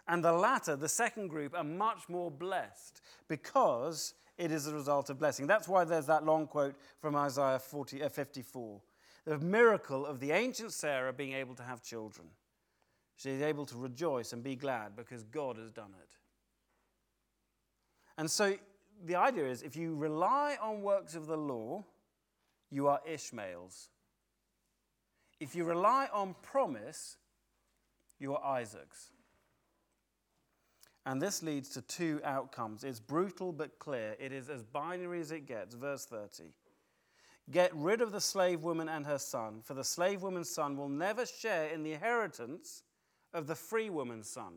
And 0.08 0.24
the 0.24 0.32
latter, 0.32 0.76
the 0.76 0.89
second 0.89 1.28
group, 1.28 1.53
are 1.53 1.64
much 1.64 2.08
more 2.08 2.32
blessed 2.32 3.01
because 3.28 4.14
it 4.38 4.51
is 4.51 4.68
a 4.68 4.74
result 4.74 5.10
of 5.10 5.20
blessing. 5.20 5.47
That's 5.47 5.68
why 5.68 5.84
there's 5.84 6.05
that 6.05 6.26
long 6.26 6.47
quote 6.47 6.76
from 6.99 7.16
Isaiah 7.16 7.60
40, 7.60 8.03
uh, 8.03 8.10
54 8.10 8.82
the 9.28 9.38
miracle 9.39 10.05
of 10.05 10.22
the 10.22 10.32
ancient 10.32 10.72
Sarah 10.72 11.12
being 11.12 11.34
able 11.34 11.53
to 11.55 11.64
have 11.64 11.84
children. 11.84 12.30
She 13.18 13.30
is 13.30 13.41
able 13.41 13.66
to 13.66 13.78
rejoice 13.78 14.32
and 14.32 14.41
be 14.41 14.55
glad 14.55 14.95
because 14.95 15.24
God 15.24 15.58
has 15.58 15.70
done 15.70 15.93
it. 16.01 16.16
And 18.18 18.32
so 18.32 18.55
the 19.03 19.16
idea 19.16 19.45
is 19.45 19.64
if 19.64 19.76
you 19.76 19.95
rely 19.95 20.58
on 20.62 20.82
works 20.82 21.14
of 21.14 21.28
the 21.28 21.36
law, 21.36 21.84
you 22.72 22.88
are 22.88 23.01
Ishmaels. 23.05 23.89
If 25.41 25.55
you 25.55 25.66
rely 25.66 26.08
on 26.14 26.34
promise, 26.41 27.18
you 28.20 28.34
are 28.34 28.60
Isaacs. 28.60 29.12
And 31.08 31.22
this 31.22 31.41
leads 31.41 31.70
to 31.70 31.82
two 31.82 32.20
outcomes. 32.26 32.84
It's 32.84 32.99
brutal 32.99 33.53
but 33.53 33.80
clear. 33.80 34.18
It 34.20 34.34
is 34.34 34.49
as 34.49 34.62
binary 34.62 35.22
as 35.22 35.32
it 35.32 35.47
gets. 35.47 35.74
Verse 35.74 36.05
30. 36.05 36.51
Get 37.49 37.74
rid 37.74 38.01
of 38.01 38.12
the 38.12 38.20
slave 38.20 38.62
woman 38.64 38.89
and 38.89 39.05
her 39.05 39.18
son, 39.18 39.62
for 39.64 39.74
the 39.74 39.86
slave 39.86 40.22
woman's 40.22 40.49
son 40.49 40.76
will 40.76 40.89
never 40.89 41.26
share 41.26 41.70
in 41.70 41.84
the 41.84 41.93
inheritance 41.93 42.84
of 43.34 43.47
the 43.47 43.55
free 43.55 43.89
woman's 43.89 44.30
son. 44.30 44.55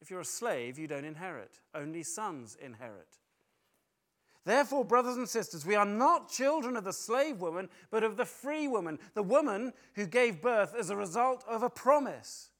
If 0.00 0.08
you're 0.08 0.20
a 0.20 0.24
slave, 0.24 0.78
you 0.78 0.86
don't 0.86 1.04
inherit, 1.04 1.58
only 1.74 2.04
sons 2.04 2.56
inherit. 2.62 3.18
Therefore, 4.44 4.84
brothers 4.84 5.16
and 5.16 5.28
sisters, 5.28 5.66
we 5.66 5.74
are 5.74 5.84
not 5.84 6.30
children 6.30 6.76
of 6.76 6.84
the 6.84 6.92
slave 6.92 7.40
woman, 7.40 7.68
but 7.90 8.04
of 8.04 8.16
the 8.16 8.24
free 8.24 8.68
woman, 8.68 9.00
the 9.14 9.22
woman 9.24 9.72
who 9.94 10.06
gave 10.06 10.40
birth 10.40 10.76
as 10.78 10.90
a 10.90 10.96
result 10.96 11.44
of 11.48 11.64
a 11.64 11.70
promise. 11.70 12.50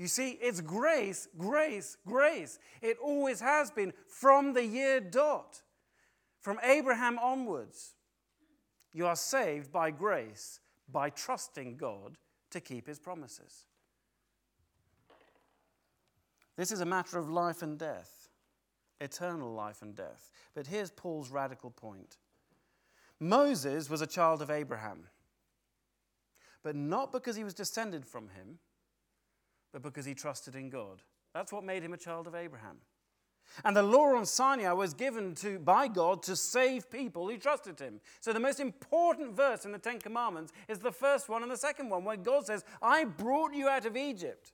You 0.00 0.08
see, 0.08 0.38
it's 0.40 0.62
grace, 0.62 1.28
grace, 1.36 1.98
grace. 2.06 2.58
It 2.80 2.96
always 3.02 3.38
has 3.40 3.70
been 3.70 3.92
from 4.06 4.54
the 4.54 4.64
year 4.64 4.98
dot, 4.98 5.60
from 6.40 6.58
Abraham 6.62 7.18
onwards. 7.18 7.96
You 8.94 9.06
are 9.06 9.14
saved 9.14 9.70
by 9.70 9.90
grace, 9.90 10.60
by 10.90 11.10
trusting 11.10 11.76
God 11.76 12.16
to 12.50 12.60
keep 12.60 12.86
his 12.86 12.98
promises. 12.98 13.66
This 16.56 16.72
is 16.72 16.80
a 16.80 16.86
matter 16.86 17.18
of 17.18 17.28
life 17.28 17.60
and 17.60 17.78
death, 17.78 18.30
eternal 19.02 19.52
life 19.52 19.82
and 19.82 19.94
death. 19.94 20.30
But 20.54 20.66
here's 20.66 20.90
Paul's 20.90 21.28
radical 21.28 21.72
point 21.72 22.16
Moses 23.20 23.90
was 23.90 24.00
a 24.00 24.06
child 24.06 24.40
of 24.40 24.50
Abraham, 24.50 25.08
but 26.62 26.74
not 26.74 27.12
because 27.12 27.36
he 27.36 27.44
was 27.44 27.52
descended 27.52 28.06
from 28.06 28.30
him 28.30 28.60
but 29.72 29.82
because 29.82 30.04
he 30.04 30.14
trusted 30.14 30.54
in 30.54 30.70
God. 30.70 31.02
That's 31.34 31.52
what 31.52 31.64
made 31.64 31.82
him 31.82 31.92
a 31.92 31.98
child 31.98 32.26
of 32.26 32.34
Abraham. 32.34 32.78
And 33.64 33.76
the 33.76 33.82
law 33.82 34.14
on 34.14 34.26
Sinai 34.26 34.72
was 34.72 34.94
given 34.94 35.34
to, 35.36 35.58
by 35.58 35.88
God 35.88 36.22
to 36.24 36.36
save 36.36 36.90
people 36.90 37.28
who 37.28 37.36
trusted 37.36 37.80
him. 37.80 38.00
So 38.20 38.32
the 38.32 38.40
most 38.40 38.60
important 38.60 39.34
verse 39.34 39.64
in 39.64 39.72
the 39.72 39.78
Ten 39.78 39.98
Commandments 39.98 40.52
is 40.68 40.78
the 40.78 40.92
first 40.92 41.28
one 41.28 41.42
and 41.42 41.50
the 41.50 41.56
second 41.56 41.88
one, 41.88 42.04
where 42.04 42.16
God 42.16 42.46
says, 42.46 42.64
I 42.80 43.04
brought 43.04 43.52
you 43.52 43.68
out 43.68 43.86
of 43.86 43.96
Egypt. 43.96 44.52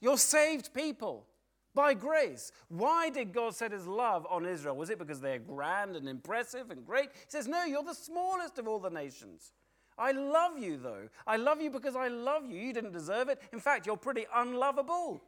You're 0.00 0.18
saved 0.18 0.72
people. 0.72 1.26
By 1.74 1.92
grace. 1.92 2.52
Why 2.68 3.10
did 3.10 3.34
God 3.34 3.54
set 3.54 3.70
his 3.70 3.86
love 3.86 4.26
on 4.30 4.46
Israel? 4.46 4.76
Was 4.76 4.88
it 4.88 4.98
because 4.98 5.20
they're 5.20 5.38
grand 5.38 5.94
and 5.94 6.08
impressive 6.08 6.70
and 6.70 6.86
great? 6.86 7.10
He 7.12 7.26
says, 7.28 7.46
No, 7.46 7.64
you're 7.64 7.82
the 7.82 7.94
smallest 7.94 8.58
of 8.58 8.66
all 8.66 8.78
the 8.78 8.88
nations. 8.88 9.52
I 9.98 10.12
love 10.12 10.58
you, 10.58 10.76
though. 10.76 11.08
I 11.26 11.36
love 11.36 11.60
you 11.60 11.70
because 11.70 11.96
I 11.96 12.08
love 12.08 12.50
you. 12.50 12.60
You 12.60 12.72
didn't 12.72 12.92
deserve 12.92 13.28
it. 13.28 13.40
In 13.52 13.60
fact, 13.60 13.86
you're 13.86 13.96
pretty 13.96 14.26
unlovable. 14.34 15.22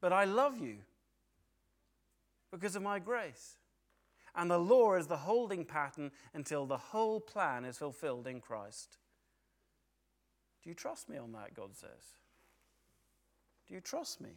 But 0.00 0.12
I 0.12 0.24
love 0.24 0.60
you 0.60 0.76
because 2.52 2.76
of 2.76 2.82
my 2.82 2.98
grace. 2.98 3.56
And 4.36 4.50
the 4.50 4.58
law 4.58 4.94
is 4.94 5.06
the 5.06 5.16
holding 5.16 5.64
pattern 5.64 6.10
until 6.32 6.66
the 6.66 6.76
whole 6.76 7.20
plan 7.20 7.64
is 7.64 7.78
fulfilled 7.78 8.26
in 8.26 8.40
Christ. 8.40 8.98
Do 10.62 10.70
you 10.70 10.74
trust 10.74 11.08
me 11.08 11.16
on 11.16 11.32
that? 11.32 11.54
God 11.54 11.76
says. 11.76 12.16
Do 13.66 13.74
you 13.74 13.80
trust 13.80 14.20
me? 14.20 14.30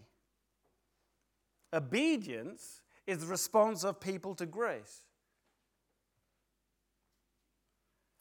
Obedience 1.74 2.82
is 3.06 3.20
the 3.20 3.28
response 3.28 3.84
of 3.84 4.00
people 4.00 4.36
to 4.36 4.46
grace. 4.46 5.04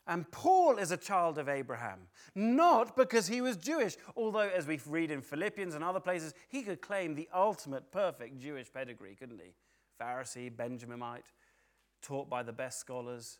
And 0.07 0.31
Paul 0.31 0.79
is 0.79 0.93
a 0.93 0.97
child 0.97 1.37
of 1.37 1.49
Abraham, 1.49 1.99
not 2.35 2.97
because 2.97 3.27
he 3.27 3.41
was 3.41 3.57
Jewish, 3.57 3.97
although, 4.17 4.49
as 4.49 4.67
we 4.67 4.81
read 4.87 5.11
in 5.11 5.21
Philippians 5.21 5.75
and 5.75 5.83
other 5.83 5.99
places, 5.99 6.33
he 6.49 6.63
could 6.63 6.81
claim 6.81 7.15
the 7.15 7.29
ultimate 7.35 7.91
perfect 7.91 8.39
Jewish 8.39 8.73
pedigree, 8.73 9.17
couldn't 9.19 9.41
he? 9.41 9.55
Pharisee, 10.01 10.55
Benjaminite, 10.55 11.33
taught 12.03 12.31
by 12.31 12.45
the 12.45 12.53
best 12.53 12.79
scholars, 12.79 13.39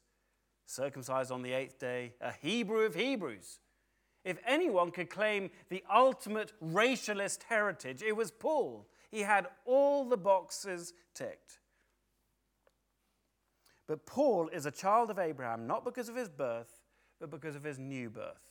circumcised 0.67 1.31
on 1.31 1.43
the 1.43 1.53
eighth 1.53 1.79
day, 1.79 2.15
a 2.21 2.33
Hebrew 2.33 2.81
of 2.81 2.97
Hebrews. 2.97 3.61
If 4.25 4.39
anyone 4.45 4.91
could 4.91 5.09
claim 5.09 5.51
the 5.69 5.85
ultimate 5.93 6.53
racialist 6.61 7.45
heritage, 7.45 8.03
it 8.03 8.17
was 8.17 8.33
Paul. 8.33 8.89
He 9.09 9.21
had 9.21 9.47
all 9.65 10.05
the 10.05 10.17
boxes 10.17 10.95
ticked. 11.15 11.61
But 13.87 14.07
Paul 14.07 14.49
is 14.49 14.67
a 14.67 14.71
child 14.71 15.11
of 15.11 15.19
Abraham 15.19 15.67
not 15.67 15.85
because 15.85 16.09
of 16.09 16.17
his 16.17 16.29
birth, 16.29 16.83
but 17.21 17.31
because 17.31 17.55
of 17.55 17.65
his 17.65 17.79
new 17.79 18.11
birth. 18.11 18.51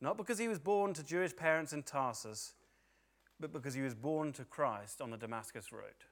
Not 0.00 0.16
because 0.16 0.38
he 0.38 0.48
was 0.48 0.58
born 0.58 0.94
to 0.94 1.04
Jewish 1.04 1.36
parents 1.36 1.72
in 1.72 1.82
Tarsus, 1.82 2.54
but 3.38 3.52
because 3.52 3.74
he 3.74 3.82
was 3.82 3.94
born 3.94 4.32
to 4.32 4.44
Christ 4.44 5.00
on 5.00 5.10
the 5.10 5.16
Damascus 5.16 5.72
Road. 5.72 6.04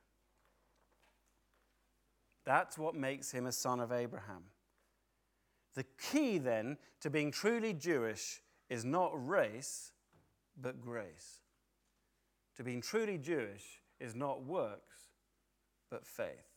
That's 2.45 2.79
what 2.79 2.95
makes 2.95 3.31
him 3.31 3.47
a 3.47 3.53
son 3.53 3.81
of 3.81 3.93
Abraham. 3.93 4.45
The 5.75 5.85
key 6.11 6.39
then 6.39 6.79
to 7.01 7.11
being 7.11 7.31
truly 7.31 7.73
Jewish 7.73 8.41
is 8.71 8.85
not 8.85 9.13
race, 9.15 9.93
but 10.61 10.81
grace. 10.81 11.41
To 12.57 12.65
being 12.65 12.81
truly 12.81 13.19
Jewish 13.19 13.83
is 14.01 14.15
not 14.15 14.43
works, 14.43 15.11
but 15.91 16.07
faith. 16.07 16.48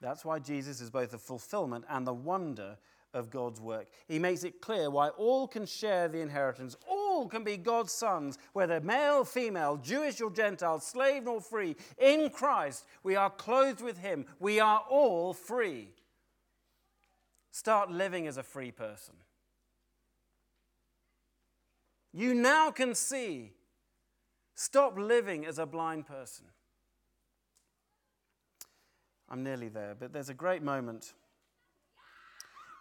That's 0.00 0.24
why 0.24 0.38
Jesus 0.38 0.80
is 0.80 0.90
both 0.90 1.12
the 1.12 1.18
fulfillment 1.18 1.84
and 1.88 2.06
the 2.06 2.14
wonder 2.14 2.76
of 3.14 3.30
God's 3.30 3.60
work. 3.60 3.86
He 4.06 4.18
makes 4.18 4.44
it 4.44 4.60
clear 4.60 4.90
why 4.90 5.08
all 5.08 5.48
can 5.48 5.64
share 5.64 6.06
the 6.06 6.20
inheritance, 6.20 6.76
all 6.88 7.26
can 7.28 7.44
be 7.44 7.56
God's 7.56 7.92
sons, 7.92 8.38
whether 8.52 8.80
male, 8.80 9.24
female, 9.24 9.78
Jewish 9.78 10.20
or 10.20 10.30
Gentile, 10.30 10.80
slave 10.80 11.24
nor 11.24 11.40
free. 11.40 11.76
In 11.98 12.28
Christ, 12.28 12.84
we 13.02 13.16
are 13.16 13.30
clothed 13.30 13.80
with 13.80 13.98
Him. 13.98 14.26
We 14.38 14.60
are 14.60 14.82
all 14.90 15.32
free. 15.32 15.88
Start 17.50 17.90
living 17.90 18.26
as 18.26 18.36
a 18.36 18.42
free 18.42 18.70
person. 18.70 19.14
You 22.12 22.34
now 22.34 22.70
can 22.70 22.94
see. 22.94 23.52
Stop 24.54 24.98
living 24.98 25.46
as 25.46 25.58
a 25.58 25.66
blind 25.66 26.06
person. 26.06 26.46
I'm 29.28 29.42
nearly 29.42 29.68
there, 29.68 29.96
but 29.98 30.12
there's 30.12 30.28
a 30.28 30.34
great 30.34 30.62
moment 30.62 31.14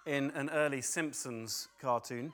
in 0.05 0.29
an 0.31 0.49
early 0.51 0.81
Simpsons 0.81 1.67
cartoon 1.81 2.33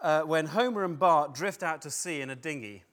uh, 0.00 0.22
when 0.22 0.46
Homer 0.46 0.84
and 0.84 0.98
Bart 0.98 1.34
drift 1.34 1.62
out 1.62 1.82
to 1.82 1.90
sea 1.90 2.22
in 2.22 2.30
a 2.30 2.36
dinghy. 2.36 2.84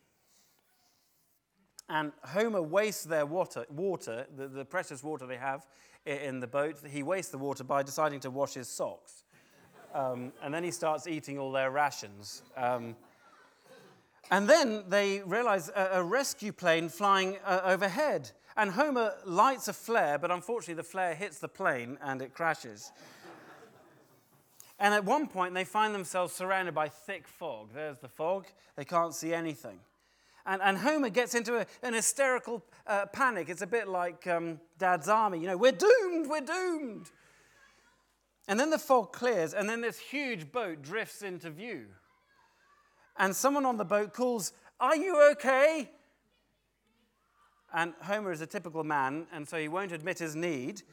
And 1.88 2.12
Homer 2.24 2.62
wastes 2.62 3.06
their 3.06 3.26
water, 3.26 3.66
water 3.70 4.26
the, 4.36 4.48
the 4.48 4.66
precious 4.66 5.04
water 5.04 5.26
they 5.26 5.38
have 5.38 5.66
in 6.06 6.42
the 6.42 6.48
boat. 6.48 6.76
He 6.86 7.04
wastes 7.04 7.32
the 7.32 7.38
water 7.38 7.64
by 7.64 7.82
deciding 7.82 8.20
to 8.22 8.30
wash 8.30 8.54
his 8.56 8.68
socks. 8.68 9.24
Um, 9.94 10.34
and 10.42 10.54
then 10.54 10.64
he 10.64 10.72
starts 10.72 11.08
eating 11.08 11.38
all 11.38 11.52
their 11.52 11.72
rations. 11.72 12.42
Um, 12.58 12.96
and 14.32 14.50
then 14.50 14.84
they 14.90 15.22
realize 15.22 15.70
a, 15.70 15.90
a 15.94 16.04
rescue 16.04 16.52
plane 16.52 16.90
flying 16.90 17.38
uh, 17.46 17.62
overhead. 17.64 18.32
And 18.56 18.72
Homer 18.72 19.14
lights 19.26 19.68
a 19.68 19.74
flare, 19.74 20.18
but 20.18 20.32
unfortunately, 20.32 20.76
the 20.76 20.84
flare 20.84 21.16
hits 21.16 21.40
the 21.40 21.48
plane 21.48 21.98
and 22.02 22.22
it 22.22 22.34
crashes. 22.34 22.92
and 24.80 24.94
at 24.94 25.06
one 25.06 25.28
point, 25.28 25.54
they 25.54 25.64
find 25.64 25.94
themselves 25.94 26.34
surrounded 26.34 26.76
by 26.76 26.88
thick 26.88 27.28
fog. 27.28 27.70
There's 27.74 27.98
the 27.98 28.08
fog, 28.08 28.46
they 28.76 28.86
can't 28.86 29.14
see 29.14 29.34
anything. 29.34 29.80
And, 30.46 30.62
and 30.62 30.78
Homer 30.78 31.10
gets 31.10 31.36
into 31.36 31.58
a, 31.58 31.66
an 31.82 31.94
hysterical 31.94 32.64
uh, 32.86 33.06
panic. 33.08 33.50
It's 33.50 33.62
a 33.62 33.68
bit 33.68 33.88
like 33.88 34.28
um, 34.28 34.60
Dad's 34.78 35.08
army. 35.08 35.40
You 35.40 35.48
know, 35.48 35.58
we're 35.58 35.72
doomed, 35.72 36.28
we're 36.30 36.42
doomed. 36.42 37.10
And 38.48 38.60
then 38.60 38.70
the 38.70 38.78
fog 38.78 39.14
clears, 39.14 39.54
and 39.54 39.70
then 39.70 39.82
this 39.82 39.98
huge 39.98 40.52
boat 40.52 40.82
drifts 40.82 41.22
into 41.22 41.50
view. 41.50 41.86
And 43.18 43.36
someone 43.36 43.66
on 43.66 43.78
the 43.78 43.86
boat 43.86 44.14
calls, 44.14 44.52
Are 44.80 44.96
you 44.96 45.30
okay? 45.32 45.90
And 47.74 47.94
Homer 48.04 48.32
is 48.32 48.42
a 48.42 48.46
typical 48.46 48.84
man, 48.84 49.26
and 49.34 49.48
so 49.48 49.58
he 49.58 49.68
won't 49.68 49.92
admit 49.92 50.20
his 50.20 50.36
need. 50.36 50.84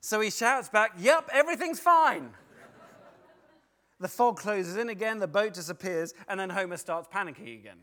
So 0.00 0.20
he 0.20 0.30
shouts 0.30 0.68
back, 0.68 0.92
Yep, 0.98 1.30
everything's 1.32 1.80
fine. 1.80 2.30
the 3.98 4.08
fog 4.08 4.36
closes 4.38 4.76
in 4.76 4.90
again, 4.90 5.18
the 5.18 5.28
boat 5.28 5.54
disappears, 5.54 6.12
and 6.28 6.38
then 6.38 6.50
Homer 6.50 6.76
starts 6.76 7.08
panicking 7.08 7.58
again. 7.58 7.78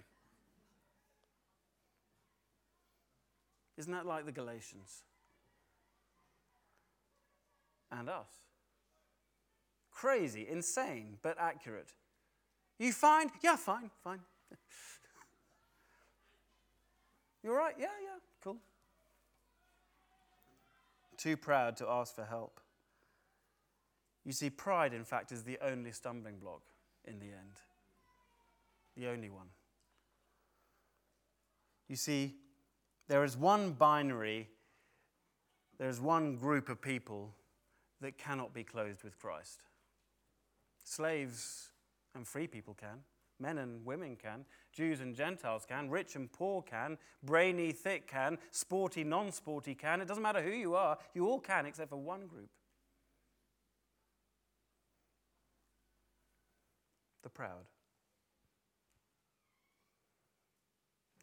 Isn't 3.78 3.92
that 3.92 4.06
like 4.06 4.26
the 4.26 4.32
Galatians? 4.32 5.04
And 7.92 8.10
us. 8.10 8.28
Crazy, 9.92 10.48
insane, 10.48 11.18
but 11.22 11.38
accurate. 11.40 11.94
You 12.80 12.92
fine? 12.92 13.32
Yeah, 13.42 13.56
fine, 13.56 13.90
fine. 14.04 14.20
You 17.44 17.52
all 17.52 17.58
right? 17.58 17.76
Yeah, 17.78 17.86
yeah, 18.04 18.20
cool. 18.44 18.58
Too 21.18 21.38
proud 21.38 21.78
to 21.78 21.88
ask 21.88 22.16
for 22.16 22.26
help. 22.26 22.60
You 24.26 24.34
see, 24.34 24.50
pride, 24.50 24.94
in 24.94 25.06
fact, 25.06 25.32
is 25.32 25.44
the 25.44 25.58
only 25.62 25.92
stumbling 25.92 26.38
block 26.38 26.62
in 27.06 27.20
the 27.20 27.26
end. 27.26 27.62
The 28.98 29.08
only 29.08 29.30
one. 29.30 29.48
You 31.88 31.96
see, 31.96 32.36
there 33.08 33.24
is 33.24 33.38
one 33.38 33.72
binary, 33.72 34.50
there 35.78 35.88
is 35.88 36.02
one 36.02 36.36
group 36.36 36.68
of 36.68 36.82
people 36.82 37.34
that 38.02 38.18
cannot 38.18 38.54
be 38.54 38.64
clothed 38.64 39.04
with 39.04 39.18
Christ. 39.18 39.62
Slaves 40.84 41.70
and 42.14 42.28
free 42.28 42.48
people 42.48 42.74
can. 42.74 43.00
Men 43.40 43.60
and 43.60 43.86
women 43.86 44.16
can, 44.16 44.46
Jews 44.74 45.00
and 45.00 45.16
Gentiles 45.16 45.66
can, 45.68 45.90
rich 45.90 46.16
and 46.16 46.32
poor 46.32 46.64
can, 46.64 46.98
brainy, 47.24 47.72
thick 47.72 48.08
can, 48.08 48.40
sporty, 48.52 49.04
non 49.04 49.32
sporty 49.32 49.76
can. 49.76 50.02
It 50.02 50.08
doesn't 50.08 50.24
matter 50.24 50.42
who 50.42 50.52
you 50.52 50.76
are, 50.76 50.98
you 51.14 51.28
all 51.28 51.40
can 51.40 51.66
except 51.66 51.90
for 51.90 51.98
one 51.98 52.26
group 52.26 52.50
the 57.28 57.32
proud. 57.32 57.66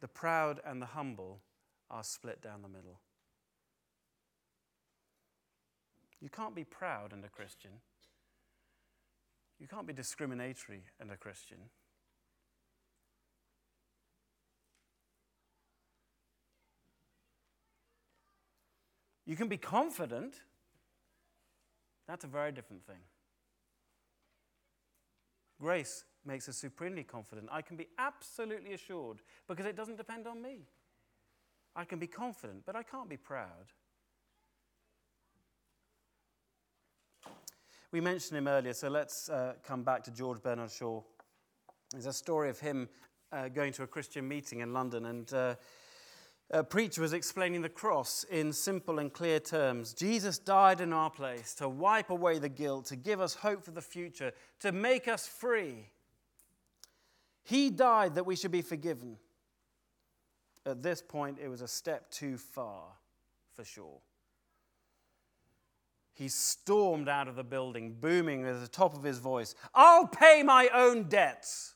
The 0.01 0.07
proud 0.07 0.59
and 0.63 0.79
the 0.79 0.85
humble 0.85 1.41
are 1.89 2.03
split 2.03 2.43
down 2.43 2.61
the 2.61 2.69
middle. 2.69 2.99
You 6.21 6.29
can't 6.29 6.53
be 6.53 6.63
proud 6.63 7.11
and 7.11 7.25
a 7.25 7.27
Christian. 7.27 7.71
You 9.59 9.67
can't 9.67 9.87
be 9.87 9.93
discriminatory 9.93 10.83
and 10.99 11.09
a 11.09 11.17
Christian. 11.17 11.57
You 19.25 19.35
can 19.35 19.47
be 19.47 19.57
confident. 19.57 20.35
That's 22.07 22.23
a 22.23 22.27
very 22.27 22.51
different 22.51 22.85
thing. 22.85 23.01
Grace 25.59 26.03
makes 26.25 26.49
us 26.49 26.57
supremely 26.57 27.03
confident. 27.03 27.47
I 27.51 27.61
can 27.61 27.77
be 27.77 27.87
absolutely 27.97 28.73
assured 28.73 29.21
because 29.47 29.65
it 29.65 29.75
doesn't 29.75 29.97
depend 29.97 30.27
on 30.27 30.41
me. 30.41 30.67
I 31.75 31.85
can 31.85 31.99
be 31.99 32.07
confident, 32.07 32.63
but 32.65 32.75
I 32.75 32.83
can't 32.83 33.09
be 33.09 33.17
proud. 33.17 33.71
We 37.91 38.01
mentioned 38.01 38.37
him 38.37 38.47
earlier, 38.47 38.73
so 38.73 38.89
let's 38.89 39.29
uh, 39.29 39.53
come 39.63 39.83
back 39.83 40.03
to 40.03 40.11
George 40.11 40.41
Bernard 40.41 40.71
Shaw. 40.71 41.01
There's 41.91 42.07
a 42.07 42.13
story 42.13 42.49
of 42.49 42.59
him 42.59 42.89
uh, 43.31 43.47
going 43.47 43.71
to 43.73 43.83
a 43.83 43.87
Christian 43.87 44.27
meeting 44.27 44.59
in 44.59 44.73
London, 44.73 45.05
and 45.05 45.33
uh, 45.33 45.55
a 46.51 46.63
preacher 46.63 47.01
was 47.01 47.13
explaining 47.13 47.61
the 47.61 47.69
cross 47.69 48.23
in 48.29 48.53
simple 48.53 48.99
and 48.99 49.11
clear 49.11 49.39
terms. 49.39 49.93
Jesus 49.93 50.37
died 50.37 50.79
in 50.79 50.93
our 50.93 51.09
place 51.09 51.55
to 51.55 51.67
wipe 51.67 52.09
away 52.11 52.37
the 52.37 52.49
guilt, 52.49 52.85
to 52.85 52.95
give 52.95 53.19
us 53.19 53.33
hope 53.33 53.63
for 53.63 53.71
the 53.71 53.81
future, 53.81 54.31
to 54.59 54.71
make 54.71 55.07
us 55.07 55.27
free. 55.27 55.89
He 57.43 57.69
died 57.69 58.15
that 58.15 58.25
we 58.25 58.35
should 58.35 58.51
be 58.51 58.61
forgiven. 58.61 59.17
At 60.65 60.81
this 60.81 61.01
point, 61.01 61.37
it 61.41 61.47
was 61.47 61.61
a 61.61 61.67
step 61.67 62.09
too 62.09 62.37
far, 62.37 62.85
for 63.53 63.63
Shaw. 63.63 63.97
He 66.13 66.27
stormed 66.27 67.09
out 67.09 67.27
of 67.27 67.35
the 67.35 67.43
building, 67.43 67.97
booming 67.99 68.45
at 68.45 68.61
the 68.61 68.67
top 68.67 68.95
of 68.95 69.03
his 69.03 69.19
voice, 69.19 69.53
I'll 69.73 70.07
pay 70.07 70.43
my 70.43 70.69
own 70.73 71.03
debts. 71.03 71.74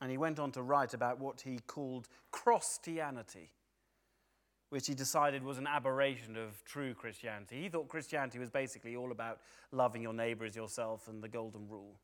And 0.00 0.10
he 0.10 0.18
went 0.18 0.38
on 0.38 0.52
to 0.52 0.62
write 0.62 0.94
about 0.94 1.18
what 1.18 1.40
he 1.40 1.58
called 1.66 2.08
Crosstianity, 2.32 3.50
which 4.70 4.86
he 4.86 4.94
decided 4.94 5.42
was 5.42 5.58
an 5.58 5.66
aberration 5.66 6.36
of 6.36 6.62
true 6.64 6.94
Christianity. 6.94 7.62
He 7.62 7.68
thought 7.68 7.88
Christianity 7.88 8.38
was 8.38 8.50
basically 8.50 8.94
all 8.94 9.10
about 9.10 9.40
loving 9.72 10.02
your 10.02 10.12
neighbor 10.12 10.44
as 10.44 10.54
yourself 10.54 11.08
and 11.08 11.22
the 11.22 11.28
golden 11.28 11.68
rule. 11.68 11.98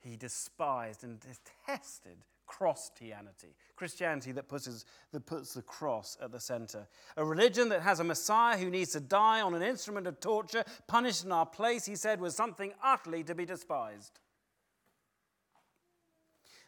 He 0.00 0.16
despised 0.16 1.04
and 1.04 1.18
detested 1.20 2.18
Crosstianity, 2.46 3.54
Crosstianity 3.78 4.34
that 4.34 4.48
puts, 4.48 4.84
that 5.12 5.26
puts 5.26 5.54
the 5.54 5.62
cross 5.62 6.18
at 6.20 6.32
the 6.32 6.40
center. 6.40 6.86
A 7.16 7.24
religion 7.24 7.68
that 7.70 7.82
has 7.82 8.00
a 8.00 8.04
Messiah 8.04 8.58
who 8.58 8.68
needs 8.68 8.92
to 8.92 9.00
die 9.00 9.40
on 9.40 9.54
an 9.54 9.62
instrument 9.62 10.06
of 10.06 10.20
torture, 10.20 10.64
punished 10.86 11.24
in 11.24 11.32
our 11.32 11.46
place, 11.46 11.86
he 11.86 11.96
said, 11.96 12.20
was 12.20 12.34
something 12.34 12.72
utterly 12.82 13.22
to 13.24 13.34
be 13.34 13.46
despised. 13.46 14.18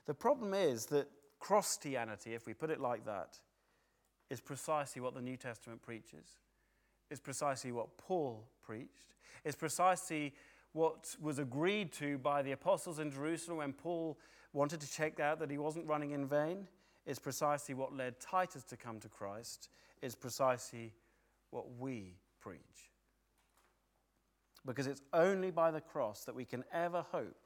The 0.06 0.14
problem 0.14 0.54
is 0.54 0.86
that 0.86 1.08
Crosstianity, 1.40 2.28
if 2.28 2.46
we 2.46 2.54
put 2.54 2.70
it 2.70 2.80
like 2.80 3.04
that, 3.06 3.38
is 4.30 4.40
precisely 4.40 5.00
what 5.02 5.14
the 5.14 5.20
New 5.20 5.36
Testament 5.36 5.82
preaches. 5.82 6.38
It's 7.10 7.20
precisely 7.20 7.72
what 7.72 7.96
Paul 7.98 8.48
preached. 8.62 9.14
It's 9.44 9.56
precisely 9.56 10.34
what 10.72 11.14
was 11.20 11.38
agreed 11.38 11.92
to 11.92 12.18
by 12.18 12.42
the 12.42 12.52
apostles 12.52 12.98
in 12.98 13.10
Jerusalem 13.10 13.58
when 13.58 13.72
Paul 13.72 14.18
wanted 14.52 14.80
to 14.80 14.90
check 14.90 15.20
out 15.20 15.38
that 15.38 15.50
he 15.50 15.58
wasn't 15.58 15.86
running 15.86 16.12
in 16.12 16.26
vain. 16.26 16.66
It's 17.06 17.18
precisely 17.18 17.74
what 17.74 17.94
led 17.94 18.18
Titus 18.18 18.64
to 18.64 18.76
come 18.76 18.98
to 19.00 19.08
Christ. 19.08 19.68
It's 20.02 20.14
precisely 20.14 20.94
what 21.50 21.78
we 21.78 22.16
preach. 22.40 22.90
Because 24.66 24.86
it's 24.86 25.02
only 25.12 25.50
by 25.50 25.70
the 25.70 25.80
cross 25.80 26.24
that 26.24 26.34
we 26.34 26.44
can 26.44 26.64
ever 26.72 27.04
hope 27.12 27.36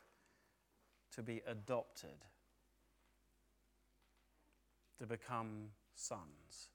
to 1.12 1.22
be 1.22 1.42
adopted 1.46 2.24
to 4.98 5.06
become 5.06 5.70
sons. 5.94 6.70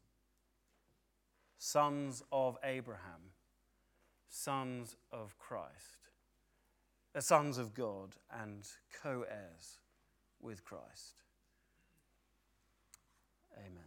Sons 1.58 2.24
of 2.32 2.58
Abraham, 2.64 3.32
sons 4.28 4.96
of 5.12 5.38
Christ, 5.38 6.10
the 7.14 7.22
sons 7.22 7.58
of 7.58 7.74
God, 7.74 8.16
and 8.42 8.68
co 9.02 9.24
heirs 9.30 9.80
with 10.42 10.64
Christ. 10.64 11.22
Amen. 13.58 13.83